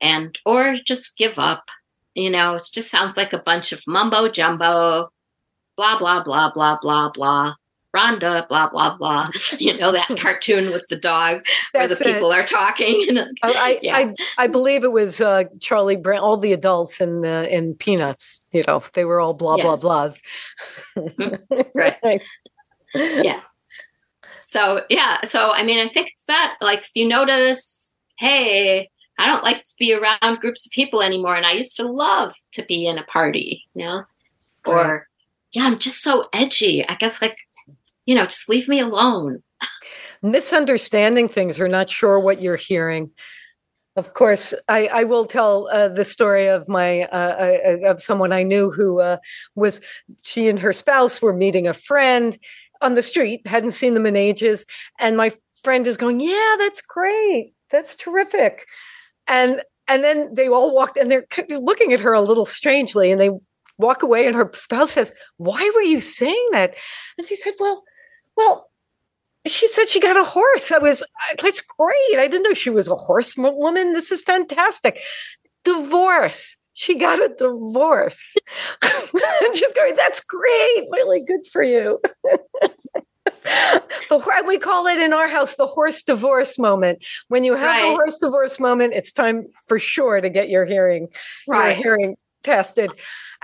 and 0.00 0.38
or 0.44 0.76
just 0.84 1.16
give 1.16 1.38
up. 1.38 1.64
You 2.14 2.30
know, 2.30 2.54
it 2.54 2.62
just 2.72 2.90
sounds 2.90 3.16
like 3.16 3.32
a 3.32 3.38
bunch 3.38 3.72
of 3.72 3.82
mumbo 3.86 4.28
jumbo, 4.28 5.10
blah, 5.76 5.98
blah, 5.98 6.22
blah, 6.22 6.52
blah, 6.52 6.78
blah, 6.80 7.10
blah. 7.10 7.54
Rhonda, 7.94 8.48
blah 8.48 8.70
blah 8.70 8.96
blah. 8.96 9.28
You 9.58 9.76
know 9.76 9.92
that 9.92 10.08
cartoon 10.18 10.72
with 10.72 10.86
the 10.88 10.96
dog 10.96 11.44
where 11.72 11.86
the 11.86 11.96
people 11.96 12.32
it. 12.32 12.38
are 12.38 12.44
talking. 12.44 13.18
I, 13.42 13.78
yeah. 13.82 13.96
I, 13.96 14.14
I 14.38 14.46
believe 14.46 14.82
it 14.82 14.92
was 14.92 15.20
uh, 15.20 15.44
Charlie 15.60 15.96
Brown. 15.96 16.20
All 16.20 16.36
the 16.36 16.52
adults 16.52 17.00
in 17.00 17.20
the 17.20 17.54
in 17.54 17.74
Peanuts. 17.74 18.40
You 18.52 18.64
know, 18.66 18.82
they 18.94 19.04
were 19.04 19.20
all 19.20 19.34
blah 19.34 19.56
yes. 19.56 19.64
blah 19.64 19.76
blahs. 19.76 20.22
right. 21.74 22.22
Yeah. 22.94 23.40
So 24.42 24.84
yeah. 24.88 25.22
So 25.24 25.52
I 25.52 25.62
mean, 25.62 25.84
I 25.84 25.88
think 25.88 26.08
it's 26.08 26.24
that. 26.24 26.56
Like, 26.62 26.80
if 26.80 26.90
you 26.94 27.06
notice, 27.06 27.92
hey, 28.18 28.90
I 29.22 29.26
don't 29.26 29.44
like 29.44 29.62
to 29.62 29.74
be 29.78 29.94
around 29.94 30.40
groups 30.40 30.66
of 30.66 30.72
people 30.72 31.00
anymore, 31.00 31.36
and 31.36 31.46
I 31.46 31.52
used 31.52 31.76
to 31.76 31.84
love 31.84 32.32
to 32.52 32.64
be 32.64 32.86
in 32.86 32.98
a 32.98 33.04
party. 33.04 33.62
You 33.74 33.84
know, 33.84 34.02
or 34.66 35.06
yeah, 35.52 35.64
I'm 35.64 35.78
just 35.78 36.02
so 36.02 36.24
edgy. 36.32 36.84
I 36.88 36.96
guess 36.96 37.22
like 37.22 37.38
you 38.04 38.16
know, 38.16 38.24
just 38.24 38.48
leave 38.48 38.68
me 38.68 38.80
alone. 38.80 39.42
Misunderstanding 40.22 41.28
things 41.28 41.60
or 41.60 41.68
not 41.68 41.88
sure 41.88 42.18
what 42.18 42.40
you're 42.42 42.56
hearing. 42.56 43.10
Of 43.94 44.14
course, 44.14 44.54
I, 44.68 44.86
I 44.86 45.04
will 45.04 45.26
tell 45.26 45.68
uh, 45.68 45.88
the 45.88 46.04
story 46.04 46.48
of 46.48 46.66
my 46.66 47.02
uh, 47.02 47.60
uh, 47.84 47.90
of 47.90 48.02
someone 48.02 48.32
I 48.32 48.42
knew 48.42 48.70
who 48.70 49.00
uh, 49.00 49.18
was 49.54 49.80
she 50.22 50.48
and 50.48 50.58
her 50.58 50.72
spouse 50.72 51.22
were 51.22 51.34
meeting 51.34 51.68
a 51.68 51.74
friend 51.74 52.36
on 52.80 52.94
the 52.94 53.02
street, 53.02 53.46
hadn't 53.46 53.72
seen 53.72 53.94
them 53.94 54.06
in 54.06 54.16
ages, 54.16 54.66
and 54.98 55.16
my 55.16 55.30
friend 55.62 55.86
is 55.86 55.96
going, 55.96 56.20
"Yeah, 56.20 56.56
that's 56.58 56.80
great, 56.80 57.52
that's 57.70 57.94
terrific," 57.94 58.66
and 59.28 59.62
and 59.88 60.04
then 60.04 60.34
they 60.34 60.48
all 60.48 60.74
walked 60.74 60.96
and 60.96 61.10
they're 61.10 61.26
looking 61.50 61.92
at 61.92 62.00
her 62.00 62.12
a 62.12 62.20
little 62.20 62.44
strangely, 62.44 63.10
and 63.10 63.20
they 63.20 63.30
walk 63.78 64.02
away, 64.02 64.26
and 64.26 64.36
her 64.36 64.50
spouse 64.54 64.92
says, 64.92 65.12
"Why 65.36 65.70
were 65.74 65.82
you 65.82 66.00
saying 66.00 66.48
that?" 66.52 66.74
And 67.18 67.26
she 67.26 67.36
said, 67.36 67.54
"Well." 67.58 67.82
Well, 68.34 68.70
she 69.46 69.68
said 69.68 69.88
she 69.88 70.00
got 70.00 70.16
a 70.16 70.24
horse. 70.24 70.72
I 70.72 70.78
was, 70.78 71.02
that's 71.42 71.60
great. 71.60 72.18
I 72.18 72.28
didn't 72.28 72.44
know 72.44 72.54
she 72.54 72.70
was 72.70 72.88
a 72.88 72.96
horsewoman. 72.96 73.92
This 73.92 74.10
is 74.10 74.22
fantastic. 74.22 75.00
Divorce. 75.64 76.56
She 76.74 76.94
got 76.94 77.22
a 77.22 77.28
divorce. 77.28 78.34
She's 79.54 79.72
going, 79.74 79.96
that's 79.96 80.20
great. 80.20 80.84
Really 80.90 81.22
good 81.26 81.44
for 81.52 81.62
you. 81.62 82.00
the, 84.08 84.42
we 84.46 84.58
call 84.58 84.86
it 84.86 84.98
in 84.98 85.12
our 85.12 85.28
house 85.28 85.56
the 85.56 85.66
horse 85.66 86.02
divorce 86.02 86.58
moment. 86.58 87.04
When 87.28 87.44
you 87.44 87.54
have 87.54 87.66
right. 87.66 87.82
the 87.82 87.88
horse 87.88 88.18
divorce 88.18 88.60
moment, 88.60 88.94
it's 88.94 89.12
time 89.12 89.46
for 89.66 89.78
sure 89.78 90.20
to 90.20 90.30
get 90.30 90.48
your 90.48 90.64
hearing, 90.64 91.08
right. 91.48 91.76
your 91.76 91.82
hearing 91.82 92.16
tested. 92.42 92.92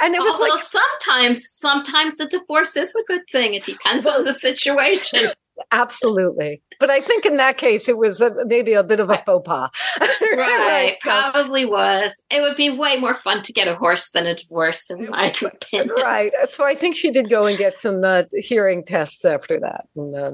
And 0.01 0.14
it 0.14 0.20
was 0.20 0.32
Although 0.34 0.53
like 0.53 0.62
sometimes, 0.62 1.44
sometimes 1.44 2.18
the 2.18 2.26
divorce 2.26 2.76
is 2.76 2.94
a 2.94 3.05
good 3.07 3.22
thing. 3.32 3.55
It 3.55 3.64
depends 3.64 4.07
on 4.07 4.24
the 4.24 4.32
situation. 4.32 5.30
Absolutely. 5.72 6.62
But 6.80 6.90
I 6.90 7.00
think 7.00 7.26
in 7.26 7.36
that 7.38 7.59
case, 7.59 7.88
it 7.88 7.98
was 7.98 8.20
a, 8.20 8.44
maybe 8.46 8.72
a 8.72 8.82
bit 8.82 9.00
of 9.00 9.11
a 9.11 9.22
faux 9.26 9.46
pas. 9.46 9.70
right. 10.00 10.36
right. 10.36 10.98
So, 10.98 11.11
probably 11.11 11.64
was. 11.64 12.22
It 12.30 12.42
would 12.42 12.56
be 12.56 12.70
way 12.70 12.96
more 12.96 13.14
fun 13.14 13.42
to 13.42 13.52
get 13.52 13.68
a 13.68 13.74
horse 13.74 14.11
than 14.11 14.26
a 14.26 14.34
divorce, 14.34 14.90
in 14.90 15.09
my 15.11 15.32
opinion. 15.42 15.90
Right. 15.96 16.32
So 16.48 16.64
I 16.64 16.74
think 16.74 16.96
she 16.96 17.11
did 17.11 17.28
go 17.28 17.46
and 17.46 17.59
get 17.59 17.78
some 17.78 18.04
uh, 18.04 18.24
hearing 18.34 18.84
tests 18.84 19.24
after 19.24 19.59
that. 19.61 19.86
And, 19.96 20.16
uh, 20.16 20.32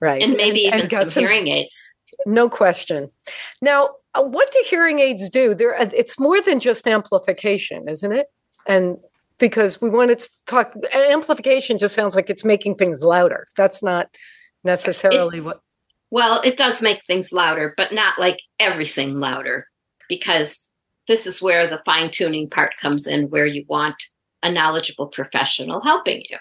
right. 0.00 0.22
And 0.22 0.34
maybe 0.34 0.66
and, 0.66 0.74
even 0.74 0.80
and 0.80 0.90
some, 0.90 1.10
some 1.10 1.22
hearing 1.22 1.48
aids. 1.48 1.90
No 2.26 2.48
question. 2.48 3.10
Now, 3.60 3.90
uh, 4.14 4.22
what 4.22 4.50
do 4.52 4.62
hearing 4.68 4.98
aids 5.00 5.28
do? 5.30 5.54
There, 5.54 5.78
uh, 5.78 5.90
it's 5.94 6.18
more 6.18 6.40
than 6.40 6.60
just 6.60 6.86
amplification, 6.86 7.88
isn't 7.88 8.12
it? 8.12 8.28
and 8.66 8.98
because 9.38 9.80
we 9.80 9.90
wanted 9.90 10.20
to 10.20 10.30
talk 10.46 10.74
amplification 10.94 11.78
just 11.78 11.94
sounds 11.94 12.14
like 12.14 12.30
it's 12.30 12.44
making 12.44 12.74
things 12.74 13.02
louder 13.02 13.46
that's 13.56 13.82
not 13.82 14.08
necessarily 14.64 15.38
it, 15.38 15.44
what 15.44 15.60
well 16.10 16.40
it 16.44 16.56
does 16.56 16.82
make 16.82 17.00
things 17.06 17.32
louder 17.32 17.74
but 17.76 17.92
not 17.92 18.18
like 18.18 18.40
everything 18.58 19.18
louder 19.18 19.66
because 20.08 20.70
this 21.08 21.26
is 21.26 21.42
where 21.42 21.66
the 21.66 21.82
fine 21.84 22.10
tuning 22.10 22.48
part 22.48 22.72
comes 22.80 23.06
in 23.06 23.28
where 23.30 23.46
you 23.46 23.64
want 23.68 24.02
a 24.42 24.50
knowledgeable 24.50 25.08
professional 25.08 25.80
helping 25.80 26.22
you 26.28 26.38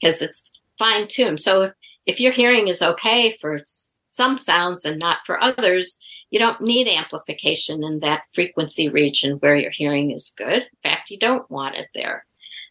because 0.00 0.22
it's 0.22 0.50
fine 0.78 1.06
tuned 1.08 1.40
so 1.40 1.62
if, 1.62 1.72
if 2.06 2.20
your 2.20 2.32
hearing 2.32 2.68
is 2.68 2.82
okay 2.82 3.36
for 3.40 3.60
some 4.08 4.36
sounds 4.36 4.84
and 4.84 4.98
not 4.98 5.18
for 5.24 5.42
others 5.42 5.98
you 6.32 6.38
don't 6.38 6.62
need 6.62 6.88
amplification 6.88 7.84
in 7.84 8.00
that 8.00 8.24
frequency 8.34 8.88
region 8.88 9.36
where 9.40 9.54
your 9.54 9.70
hearing 9.70 10.12
is 10.12 10.32
good. 10.34 10.62
In 10.62 10.78
fact, 10.82 11.10
you 11.10 11.18
don't 11.18 11.48
want 11.50 11.76
it 11.76 11.88
there. 11.94 12.24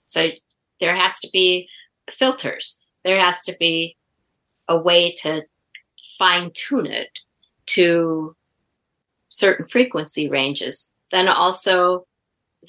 So 0.08 0.30
there 0.80 0.96
has 0.96 1.20
to 1.20 1.30
be 1.32 1.70
filters. 2.10 2.82
There 3.06 3.20
has 3.20 3.44
to 3.44 3.56
be 3.60 3.96
a 4.72 4.78
way 4.78 5.14
to 5.14 5.44
fine 6.18 6.50
tune 6.54 6.88
it 6.88 7.10
to 7.66 8.36
certain 9.30 9.68
frequency 9.68 10.30
ranges. 10.30 10.90
Then 11.12 11.28
also, 11.28 12.06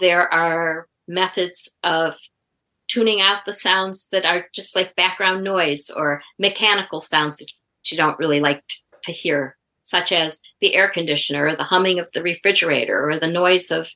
there 0.00 0.32
are 0.32 0.88
methods 1.07 1.78
of 1.84 2.16
tuning 2.88 3.20
out 3.20 3.44
the 3.44 3.53
sounds 3.53 4.09
that 4.09 4.26
are 4.26 4.46
just 4.53 4.74
like 4.74 4.96
background 4.96 5.44
noise 5.44 5.90
or 5.90 6.22
mechanical 6.38 6.98
sounds 6.98 7.36
that 7.38 7.53
you 7.90 7.96
don't 7.96 8.18
really 8.18 8.40
like 8.40 8.66
t- 8.66 8.80
to 9.05 9.12
hear, 9.12 9.57
such 9.82 10.11
as 10.11 10.40
the 10.61 10.74
air 10.74 10.88
conditioner 10.88 11.46
or 11.46 11.57
the 11.57 11.62
humming 11.62 11.98
of 12.00 12.11
the 12.12 12.22
refrigerator 12.22 13.09
or 13.09 13.18
the 13.18 13.28
noise 13.28 13.70
of, 13.70 13.90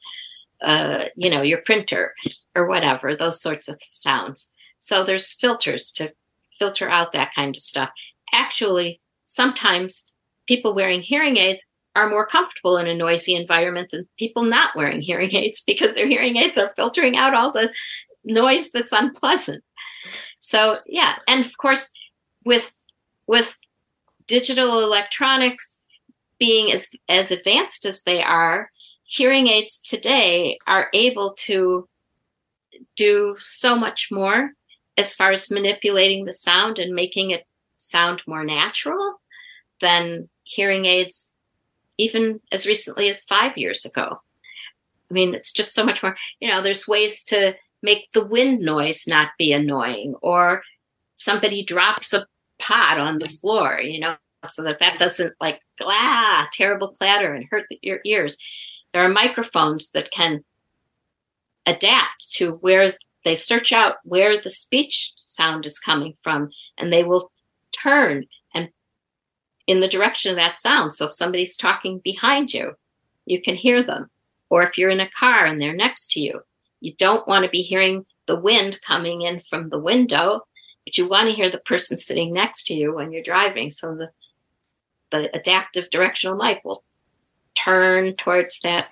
uh, 0.62 1.06
you 1.16 1.28
know, 1.28 1.42
your 1.42 1.58
printer 1.64 2.14
or 2.54 2.66
whatever, 2.68 3.16
those 3.16 3.40
sorts 3.40 3.68
of 3.68 3.78
sounds. 3.82 4.52
So 4.78 5.04
there's 5.04 5.32
filters 5.32 5.90
to 5.92 6.12
filter 6.58 6.88
out 6.88 7.12
that 7.12 7.34
kind 7.34 7.54
of 7.54 7.62
stuff. 7.62 7.90
Actually, 8.32 9.00
sometimes 9.26 10.06
people 10.46 10.74
wearing 10.74 11.02
hearing 11.02 11.36
aids 11.36 11.64
are 11.94 12.10
more 12.10 12.26
comfortable 12.26 12.76
in 12.76 12.86
a 12.86 12.94
noisy 12.94 13.34
environment 13.34 13.90
than 13.90 14.06
people 14.18 14.42
not 14.42 14.76
wearing 14.76 15.00
hearing 15.00 15.34
aids 15.34 15.62
because 15.66 15.94
their 15.94 16.08
hearing 16.08 16.36
aids 16.36 16.58
are 16.58 16.72
filtering 16.76 17.16
out 17.16 17.34
all 17.34 17.52
the 17.52 17.72
noise 18.24 18.70
that's 18.70 18.92
unpleasant. 18.92 19.62
So 20.38 20.78
yeah, 20.86 21.16
and 21.26 21.44
of 21.44 21.56
course 21.58 21.90
with 22.44 22.70
with 23.26 23.56
digital 24.26 24.80
electronics 24.80 25.80
being 26.38 26.72
as 26.72 26.88
as 27.08 27.30
advanced 27.30 27.86
as 27.86 28.02
they 28.02 28.22
are, 28.22 28.70
hearing 29.04 29.46
aids 29.46 29.80
today 29.80 30.58
are 30.66 30.88
able 30.92 31.34
to 31.34 31.88
do 32.94 33.36
so 33.38 33.74
much 33.74 34.08
more 34.10 34.52
as 34.96 35.14
far 35.14 35.32
as 35.32 35.50
manipulating 35.50 36.24
the 36.24 36.32
sound 36.32 36.78
and 36.78 36.94
making 36.94 37.30
it 37.30 37.46
sound 37.76 38.22
more 38.26 38.44
natural 38.44 39.20
than 39.80 40.28
hearing 40.44 40.86
aids 40.86 41.34
even 41.98 42.40
as 42.52 42.66
recently 42.66 43.08
as 43.08 43.24
five 43.24 43.56
years 43.56 43.84
ago. 43.84 44.20
I 45.10 45.14
mean, 45.14 45.34
it's 45.34 45.52
just 45.52 45.74
so 45.74 45.84
much 45.84 46.02
more, 46.02 46.16
you 46.40 46.48
know, 46.48 46.62
there's 46.62 46.88
ways 46.88 47.24
to 47.26 47.54
make 47.82 48.10
the 48.12 48.24
wind 48.24 48.60
noise 48.60 49.04
not 49.06 49.30
be 49.38 49.52
annoying, 49.52 50.14
or 50.20 50.62
somebody 51.16 51.62
drops 51.62 52.12
a 52.12 52.26
pot 52.58 52.98
on 52.98 53.18
the 53.18 53.28
floor, 53.28 53.80
you 53.80 54.00
know, 54.00 54.16
so 54.44 54.62
that 54.62 54.80
that 54.80 54.98
doesn't 54.98 55.34
like, 55.40 55.60
ah, 55.82 56.48
terrible 56.52 56.88
clatter 56.88 57.34
and 57.34 57.46
hurt 57.50 57.66
your 57.82 58.00
ears. 58.04 58.36
There 58.92 59.04
are 59.04 59.08
microphones 59.08 59.90
that 59.90 60.10
can 60.10 60.44
adapt 61.66 62.32
to 62.32 62.52
where 62.52 62.92
they 63.26 63.34
search 63.34 63.72
out 63.72 63.96
where 64.04 64.40
the 64.40 64.48
speech 64.48 65.12
sound 65.16 65.66
is 65.66 65.80
coming 65.80 66.14
from 66.22 66.48
and 66.78 66.92
they 66.92 67.02
will 67.02 67.32
turn 67.72 68.24
and 68.54 68.70
in 69.66 69.80
the 69.80 69.88
direction 69.88 70.30
of 70.30 70.36
that 70.36 70.56
sound. 70.56 70.94
So 70.94 71.06
if 71.06 71.14
somebody's 71.14 71.56
talking 71.56 72.00
behind 72.04 72.54
you, 72.54 72.74
you 73.24 73.42
can 73.42 73.56
hear 73.56 73.82
them. 73.82 74.08
Or 74.48 74.62
if 74.62 74.78
you're 74.78 74.90
in 74.90 75.00
a 75.00 75.10
car 75.10 75.44
and 75.44 75.60
they're 75.60 75.74
next 75.74 76.12
to 76.12 76.20
you, 76.20 76.40
you 76.80 76.94
don't 76.98 77.26
want 77.26 77.44
to 77.44 77.50
be 77.50 77.62
hearing 77.62 78.06
the 78.26 78.38
wind 78.38 78.78
coming 78.86 79.22
in 79.22 79.40
from 79.40 79.70
the 79.70 79.80
window, 79.80 80.42
but 80.84 80.96
you 80.96 81.08
want 81.08 81.28
to 81.28 81.34
hear 81.34 81.50
the 81.50 81.58
person 81.58 81.98
sitting 81.98 82.32
next 82.32 82.68
to 82.68 82.74
you 82.74 82.94
when 82.94 83.10
you're 83.10 83.24
driving. 83.24 83.72
So 83.72 83.96
the 83.96 84.10
the 85.10 85.36
adaptive 85.36 85.90
directional 85.90 86.36
mic 86.36 86.60
will 86.64 86.84
turn 87.54 88.14
towards 88.14 88.60
that 88.60 88.86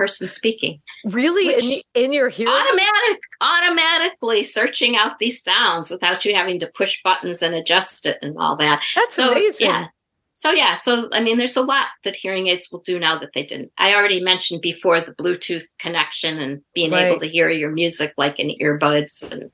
person 0.00 0.30
speaking. 0.30 0.80
Really, 1.04 1.52
in, 1.52 2.04
in, 2.04 2.12
your 2.14 2.30
hearing, 2.30 2.54
automatic, 2.54 3.20
automatically 3.42 4.42
searching 4.42 4.96
out 4.96 5.18
these 5.18 5.42
sounds 5.42 5.90
without 5.90 6.24
you 6.24 6.34
having 6.34 6.58
to 6.60 6.70
push 6.74 7.02
buttons 7.04 7.42
and 7.42 7.54
adjust 7.54 8.06
it 8.06 8.16
and 8.22 8.34
all 8.38 8.56
that. 8.56 8.82
That's 8.96 9.14
so, 9.14 9.30
amazing. 9.30 9.66
Yeah, 9.66 9.88
so 10.32 10.52
yeah 10.52 10.74
so 10.74 11.10
i 11.12 11.20
mean 11.20 11.36
there's 11.36 11.58
a 11.58 11.62
lot 11.62 11.88
that 12.02 12.16
hearing 12.16 12.46
aids 12.46 12.70
will 12.72 12.80
do 12.80 12.98
now 12.98 13.18
that 13.18 13.28
they 13.34 13.44
didn't 13.44 13.70
i 13.76 13.94
already 13.94 14.22
mentioned 14.22 14.62
before 14.62 14.98
the 14.98 15.12
bluetooth 15.12 15.64
connection 15.78 16.38
and 16.38 16.62
being 16.74 16.92
right. 16.92 17.08
able 17.08 17.20
to 17.20 17.28
hear 17.28 17.50
your 17.50 17.70
music 17.70 18.14
like 18.16 18.38
in 18.38 18.56
earbuds 18.58 19.30
and 19.32 19.50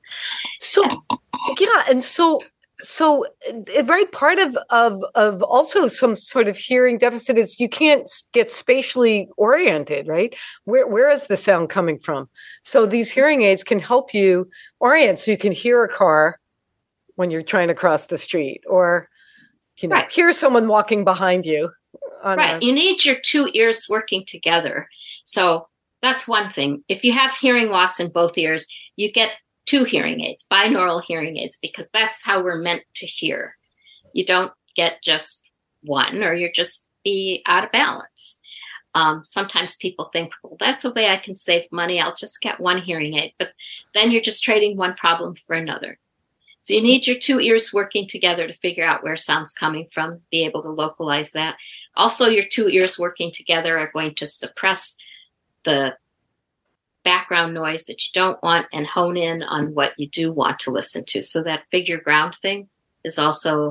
so 0.61 0.83
yeah 1.59 1.83
and 1.89 2.05
so 2.05 2.39
so 2.79 3.25
eh, 3.47 3.61
a 3.77 3.83
right 3.83 4.11
part 4.11 4.39
of 4.39 4.57
of 4.69 5.03
of 5.15 5.41
also 5.43 5.87
some 5.87 6.15
sort 6.15 6.47
of 6.47 6.57
hearing 6.57 6.97
deficit 6.97 7.37
is 7.37 7.59
you 7.59 7.69
can't 7.69 8.09
get 8.33 8.51
spatially 8.51 9.27
oriented 9.37 10.07
right 10.07 10.35
where 10.65 10.87
where 10.87 11.09
is 11.09 11.27
the 11.27 11.37
sound 11.37 11.69
coming 11.69 11.97
from 11.97 12.29
so 12.61 12.85
these 12.85 13.11
hearing 13.11 13.41
aids 13.41 13.63
can 13.63 13.79
help 13.79 14.13
you 14.13 14.47
orient 14.79 15.19
so 15.19 15.31
you 15.31 15.37
can 15.37 15.51
hear 15.51 15.83
a 15.83 15.89
car 15.89 16.39
when 17.15 17.31
you're 17.31 17.41
trying 17.41 17.67
to 17.67 17.75
cross 17.75 18.05
the 18.05 18.17
street 18.17 18.63
or 18.67 19.09
you 19.79 19.89
know, 19.89 19.95
right. 19.95 20.11
hear 20.11 20.31
someone 20.31 20.67
walking 20.67 21.03
behind 21.03 21.45
you. 21.45 21.71
Right. 22.23 22.61
A- 22.61 22.65
you 22.65 22.73
need 22.73 23.05
your 23.05 23.17
two 23.23 23.49
ears 23.53 23.87
working 23.89 24.25
together. 24.25 24.89
So 25.25 25.67
that's 26.01 26.27
one 26.27 26.49
thing. 26.49 26.83
If 26.87 27.03
you 27.03 27.13
have 27.13 27.35
hearing 27.35 27.69
loss 27.69 27.99
in 27.99 28.09
both 28.09 28.37
ears, 28.37 28.67
you 28.95 29.11
get 29.11 29.33
two 29.67 29.83
hearing 29.83 30.21
aids, 30.21 30.45
binaural 30.51 31.03
hearing 31.05 31.37
aids, 31.37 31.57
because 31.61 31.87
that's 31.93 32.23
how 32.23 32.41
we're 32.41 32.57
meant 32.57 32.83
to 32.95 33.05
hear. 33.05 33.55
You 34.13 34.25
don't 34.25 34.51
get 34.75 35.03
just 35.03 35.41
one 35.83 36.23
or 36.23 36.33
you're 36.33 36.51
just 36.51 36.87
be 37.03 37.43
out 37.45 37.65
of 37.65 37.71
balance. 37.71 38.39
Um, 38.95 39.23
sometimes 39.23 39.77
people 39.77 40.09
think, 40.11 40.31
well, 40.41 40.57
that's 40.59 40.85
a 40.85 40.91
way 40.91 41.09
I 41.09 41.17
can 41.17 41.37
save 41.37 41.71
money. 41.71 41.99
I'll 41.99 42.15
just 42.15 42.41
get 42.41 42.59
one 42.59 42.81
hearing 42.81 43.13
aid. 43.13 43.33
But 43.37 43.51
then 43.93 44.09
you're 44.09 44.21
just 44.21 44.43
trading 44.43 44.75
one 44.75 44.95
problem 44.95 45.35
for 45.35 45.55
another. 45.55 45.99
So 46.61 46.73
you 46.73 46.81
need 46.81 47.05
your 47.05 47.17
two 47.17 47.39
ears 47.39 47.71
working 47.71 48.07
together 48.07 48.47
to 48.47 48.53
figure 48.55 48.83
out 48.83 49.03
where 49.03 49.15
sound's 49.15 49.53
coming 49.53 49.87
from, 49.91 50.21
be 50.31 50.43
able 50.45 50.61
to 50.63 50.69
localize 50.69 51.31
that. 51.33 51.57
Also, 51.95 52.27
your 52.27 52.43
two 52.43 52.67
ears 52.67 52.97
working 52.97 53.31
together 53.31 53.77
are 53.77 53.91
going 53.93 54.15
to 54.15 54.27
suppress 54.27 54.97
the 55.63 55.95
background 57.07 57.53
noise 57.53 57.85
that 57.85 58.01
you 58.03 58.09
don't 58.13 58.41
want 58.43 58.67
and 58.73 58.85
hone 58.85 59.15
in 59.15 59.41
on 59.41 59.73
what 59.73 59.93
you 59.97 60.09
do 60.09 60.29
want 60.29 60.59
to 60.59 60.71
listen 60.71 61.05
to. 61.05 61.23
So 61.23 61.41
that 61.41 61.63
figure 61.71 62.01
ground 62.01 62.35
thing 62.35 62.67
is 63.05 63.17
also 63.17 63.69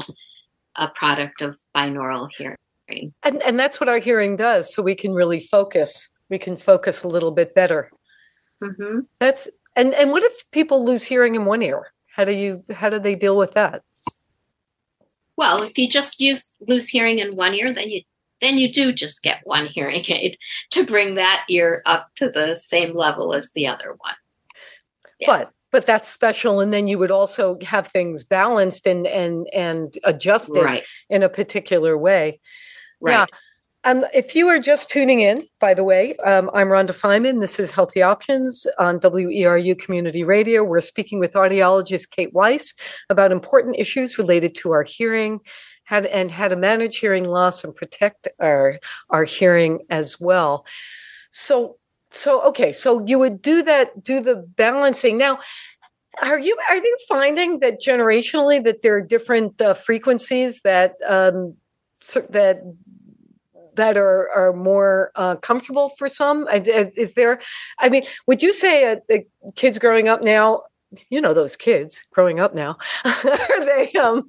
a 0.74 0.88
product 0.88 1.42
of 1.42 1.58
binaural 1.76 2.30
hearing. 2.34 3.12
And 3.22 3.42
and 3.42 3.60
that's 3.60 3.78
what 3.78 3.90
our 3.90 3.98
hearing 3.98 4.36
does. 4.36 4.72
So 4.72 4.82
we 4.82 4.94
can 4.94 5.12
really 5.12 5.40
focus. 5.40 6.08
We 6.30 6.38
can 6.38 6.56
focus 6.56 7.02
a 7.02 7.08
little 7.08 7.30
bit 7.30 7.54
better. 7.54 7.90
Mm-hmm. 8.62 9.00
That's 9.18 9.50
and 9.74 9.92
and 9.92 10.12
what 10.12 10.22
if 10.22 10.50
people 10.50 10.86
lose 10.86 11.04
hearing 11.04 11.34
in 11.34 11.44
one 11.44 11.62
ear? 11.62 11.92
How 12.06 12.24
do 12.24 12.32
you 12.32 12.64
how 12.70 12.88
do 12.88 12.98
they 12.98 13.14
deal 13.14 13.36
with 13.36 13.52
that? 13.52 13.82
Well, 15.36 15.62
if 15.62 15.76
you 15.76 15.90
just 15.90 16.20
use 16.22 16.56
lose 16.66 16.88
hearing 16.88 17.18
in 17.18 17.36
one 17.36 17.52
ear, 17.52 17.74
then 17.74 17.90
you 17.90 18.00
then 18.40 18.58
you 18.58 18.70
do 18.70 18.92
just 18.92 19.22
get 19.22 19.40
one 19.44 19.66
hearing 19.66 20.04
aid 20.08 20.38
to 20.70 20.84
bring 20.84 21.14
that 21.16 21.44
ear 21.48 21.82
up 21.86 22.08
to 22.16 22.30
the 22.30 22.56
same 22.56 22.94
level 22.94 23.34
as 23.34 23.52
the 23.52 23.66
other 23.66 23.94
one. 23.98 24.14
Yeah. 25.18 25.26
But 25.26 25.52
but 25.72 25.84
that's 25.84 26.08
special 26.08 26.60
and 26.60 26.72
then 26.72 26.88
you 26.88 26.96
would 26.96 27.10
also 27.10 27.58
have 27.62 27.88
things 27.88 28.24
balanced 28.24 28.86
and 28.86 29.06
and 29.06 29.46
and 29.52 29.98
adjusted 30.04 30.62
right. 30.62 30.84
in 31.10 31.22
a 31.22 31.28
particular 31.28 31.98
way. 31.98 32.40
Right. 33.00 33.12
Yeah. 33.12 33.26
Um, 33.84 34.04
if 34.12 34.34
you 34.34 34.48
are 34.48 34.58
just 34.58 34.90
tuning 34.90 35.20
in, 35.20 35.46
by 35.60 35.72
the 35.72 35.84
way, 35.84 36.16
um, 36.24 36.50
I'm 36.52 36.66
Rhonda 36.66 36.90
Feiman. 36.90 37.40
This 37.40 37.60
is 37.60 37.70
Healthy 37.70 38.02
Options 38.02 38.66
on 38.80 38.98
WERU 38.98 39.78
Community 39.78 40.24
Radio. 40.24 40.64
We're 40.64 40.80
speaking 40.80 41.20
with 41.20 41.34
audiologist 41.34 42.10
Kate 42.10 42.32
Weiss 42.32 42.74
about 43.10 43.30
important 43.30 43.76
issues 43.78 44.18
related 44.18 44.56
to 44.56 44.72
our 44.72 44.82
hearing 44.82 45.38
how 45.86 46.00
to, 46.00 46.14
and 46.14 46.30
how 46.30 46.48
to 46.48 46.56
manage 46.56 46.98
hearing 46.98 47.24
loss 47.24 47.64
and 47.64 47.74
protect 47.74 48.28
our, 48.38 48.78
our 49.08 49.24
hearing 49.24 49.80
as 49.88 50.20
well. 50.20 50.66
So, 51.30 51.78
so 52.10 52.42
okay, 52.42 52.72
so 52.72 53.04
you 53.06 53.18
would 53.18 53.40
do 53.40 53.62
that, 53.62 54.02
do 54.02 54.20
the 54.20 54.36
balancing. 54.36 55.16
Now, 55.16 55.38
are 56.22 56.38
you 56.38 56.56
are 56.68 56.76
you 56.76 56.96
finding 57.08 57.60
that 57.60 57.80
generationally 57.80 58.62
that 58.64 58.82
there 58.82 58.96
are 58.96 59.02
different 59.02 59.60
uh, 59.60 59.74
frequencies 59.74 60.62
that 60.62 60.94
um, 61.06 61.54
that 62.30 62.62
that 63.74 63.96
are 63.96 64.30
are 64.34 64.52
more 64.54 65.12
uh, 65.14 65.36
comfortable 65.36 65.90
for 65.98 66.08
some? 66.08 66.48
Is 66.50 67.12
there? 67.14 67.40
I 67.78 67.90
mean, 67.90 68.04
would 68.26 68.42
you 68.42 68.52
say 68.52 68.92
uh, 68.92 69.18
kids 69.56 69.78
growing 69.78 70.08
up 70.08 70.22
now? 70.22 70.62
You 71.10 71.20
know 71.20 71.34
those 71.34 71.56
kids 71.56 72.04
growing 72.12 72.38
up 72.38 72.54
now. 72.54 72.76
are 73.04 73.64
they? 73.64 73.90
Um, 73.94 74.28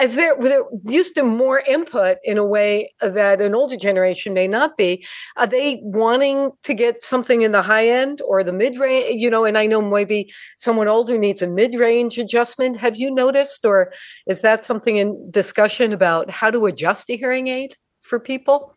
is 0.00 0.16
there? 0.16 0.34
They're 0.38 0.64
used 0.82 1.14
to 1.14 1.22
more 1.22 1.60
input 1.60 2.18
in 2.24 2.38
a 2.38 2.44
way 2.44 2.92
that 3.00 3.40
an 3.40 3.54
older 3.54 3.76
generation 3.76 4.34
may 4.34 4.48
not 4.48 4.76
be. 4.76 5.06
Are 5.36 5.46
they 5.46 5.80
wanting 5.82 6.50
to 6.64 6.74
get 6.74 7.04
something 7.04 7.42
in 7.42 7.52
the 7.52 7.62
high 7.62 7.88
end 7.88 8.20
or 8.26 8.42
the 8.42 8.52
mid 8.52 8.78
range? 8.78 9.22
You 9.22 9.30
know, 9.30 9.44
and 9.44 9.56
I 9.56 9.66
know 9.66 9.80
maybe 9.80 10.32
someone 10.56 10.88
older 10.88 11.16
needs 11.16 11.40
a 11.40 11.46
mid 11.46 11.76
range 11.76 12.18
adjustment. 12.18 12.78
Have 12.78 12.96
you 12.96 13.14
noticed, 13.14 13.64
or 13.64 13.92
is 14.26 14.40
that 14.40 14.64
something 14.64 14.96
in 14.96 15.30
discussion 15.30 15.92
about 15.92 16.30
how 16.30 16.50
to 16.50 16.66
adjust 16.66 17.10
a 17.10 17.16
hearing 17.16 17.46
aid 17.46 17.76
for 18.00 18.18
people? 18.18 18.74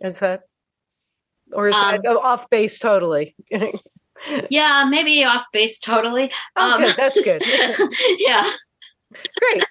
Is 0.00 0.20
that, 0.20 0.40
or 1.52 1.68
is 1.68 1.76
um, 1.76 2.00
that 2.02 2.16
off 2.16 2.48
base 2.48 2.78
totally? 2.78 3.36
yeah, 4.50 4.86
maybe 4.88 5.24
off 5.24 5.46
base 5.52 5.78
totally. 5.78 6.30
Oh, 6.56 6.74
um, 6.74 6.82
good. 6.82 6.96
That's 6.96 7.20
good. 7.20 7.42
yeah. 8.18 8.48
Great. 9.12 9.64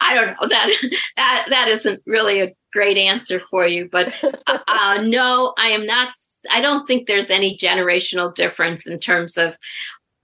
I 0.00 0.14
don't 0.14 0.28
know 0.40 0.48
that 0.48 0.70
that 1.16 1.46
that 1.50 1.68
isn't 1.68 2.02
really 2.06 2.40
a 2.40 2.54
great 2.72 2.96
answer 2.96 3.40
for 3.50 3.66
you, 3.66 3.88
but 3.90 4.14
uh, 4.46 4.58
uh, 4.68 5.02
no, 5.02 5.52
I 5.58 5.68
am 5.68 5.84
not. 5.84 6.14
I 6.50 6.60
don't 6.60 6.86
think 6.86 7.06
there's 7.06 7.30
any 7.30 7.56
generational 7.56 8.32
difference 8.34 8.86
in 8.86 9.00
terms 9.00 9.36
of 9.36 9.56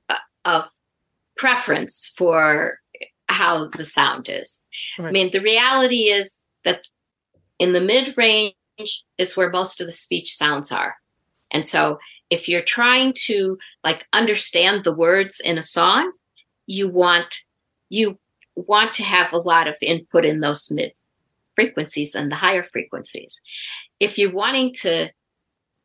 uh, 0.08 0.14
of 0.44 0.70
preference 1.36 2.12
for 2.16 2.78
how 3.28 3.68
the 3.76 3.84
sound 3.84 4.28
is. 4.28 4.62
Right. 4.98 5.08
I 5.08 5.10
mean, 5.10 5.30
the 5.32 5.40
reality 5.40 6.10
is 6.10 6.42
that 6.64 6.86
in 7.58 7.72
the 7.72 7.80
mid 7.80 8.16
range 8.16 8.54
is 9.18 9.36
where 9.36 9.50
most 9.50 9.80
of 9.80 9.86
the 9.86 9.92
speech 9.92 10.34
sounds 10.34 10.70
are. 10.70 10.96
And 11.50 11.66
so 11.66 11.98
if 12.30 12.48
you're 12.48 12.62
trying 12.62 13.12
to 13.26 13.58
like 13.84 14.06
understand 14.12 14.84
the 14.84 14.94
words 14.94 15.40
in 15.40 15.58
a 15.58 15.62
song, 15.62 16.12
you 16.66 16.88
want 16.88 17.34
you 17.88 18.18
want 18.54 18.92
to 18.94 19.02
have 19.02 19.32
a 19.32 19.38
lot 19.38 19.66
of 19.66 19.74
input 19.82 20.24
in 20.24 20.40
those 20.40 20.70
mid 20.70 20.92
frequencies 21.54 22.14
and 22.14 22.30
the 22.30 22.36
higher 22.36 22.62
frequencies. 22.72 23.40
If 23.98 24.16
you're 24.16 24.32
wanting 24.32 24.72
to 24.80 25.10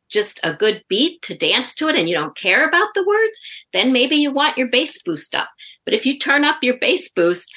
just 0.08 0.40
a 0.44 0.54
good 0.54 0.84
beat 0.88 1.20
to 1.22 1.36
dance 1.36 1.74
to 1.74 1.88
it 1.88 1.96
and 1.96 2.08
you 2.08 2.14
don't 2.14 2.36
care 2.36 2.66
about 2.66 2.94
the 2.94 3.04
words, 3.04 3.40
then 3.72 3.92
maybe 3.92 4.16
you 4.16 4.32
want 4.32 4.56
your 4.56 4.68
bass 4.68 5.02
boost 5.02 5.34
up. 5.34 5.48
But 5.84 5.94
if 5.94 6.06
you 6.06 6.18
turn 6.18 6.44
up 6.44 6.58
your 6.62 6.78
bass 6.78 7.10
boost, 7.10 7.52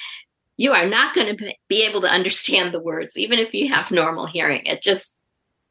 you 0.56 0.72
are 0.72 0.86
not 0.86 1.14
going 1.14 1.36
to 1.36 1.54
be 1.68 1.82
able 1.84 2.00
to 2.02 2.12
understand 2.12 2.74
the 2.74 2.80
words, 2.80 3.16
even 3.16 3.38
if 3.38 3.54
you 3.54 3.72
have 3.72 3.90
normal 3.90 4.26
hearing. 4.26 4.66
It 4.66 4.82
just, 4.82 5.16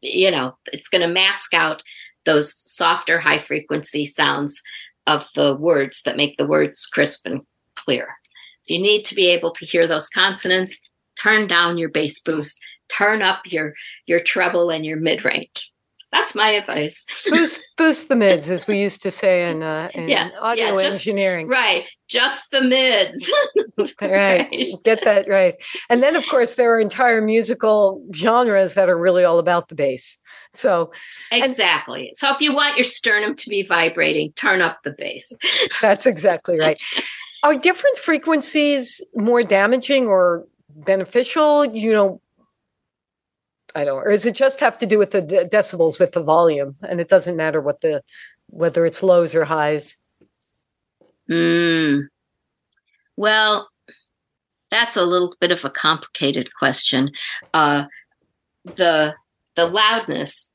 you 0.01 0.31
know, 0.31 0.57
it's 0.71 0.87
going 0.87 1.01
to 1.01 1.13
mask 1.13 1.53
out 1.53 1.83
those 2.25 2.53
softer, 2.71 3.19
high 3.19 3.39
frequency 3.39 4.05
sounds 4.05 4.61
of 5.07 5.27
the 5.35 5.55
words 5.55 6.03
that 6.03 6.17
make 6.17 6.37
the 6.37 6.45
words 6.45 6.85
crisp 6.85 7.25
and 7.25 7.41
clear. 7.75 8.15
So 8.61 8.73
you 8.73 8.81
need 8.81 9.03
to 9.05 9.15
be 9.15 9.27
able 9.27 9.51
to 9.53 9.65
hear 9.65 9.87
those 9.87 10.07
consonants, 10.07 10.79
turn 11.21 11.47
down 11.47 11.77
your 11.77 11.89
bass 11.89 12.19
boost, 12.19 12.59
turn 12.89 13.21
up 13.21 13.41
your 13.45 13.73
your 14.05 14.19
treble 14.19 14.69
and 14.69 14.85
your 14.85 14.97
mid 14.97 15.23
range. 15.25 15.71
That's 16.11 16.33
my 16.33 16.49
advice. 16.49 17.05
boost 17.29 17.61
boost 17.77 18.09
the 18.09 18.15
mids, 18.15 18.49
as 18.49 18.67
we 18.67 18.79
used 18.79 19.03
to 19.03 19.11
say 19.11 19.49
in, 19.49 19.61
uh, 19.61 19.89
in 19.93 20.09
Yeah, 20.09 20.29
audio 20.41 20.65
yeah, 20.65 20.77
just- 20.77 21.05
engineering. 21.07 21.47
Right, 21.47 21.85
just 22.07 22.49
the 22.51 22.61
mids. 22.61 23.31
right. 24.01 24.49
Get 24.83 25.03
that 25.03 25.27
right. 25.29 25.53
And 25.89 26.01
then, 26.01 26.15
of 26.15 26.25
course, 26.27 26.55
there 26.55 26.73
are 26.75 26.79
entire 26.79 27.21
musical 27.21 28.03
genres 28.13 28.73
that 28.73 28.89
are 28.89 28.97
really 28.97 29.23
all 29.23 29.37
about 29.37 29.69
the 29.69 29.75
bass. 29.75 30.17
So 30.53 30.91
Exactly. 31.31 32.09
So 32.13 32.31
if 32.31 32.41
you 32.41 32.53
want 32.53 32.77
your 32.77 32.85
sternum 32.85 33.35
to 33.35 33.49
be 33.49 33.63
vibrating, 33.63 34.31
turn 34.33 34.61
up 34.61 34.79
the 34.83 34.91
bass. 34.91 35.31
that's 35.81 36.05
exactly 36.05 36.57
right. 36.57 36.81
Are 37.43 37.55
different 37.55 37.97
frequencies 37.97 39.01
more 39.15 39.43
damaging 39.43 40.07
or 40.07 40.45
beneficial? 40.69 41.65
You 41.65 41.93
know, 41.93 42.21
I 43.75 43.85
don't. 43.85 43.97
Or 43.97 44.11
does 44.11 44.25
it 44.25 44.35
just 44.35 44.59
have 44.59 44.77
to 44.79 44.85
do 44.85 44.97
with 44.97 45.11
the 45.11 45.21
de- 45.21 45.45
decibels 45.45 45.99
with 45.99 46.11
the 46.11 46.23
volume, 46.23 46.75
and 46.87 46.99
it 46.99 47.07
doesn't 47.07 47.37
matter 47.37 47.61
what 47.61 47.81
the 47.81 48.03
whether 48.47 48.85
it's 48.85 49.03
lows 49.03 49.35
or 49.35 49.45
highs? 49.45 49.95
Mm. 51.29 52.07
Well, 53.15 53.69
that's 54.71 54.97
a 54.97 55.05
little 55.05 55.35
bit 55.39 55.51
of 55.51 55.63
a 55.63 55.69
complicated 55.69 56.49
question. 56.57 57.11
Uh, 57.53 57.85
the 58.65 59.13
the 59.59 59.65
loudness, 59.65 60.53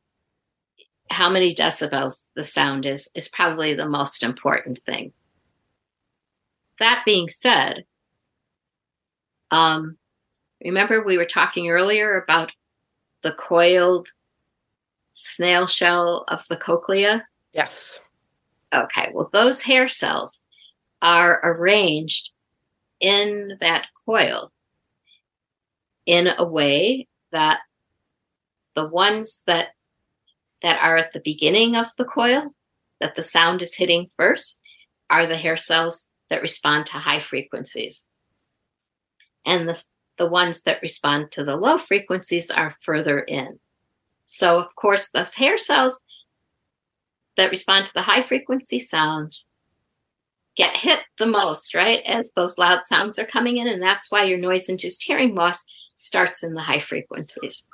how 1.11 1.29
many 1.29 1.55
decibels 1.55 2.25
the 2.37 2.43
sound 2.43 2.87
is, 2.87 3.11
is 3.15 3.29
probably 3.29 3.75
the 3.75 3.87
most 3.87 4.23
important 4.23 4.79
thing. 4.87 5.13
That 6.81 7.03
being 7.05 7.29
said, 7.29 7.85
um, 9.51 9.99
remember 10.65 11.05
we 11.05 11.19
were 11.19 11.27
talking 11.27 11.69
earlier 11.69 12.19
about 12.19 12.51
the 13.23 13.33
coiled 13.33 14.09
snail 15.13 15.67
shell 15.67 16.25
of 16.29 16.43
the 16.49 16.57
cochlea? 16.57 17.27
Yes. 17.53 18.01
Okay, 18.73 19.11
well, 19.13 19.29
those 19.35 19.61
hair 19.61 19.87
cells 19.87 20.45
are 21.03 21.41
arranged 21.45 22.31
in 23.01 23.59
that 23.61 23.85
coil 24.07 24.51
in 26.07 26.27
a 26.39 26.49
way 26.49 27.07
that 27.33 27.61
the 28.75 28.87
ones 28.87 29.43
that 29.47 29.69
that 30.63 30.83
are 30.83 30.97
at 30.97 31.13
the 31.13 31.21
beginning 31.25 31.77
of 31.77 31.87
the 31.99 32.05
coil 32.05 32.55
that 33.01 33.17
the 33.17 33.23
sound 33.23 33.61
is 33.63 33.75
hitting 33.75 34.11
first 34.17 34.61
are 35.11 35.27
the 35.27 35.37
hair 35.37 35.57
cells 35.57 36.09
that 36.31 36.43
respond 36.43 36.87
to 36.87 36.93
high 36.93 37.21
frequencies 37.21 38.07
and 39.45 39.69
the 39.69 39.83
the 40.17 40.29
ones 40.29 40.63
that 40.63 40.81
respond 40.81 41.31
to 41.33 41.45
the 41.45 41.57
low 41.57 41.77
frequencies 41.77 42.51
are 42.51 42.77
further 42.83 43.19
in 43.19 43.59
so 44.27 44.59
of 44.59 44.75
course 44.77 45.11
those 45.11 45.35
hair 45.35 45.59
cells 45.59 46.01
that 47.37 47.51
respond 47.51 47.87
to 47.87 47.93
the 47.95 48.03
high 48.03 48.23
frequency 48.23 48.79
sounds 48.79 49.45
get 50.57 50.77
hit 50.77 51.01
the 51.19 51.27
most, 51.27 51.75
right? 51.75 52.01
As 52.07 52.31
those 52.37 52.59
loud 52.59 52.85
sounds 52.85 53.19
are 53.19 53.27
coming 53.27 53.57
in. 53.57 53.67
And 53.67 53.83
that's 53.83 54.11
why 54.11 54.25
your 54.25 54.39
noise 54.39 54.69
induced 54.69 55.03
hearing 55.03 55.35
loss 55.35 55.65
starts 55.97 56.43
in 56.43 56.55
the 56.55 56.63
high 56.63 56.81
frequencies. 56.81 57.67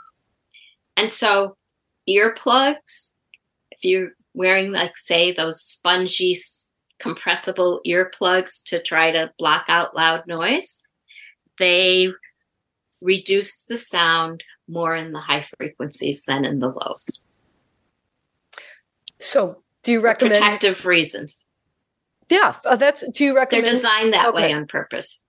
And 1.00 1.10
so, 1.10 1.56
earplugs, 2.06 3.12
if 3.70 3.78
you're 3.82 4.10
wearing, 4.34 4.70
like, 4.70 4.98
say, 4.98 5.32
those 5.32 5.62
spongy, 5.62 6.36
compressible 7.00 7.80
earplugs 7.86 8.62
to 8.64 8.82
try 8.82 9.10
to 9.10 9.32
block 9.38 9.64
out 9.68 9.96
loud 9.96 10.26
noise, 10.26 10.80
they 11.58 12.10
reduce 13.00 13.62
the 13.62 13.78
sound 13.78 14.44
more 14.68 14.94
in 14.94 15.12
the 15.12 15.20
high 15.20 15.46
frequencies 15.56 16.22
than 16.26 16.44
in 16.44 16.58
the 16.58 16.68
lows. 16.68 17.22
So, 19.18 19.62
do 19.82 19.92
you 19.92 20.00
recommend? 20.00 20.34
Protective 20.34 20.84
reasons. 20.84 21.46
Yeah, 22.28 22.56
uh, 22.66 22.76
that's. 22.76 23.08
Do 23.08 23.24
you 23.24 23.34
recommend 23.34 23.64
They're 23.64 23.72
designed 23.72 24.12
that 24.12 24.34
way 24.34 24.52
on 24.52 24.66
purpose. 24.66 25.22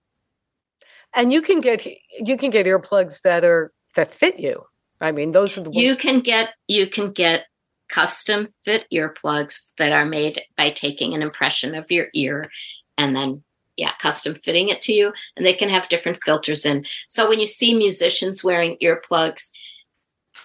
and 1.15 1.31
you 1.31 1.41
can 1.41 1.61
get 1.61 1.85
you 1.85 2.35
can 2.35 2.49
get 2.51 2.65
earplugs 2.65 3.21
that 3.21 3.45
are 3.45 3.71
that 3.95 4.13
fit 4.13 4.37
you. 4.37 4.65
I 5.01 5.11
mean, 5.11 5.31
those 5.31 5.57
are 5.57 5.63
the 5.63 5.71
ones. 5.71 5.81
You 5.81 5.95
can 5.95 6.21
get 6.21 6.49
you 6.67 6.87
can 6.87 7.11
get 7.11 7.45
custom 7.89 8.53
fit 8.63 8.85
earplugs 8.93 9.71
that 9.77 9.91
are 9.91 10.05
made 10.05 10.41
by 10.55 10.71
taking 10.71 11.13
an 11.13 11.21
impression 11.21 11.75
of 11.75 11.91
your 11.91 12.07
ear 12.13 12.49
and 12.97 13.15
then 13.15 13.43
yeah, 13.77 13.91
custom 13.99 14.37
fitting 14.43 14.69
it 14.69 14.81
to 14.83 14.93
you 14.93 15.11
and 15.35 15.45
they 15.45 15.53
can 15.53 15.69
have 15.69 15.89
different 15.89 16.19
filters 16.23 16.65
in. 16.65 16.85
So 17.09 17.27
when 17.27 17.39
you 17.39 17.47
see 17.47 17.75
musicians 17.75 18.43
wearing 18.43 18.77
earplugs, 18.81 19.49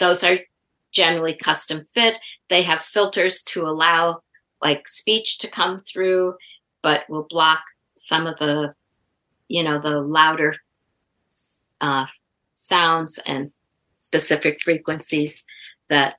those 0.01 0.25
are 0.25 0.39
generally 0.91 1.35
custom 1.35 1.87
fit. 1.95 2.19
They 2.49 2.63
have 2.63 2.83
filters 2.83 3.45
to 3.49 3.63
allow 3.67 4.23
like 4.63 4.89
speech 4.89 5.39
to 5.39 5.49
come 5.49 5.79
through 5.79 6.35
but 6.83 7.09
will 7.09 7.27
block 7.29 7.63
some 7.97 8.27
of 8.27 8.39
the 8.39 8.75
you 9.49 9.63
know 9.63 9.81
the 9.81 10.01
louder 10.01 10.57
uh, 11.81 12.07
sounds 12.55 13.19
and 13.27 13.51
specific 14.07 14.63
frequencies 14.63 15.45
that 15.89 16.19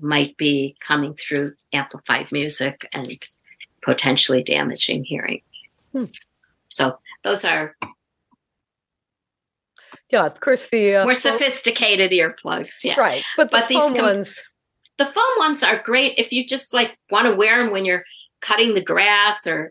might 0.00 0.36
be 0.36 0.76
coming 0.80 1.14
through 1.14 1.50
amplified 1.72 2.32
music 2.32 2.88
and 2.92 3.26
potentially 3.82 4.42
damaging 4.42 5.04
hearing. 5.04 5.42
Hmm. 5.92 6.06
So 6.68 6.98
those 7.24 7.44
are 7.44 7.76
yeah, 10.10 10.24
of 10.24 10.40
course 10.40 10.70
the 10.70 10.96
uh, 10.96 11.04
more 11.04 11.14
foam- 11.14 11.32
sophisticated 11.32 12.10
earplugs. 12.10 12.84
Yeah. 12.84 12.98
right, 12.98 13.22
but 13.36 13.50
the 13.50 13.58
But 13.58 13.68
these 13.68 13.78
com- 13.78 13.98
ones. 13.98 14.42
The 14.98 15.06
foam 15.06 15.38
ones 15.38 15.62
are 15.62 15.82
great 15.82 16.18
if 16.18 16.32
you 16.32 16.46
just 16.46 16.72
like 16.72 16.96
want 17.10 17.26
to 17.26 17.36
wear 17.36 17.62
them 17.62 17.70
when 17.70 17.84
you're 17.84 18.04
cutting 18.40 18.74
the 18.74 18.84
grass 18.84 19.46
or 19.46 19.70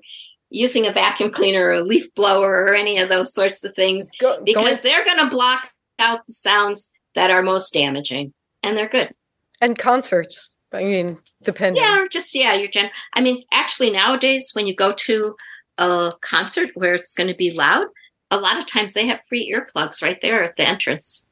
using 0.50 0.86
a 0.86 0.94
vacuum 0.94 1.32
cleaner 1.32 1.66
or 1.66 1.72
a 1.72 1.84
leaf 1.84 2.14
blower 2.14 2.66
or 2.66 2.76
any 2.76 3.00
of 3.00 3.10
those 3.10 3.34
sorts 3.34 3.64
of 3.64 3.74
things 3.74 4.12
Go, 4.20 4.40
because 4.44 4.82
going, 4.82 4.84
they're 4.84 5.06
going 5.06 5.18
to 5.18 5.36
block 5.36 5.72
out 5.98 6.26
the 6.28 6.34
sounds 6.34 6.92
that 7.16 7.32
are 7.32 7.42
most 7.42 7.74
damaging 7.74 8.34
and 8.64 8.78
they're 8.78 8.90
good. 8.90 9.14
and 9.62 9.78
concerts. 9.78 10.50
I 10.74 10.84
mean, 10.84 11.18
depending. 11.44 11.82
Yeah, 11.82 12.02
or 12.04 12.08
just 12.10 12.36
yeah, 12.36 12.54
your 12.54 12.68
gen. 12.68 12.92
I 13.14 13.22
mean, 13.22 13.44
actually 13.52 13.92
nowadays 13.92 14.52
when 14.54 14.68
you 14.68 14.76
go 14.76 14.94
to 14.94 15.36
a 15.78 16.12
concert 16.22 16.70
where 16.76 16.94
it's 16.94 17.14
going 17.14 17.30
to 17.30 17.36
be 17.36 17.52
loud, 17.52 17.88
a 18.32 18.38
lot 18.38 18.58
of 18.58 18.66
times 18.66 18.94
they 18.94 19.08
have 19.08 19.22
free 19.30 19.54
earplugs 19.54 20.02
right 20.02 20.18
there 20.22 20.44
at 20.44 20.56
the 20.58 20.68
entrance. 20.68 21.26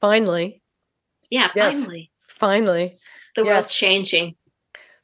Finally, 0.00 0.60
Yeah, 1.30 1.50
Yes. 1.54 1.78
finally, 1.84 2.10
finally, 2.28 2.96
the 3.36 3.44
Yes. 3.44 3.46
world's 3.54 3.74
changing. 3.76 4.36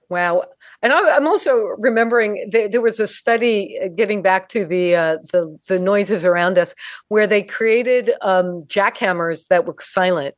wow. 0.08 0.44
And 0.82 0.92
I, 0.92 1.16
I'm 1.16 1.26
also 1.26 1.56
remembering 1.78 2.48
there, 2.50 2.68
there 2.68 2.80
was 2.80 3.00
a 3.00 3.06
study 3.06 3.78
uh, 3.82 3.88
getting 3.88 4.22
back 4.22 4.48
to 4.50 4.64
the 4.64 4.94
uh, 4.94 5.18
the 5.32 5.58
the 5.66 5.78
noises 5.78 6.24
around 6.24 6.58
us, 6.58 6.74
where 7.08 7.26
they 7.26 7.42
created 7.42 8.10
um, 8.22 8.62
jackhammers 8.64 9.46
that 9.48 9.66
were 9.66 9.74
silent, 9.80 10.34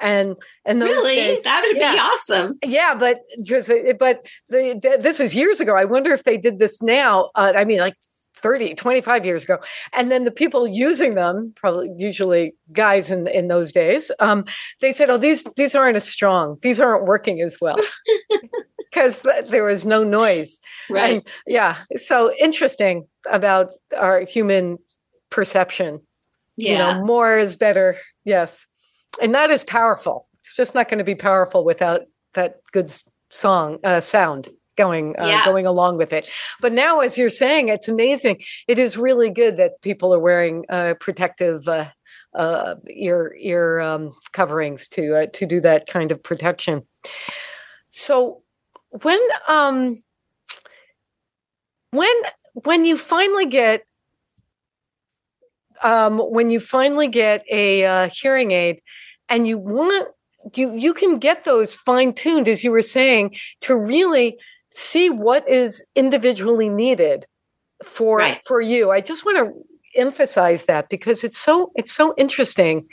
and 0.00 0.36
and 0.64 0.80
those 0.80 0.88
Really, 0.90 1.16
days, 1.16 1.42
that 1.42 1.62
would 1.66 1.76
yeah. 1.76 1.92
be 1.92 1.98
awesome. 1.98 2.58
Yeah, 2.64 2.94
but 2.94 3.20
because 3.36 3.68
but 3.98 4.26
the, 4.48 4.78
the, 4.80 4.98
this 5.00 5.18
was 5.18 5.34
years 5.34 5.60
ago. 5.60 5.76
I 5.76 5.84
wonder 5.84 6.12
if 6.12 6.24
they 6.24 6.38
did 6.38 6.58
this 6.58 6.80
now. 6.82 7.30
Uh, 7.34 7.52
I 7.54 7.64
mean, 7.64 7.80
like 7.80 7.96
30, 8.36 8.74
25 8.74 9.26
years 9.26 9.44
ago. 9.44 9.58
And 9.92 10.10
then 10.10 10.24
the 10.24 10.30
people 10.30 10.66
using 10.66 11.14
them, 11.14 11.52
probably 11.56 11.90
usually 11.96 12.54
guys 12.72 13.10
in 13.10 13.26
in 13.28 13.48
those 13.48 13.72
days, 13.72 14.10
um, 14.20 14.44
they 14.80 14.92
said, 14.92 15.10
"Oh, 15.10 15.18
these 15.18 15.44
these 15.56 15.74
aren't 15.74 15.96
as 15.96 16.08
strong. 16.08 16.58
These 16.62 16.80
aren't 16.80 17.04
working 17.04 17.40
as 17.42 17.58
well." 17.60 17.76
because 18.90 19.20
there 19.48 19.64
was 19.64 19.84
no 19.84 20.04
noise. 20.04 20.58
Right. 20.90 21.14
And, 21.14 21.22
yeah. 21.46 21.78
So 21.96 22.32
interesting 22.34 23.06
about 23.30 23.74
our 23.96 24.20
human 24.20 24.78
perception. 25.30 26.00
Yeah. 26.56 26.72
You 26.72 26.78
know, 26.78 27.04
more 27.04 27.38
is 27.38 27.56
better. 27.56 27.96
Yes. 28.24 28.66
And 29.22 29.34
that 29.34 29.50
is 29.50 29.62
powerful. 29.64 30.26
It's 30.40 30.54
just 30.54 30.74
not 30.74 30.88
going 30.88 30.98
to 30.98 31.04
be 31.04 31.14
powerful 31.14 31.64
without 31.64 32.02
that 32.34 32.60
good 32.72 32.92
song 33.30 33.78
uh, 33.84 34.00
sound 34.00 34.48
going 34.76 35.14
uh, 35.18 35.26
Yeah. 35.26 35.44
going 35.44 35.66
along 35.66 35.98
with 35.98 36.12
it. 36.12 36.30
But 36.60 36.72
now, 36.72 37.00
as 37.00 37.18
you're 37.18 37.30
saying, 37.30 37.68
it's 37.68 37.88
amazing. 37.88 38.42
It 38.68 38.78
is 38.78 38.96
really 38.96 39.28
good 39.28 39.56
that 39.56 39.82
people 39.82 40.14
are 40.14 40.20
wearing 40.20 40.64
uh, 40.68 40.94
protective 41.00 41.66
uh, 41.68 41.86
uh, 42.34 42.76
ear 42.88 43.34
ear 43.38 43.80
um, 43.80 44.14
coverings 44.32 44.88
to 44.88 45.16
uh, 45.16 45.26
to 45.32 45.46
do 45.46 45.60
that 45.62 45.86
kind 45.86 46.12
of 46.12 46.22
protection. 46.22 46.86
So 47.90 48.42
when 48.90 49.18
um 49.48 50.02
when 51.90 52.14
when 52.54 52.84
you 52.84 52.96
finally 52.96 53.46
get 53.46 53.82
um 55.82 56.18
when 56.18 56.50
you 56.50 56.60
finally 56.60 57.08
get 57.08 57.44
a 57.50 57.84
uh, 57.84 58.08
hearing 58.12 58.50
aid 58.52 58.80
and 59.28 59.46
you 59.46 59.58
want 59.58 60.08
you 60.54 60.74
you 60.74 60.94
can 60.94 61.18
get 61.18 61.44
those 61.44 61.74
fine 61.74 62.12
tuned 62.12 62.48
as 62.48 62.64
you 62.64 62.70
were 62.70 62.82
saying 62.82 63.34
to 63.60 63.76
really 63.76 64.36
see 64.70 65.10
what 65.10 65.48
is 65.48 65.84
individually 65.94 66.68
needed 66.68 67.26
for 67.84 68.18
Right. 68.18 68.40
for 68.46 68.60
you 68.60 68.90
i 68.90 69.00
just 69.00 69.24
want 69.24 69.38
to 69.38 70.00
emphasize 70.00 70.64
that 70.64 70.88
because 70.88 71.24
it's 71.24 71.38
so 71.38 71.70
it's 71.74 71.92
so 71.92 72.14
interesting 72.16 72.88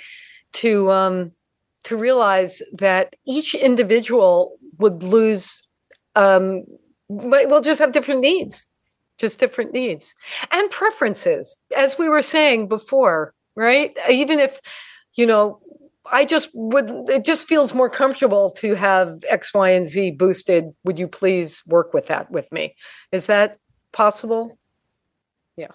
to 0.54 0.92
um 0.92 1.32
to 1.84 1.96
realize 1.98 2.62
that 2.74 3.16
each 3.28 3.54
individual 3.54 4.58
would 4.80 5.04
lose 5.04 5.62
um 6.16 6.64
but 7.10 7.48
we'll 7.50 7.62
just 7.62 7.80
have 7.80 7.92
different 7.92 8.22
needs 8.22 8.68
just 9.18 9.40
different 9.40 9.74
needs 9.74 10.16
and 10.52 10.70
preferences 10.72 11.56
as 11.76 11.98
we 11.98 12.10
were 12.10 12.22
saying 12.22 12.68
before 12.68 13.34
right 13.56 13.96
even 14.10 14.40
if 14.40 14.60
you 15.14 15.26
know 15.26 15.60
i 16.12 16.26
just 16.26 16.50
would 16.54 16.90
it 17.10 17.24
just 17.24 17.48
feels 17.48 17.74
more 17.74 17.90
comfortable 17.90 18.50
to 18.50 18.76
have 18.76 19.24
x 19.30 19.54
y 19.54 19.70
and 19.70 19.88
z 19.88 20.12
boosted 20.12 20.66
would 20.84 21.00
you 21.00 21.08
please 21.08 21.64
work 21.68 21.94
with 21.94 22.08
that 22.08 22.30
with 22.32 22.52
me 22.52 22.76
is 23.12 23.28
that 23.28 23.58
possible 23.92 24.58
Yeah. 25.58 25.72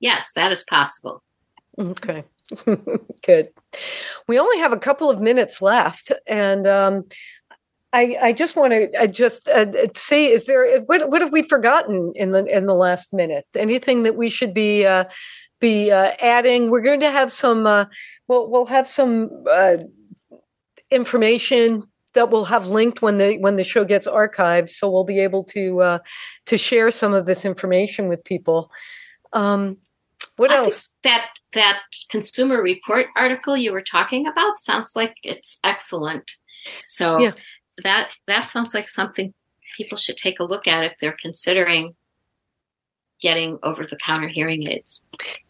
Yes, 0.00 0.32
that 0.34 0.52
is 0.52 0.64
possible. 0.64 1.22
Okay. 1.78 2.24
Good. 3.26 3.48
We 4.26 4.38
only 4.38 4.58
have 4.58 4.72
a 4.72 4.78
couple 4.78 5.10
of 5.10 5.20
minutes 5.20 5.62
left, 5.62 6.10
and 6.26 6.66
um, 6.66 7.04
I, 7.92 8.16
I 8.20 8.32
just 8.32 8.54
want 8.54 8.72
to 8.72 9.00
I 9.00 9.06
just 9.06 9.48
uh, 9.48 9.66
say: 9.94 10.26
Is 10.26 10.44
there 10.46 10.80
what 10.82 11.10
what 11.10 11.22
have 11.22 11.32
we 11.32 11.42
forgotten 11.42 12.12
in 12.14 12.32
the 12.32 12.44
in 12.44 12.66
the 12.66 12.74
last 12.74 13.14
minute? 13.14 13.46
Anything 13.54 14.02
that 14.02 14.16
we 14.16 14.28
should 14.28 14.52
be 14.52 14.84
uh, 14.84 15.04
be 15.60 15.90
uh, 15.90 16.12
adding? 16.20 16.70
We're 16.70 16.82
going 16.82 17.00
to 17.00 17.10
have 17.10 17.32
some. 17.32 17.66
Uh, 17.66 17.86
we'll 18.26 18.50
we'll 18.50 18.66
have 18.66 18.88
some 18.88 19.30
uh, 19.50 19.78
information 20.90 21.84
that 22.14 22.30
we'll 22.30 22.44
have 22.44 22.68
linked 22.68 23.00
when 23.00 23.18
the 23.18 23.38
when 23.38 23.56
the 23.56 23.64
show 23.64 23.84
gets 23.84 24.06
archived, 24.06 24.68
so 24.68 24.90
we'll 24.90 25.04
be 25.04 25.20
able 25.20 25.44
to 25.44 25.80
uh, 25.80 25.98
to 26.46 26.58
share 26.58 26.90
some 26.90 27.14
of 27.14 27.24
this 27.24 27.46
information 27.46 28.08
with 28.08 28.22
people. 28.24 28.70
Um, 29.32 29.78
what 30.36 30.50
I 30.50 30.56
else? 30.56 30.92
That 31.04 31.30
that 31.54 31.80
consumer 32.10 32.62
report 32.62 33.06
article 33.16 33.56
you 33.56 33.72
were 33.72 33.82
talking 33.82 34.26
about 34.26 34.60
sounds 34.60 34.94
like 34.94 35.14
it's 35.22 35.58
excellent. 35.64 36.30
So 36.84 37.18
Yeah. 37.18 37.32
That 37.84 38.10
that 38.26 38.48
sounds 38.48 38.74
like 38.74 38.88
something 38.88 39.32
people 39.76 39.98
should 39.98 40.16
take 40.16 40.40
a 40.40 40.44
look 40.44 40.66
at 40.66 40.84
if 40.84 40.94
they're 41.00 41.16
considering 41.20 41.94
getting 43.20 43.58
over 43.62 43.86
the 43.86 43.96
counter 43.96 44.28
hearing 44.28 44.68
aids. 44.68 45.02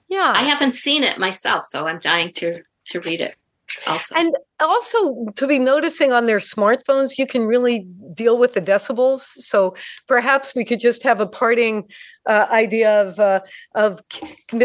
Yeah, 0.08 0.32
I 0.34 0.42
haven't 0.42 0.74
seen 0.74 1.04
it 1.04 1.18
myself, 1.18 1.66
so 1.66 1.86
I'm 1.86 2.00
dying 2.00 2.32
to 2.34 2.62
to 2.86 3.00
read 3.00 3.20
it 3.20 3.36
also. 3.86 4.14
And 4.16 4.34
also 4.60 5.26
to 5.36 5.46
be 5.46 5.58
noticing 5.58 6.12
on 6.12 6.26
their 6.26 6.38
smartphones, 6.38 7.18
you 7.18 7.26
can 7.26 7.44
really 7.44 7.86
deal 8.14 8.38
with 8.38 8.54
the 8.54 8.60
decibels. 8.60 9.20
So 9.20 9.74
perhaps 10.06 10.54
we 10.54 10.64
could 10.64 10.80
just 10.80 11.02
have 11.02 11.20
a 11.20 11.26
parting 11.26 11.84
uh, 12.26 12.46
idea 12.50 13.02
of 13.02 13.18
uh, 13.18 13.40
of 13.74 14.00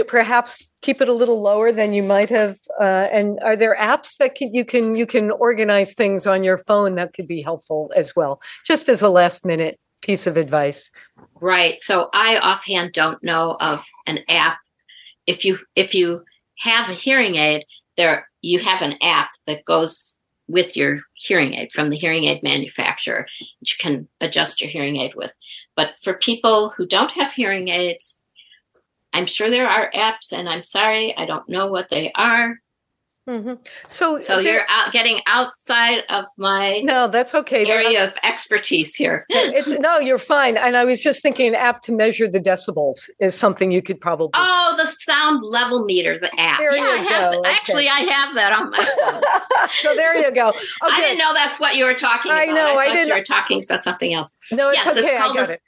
perhaps 0.07 0.69
keep 0.81 1.01
it 1.01 1.09
a 1.09 1.13
little 1.13 1.41
lower 1.41 1.71
than 1.71 1.93
you 1.93 2.03
might 2.03 2.29
have. 2.29 2.57
Uh, 2.79 3.07
and 3.11 3.39
are 3.41 3.55
there 3.55 3.75
apps 3.77 4.17
that 4.17 4.35
can, 4.35 4.53
you 4.53 4.65
can 4.65 4.95
you 4.95 5.05
can 5.05 5.31
organize 5.31 5.93
things 5.93 6.25
on 6.25 6.43
your 6.43 6.57
phone 6.57 6.95
that 6.95 7.13
could 7.13 7.27
be 7.27 7.41
helpful 7.41 7.91
as 7.95 8.15
well? 8.15 8.41
Just 8.65 8.89
as 8.89 9.01
a 9.01 9.09
last 9.09 9.45
minute 9.45 9.79
piece 10.01 10.27
of 10.27 10.37
advice. 10.37 10.91
Right. 11.41 11.81
So 11.81 12.09
I 12.13 12.37
offhand 12.37 12.93
don't 12.93 13.23
know 13.23 13.57
of 13.59 13.83
an 14.05 14.19
app. 14.29 14.57
If 15.25 15.45
you 15.45 15.59
if 15.75 15.95
you 15.95 16.23
have 16.59 16.89
a 16.89 16.93
hearing 16.93 17.35
aid, 17.35 17.65
there 17.97 18.27
you 18.43 18.59
have 18.59 18.81
an 18.81 18.97
app 19.01 19.31
that 19.47 19.65
goes 19.65 20.15
with 20.47 20.75
your 20.75 20.99
hearing 21.13 21.53
aid 21.53 21.71
from 21.71 21.89
the 21.89 21.95
hearing 21.95 22.25
aid 22.25 22.43
manufacturer 22.43 23.25
that 23.39 23.69
you 23.71 23.75
can 23.79 24.07
adjust 24.21 24.61
your 24.61 24.69
hearing 24.69 24.97
aid 24.97 25.15
with. 25.15 25.31
But 25.75 25.93
for 26.03 26.13
people 26.13 26.69
who 26.69 26.85
don't 26.85 27.11
have 27.11 27.31
hearing 27.31 27.69
aids, 27.69 28.17
I'm 29.13 29.25
sure 29.25 29.49
there 29.49 29.69
are 29.69 29.91
apps, 29.91 30.33
and 30.33 30.49
I'm 30.49 30.63
sorry, 30.63 31.15
I 31.15 31.25
don't 31.25 31.47
know 31.47 31.67
what 31.67 31.89
they 31.89 32.11
are. 32.13 32.59
Mhm. 33.27 33.57
So 33.87 34.19
So 34.19 34.41
there- 34.43 34.53
you're 34.53 34.65
out 34.67 34.91
getting 34.91 35.21
outside 35.27 36.03
of 36.09 36.25
my 36.37 36.79
no, 36.81 37.07
that's 37.07 37.33
okay. 37.33 37.65
Area 37.65 38.03
of 38.03 38.13
expertise 38.21 38.95
here. 38.95 39.25
it's 39.29 39.69
no, 39.69 39.97
you're 39.97 40.17
fine. 40.19 40.57
And 40.57 40.75
I 40.75 40.83
was 40.83 41.01
just 41.01 41.21
thinking 41.21 41.47
an 41.47 41.55
app 41.55 41.81
to 41.83 41.93
measure 41.93 42.27
the 42.27 42.39
decibels 42.41 43.09
is 43.21 43.33
something 43.33 43.71
you 43.71 43.81
could 43.81 44.01
probably 44.01 44.31
Oh, 44.33 44.75
the 44.77 44.85
sound 44.85 45.41
level 45.41 45.85
meter, 45.85 46.19
the 46.19 46.29
app. 46.37 46.59
There 46.59 46.75
yeah, 46.75 46.83
you 46.83 46.89
I 46.89 46.97
have. 47.13 47.31
go. 47.33 47.39
Okay. 47.39 47.49
Actually, 47.51 47.87
I 47.87 47.99
have 48.11 48.35
that 48.35 48.51
on 48.51 48.69
my 48.71 48.85
phone. 48.99 49.69
so 49.73 49.95
there 49.95 50.17
you 50.17 50.29
go. 50.31 50.49
Okay. 50.49 50.57
I 50.83 50.99
didn't 50.99 51.19
know 51.19 51.33
that's 51.33 51.61
what 51.61 51.77
you 51.77 51.85
were 51.85 51.93
talking 51.93 52.29
About. 52.31 52.41
I 52.41 52.51
know, 52.51 52.77
I 52.77 52.87
thought 52.87 52.93
didn't- 52.93 53.07
You 53.07 53.13
were 53.15 53.23
talking 53.23 53.63
about 53.63 53.83
something 53.85 54.13
else. 54.13 54.33
No, 54.51 54.69
it's 54.69 54.83
Yes, 54.83 54.97
it's 54.97 55.05
okay. 55.07 55.15
I 55.15 55.19
called 55.21 55.37
got 55.37 55.49
a- 55.49 55.53
it. 55.53 55.61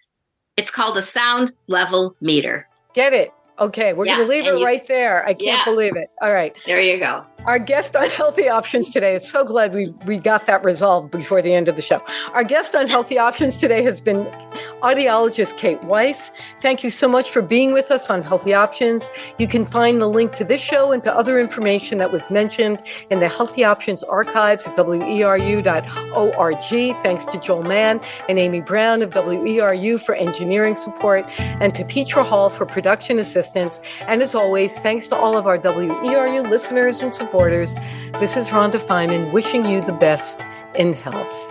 It's 0.57 0.71
called 0.71 0.97
a 0.97 1.01
sound 1.01 1.53
level 1.67 2.15
meter. 2.19 2.67
Get 2.93 3.13
it. 3.13 3.31
Okay, 3.59 3.93
we're 3.93 4.05
Yeah, 4.07 4.17
going 4.17 4.27
to 4.27 4.33
leave 4.33 4.45
it 4.45 4.59
you- 4.59 4.65
right 4.65 4.85
there. 4.87 5.23
I 5.25 5.33
can't 5.33 5.59
Yeah. 5.59 5.63
believe 5.65 5.95
it. 5.95 6.09
All 6.21 6.33
right. 6.33 6.53
There 6.65 6.81
you 6.81 6.99
go. 6.99 7.25
Our 7.45 7.59
guest 7.59 7.95
on 7.95 8.09
Healthy 8.09 8.49
Options 8.49 8.89
today 8.89 9.13
is 9.13 9.29
so 9.29 9.45
glad 9.45 9.71
we, 9.71 9.93
we 10.07 10.17
got 10.17 10.47
that 10.47 10.63
resolved 10.63 11.11
before 11.11 11.43
the 11.43 11.53
end 11.53 11.67
of 11.67 11.75
the 11.75 11.81
show. 11.83 12.01
Our 12.33 12.43
guest 12.43 12.73
on 12.73 12.87
Healthy 12.87 13.19
Options 13.19 13.55
today 13.57 13.83
has 13.83 14.01
been 14.01 14.25
audiologist 14.81 15.55
Kate 15.55 15.83
Weiss. 15.83 16.31
Thank 16.63 16.83
you 16.83 16.89
so 16.89 17.07
much 17.07 17.29
for 17.29 17.43
being 17.43 17.71
with 17.71 17.91
us 17.91 18.09
on 18.09 18.23
Healthy 18.23 18.55
Options. 18.55 19.11
You 19.37 19.47
can 19.47 19.63
find 19.63 20.01
the 20.01 20.07
link 20.07 20.33
to 20.37 20.43
this 20.43 20.59
show 20.59 20.91
and 20.91 21.03
to 21.03 21.15
other 21.15 21.39
information 21.39 21.99
that 21.99 22.11
was 22.11 22.31
mentioned 22.31 22.81
in 23.11 23.19
the 23.19 23.29
Healthy 23.29 23.63
Options 23.63 24.01
archives 24.01 24.65
at 24.65 24.75
weru.org. 24.75 25.65
Thanks 27.03 27.25
to 27.25 27.39
Joel 27.39 27.61
Mann 27.61 28.01
and 28.27 28.39
Amy 28.39 28.61
Brown 28.61 29.03
of 29.03 29.11
WERU 29.11 30.01
for 30.01 30.15
engineering 30.15 30.75
support 30.75 31.23
and 31.37 31.75
to 31.75 31.85
Petra 31.85 32.23
Hall 32.23 32.49
for 32.49 32.65
production 32.65 33.19
assistance. 33.19 33.79
And 34.01 34.23
as 34.23 34.33
always, 34.33 34.79
thanks 34.79 35.05
to 35.09 35.15
all 35.15 35.37
of 35.37 35.45
our 35.45 35.59
WERU 35.59 36.49
listeners 36.49 37.03
and 37.03 37.13
supporters. 37.13 37.34
This 37.37 38.37
is 38.37 38.47
Rhonda 38.47 38.79
Feiman 38.79 39.33
wishing 39.33 39.65
you 39.65 39.81
the 39.81 39.91
best 39.91 40.41
in 40.73 40.93
health. 40.93 41.44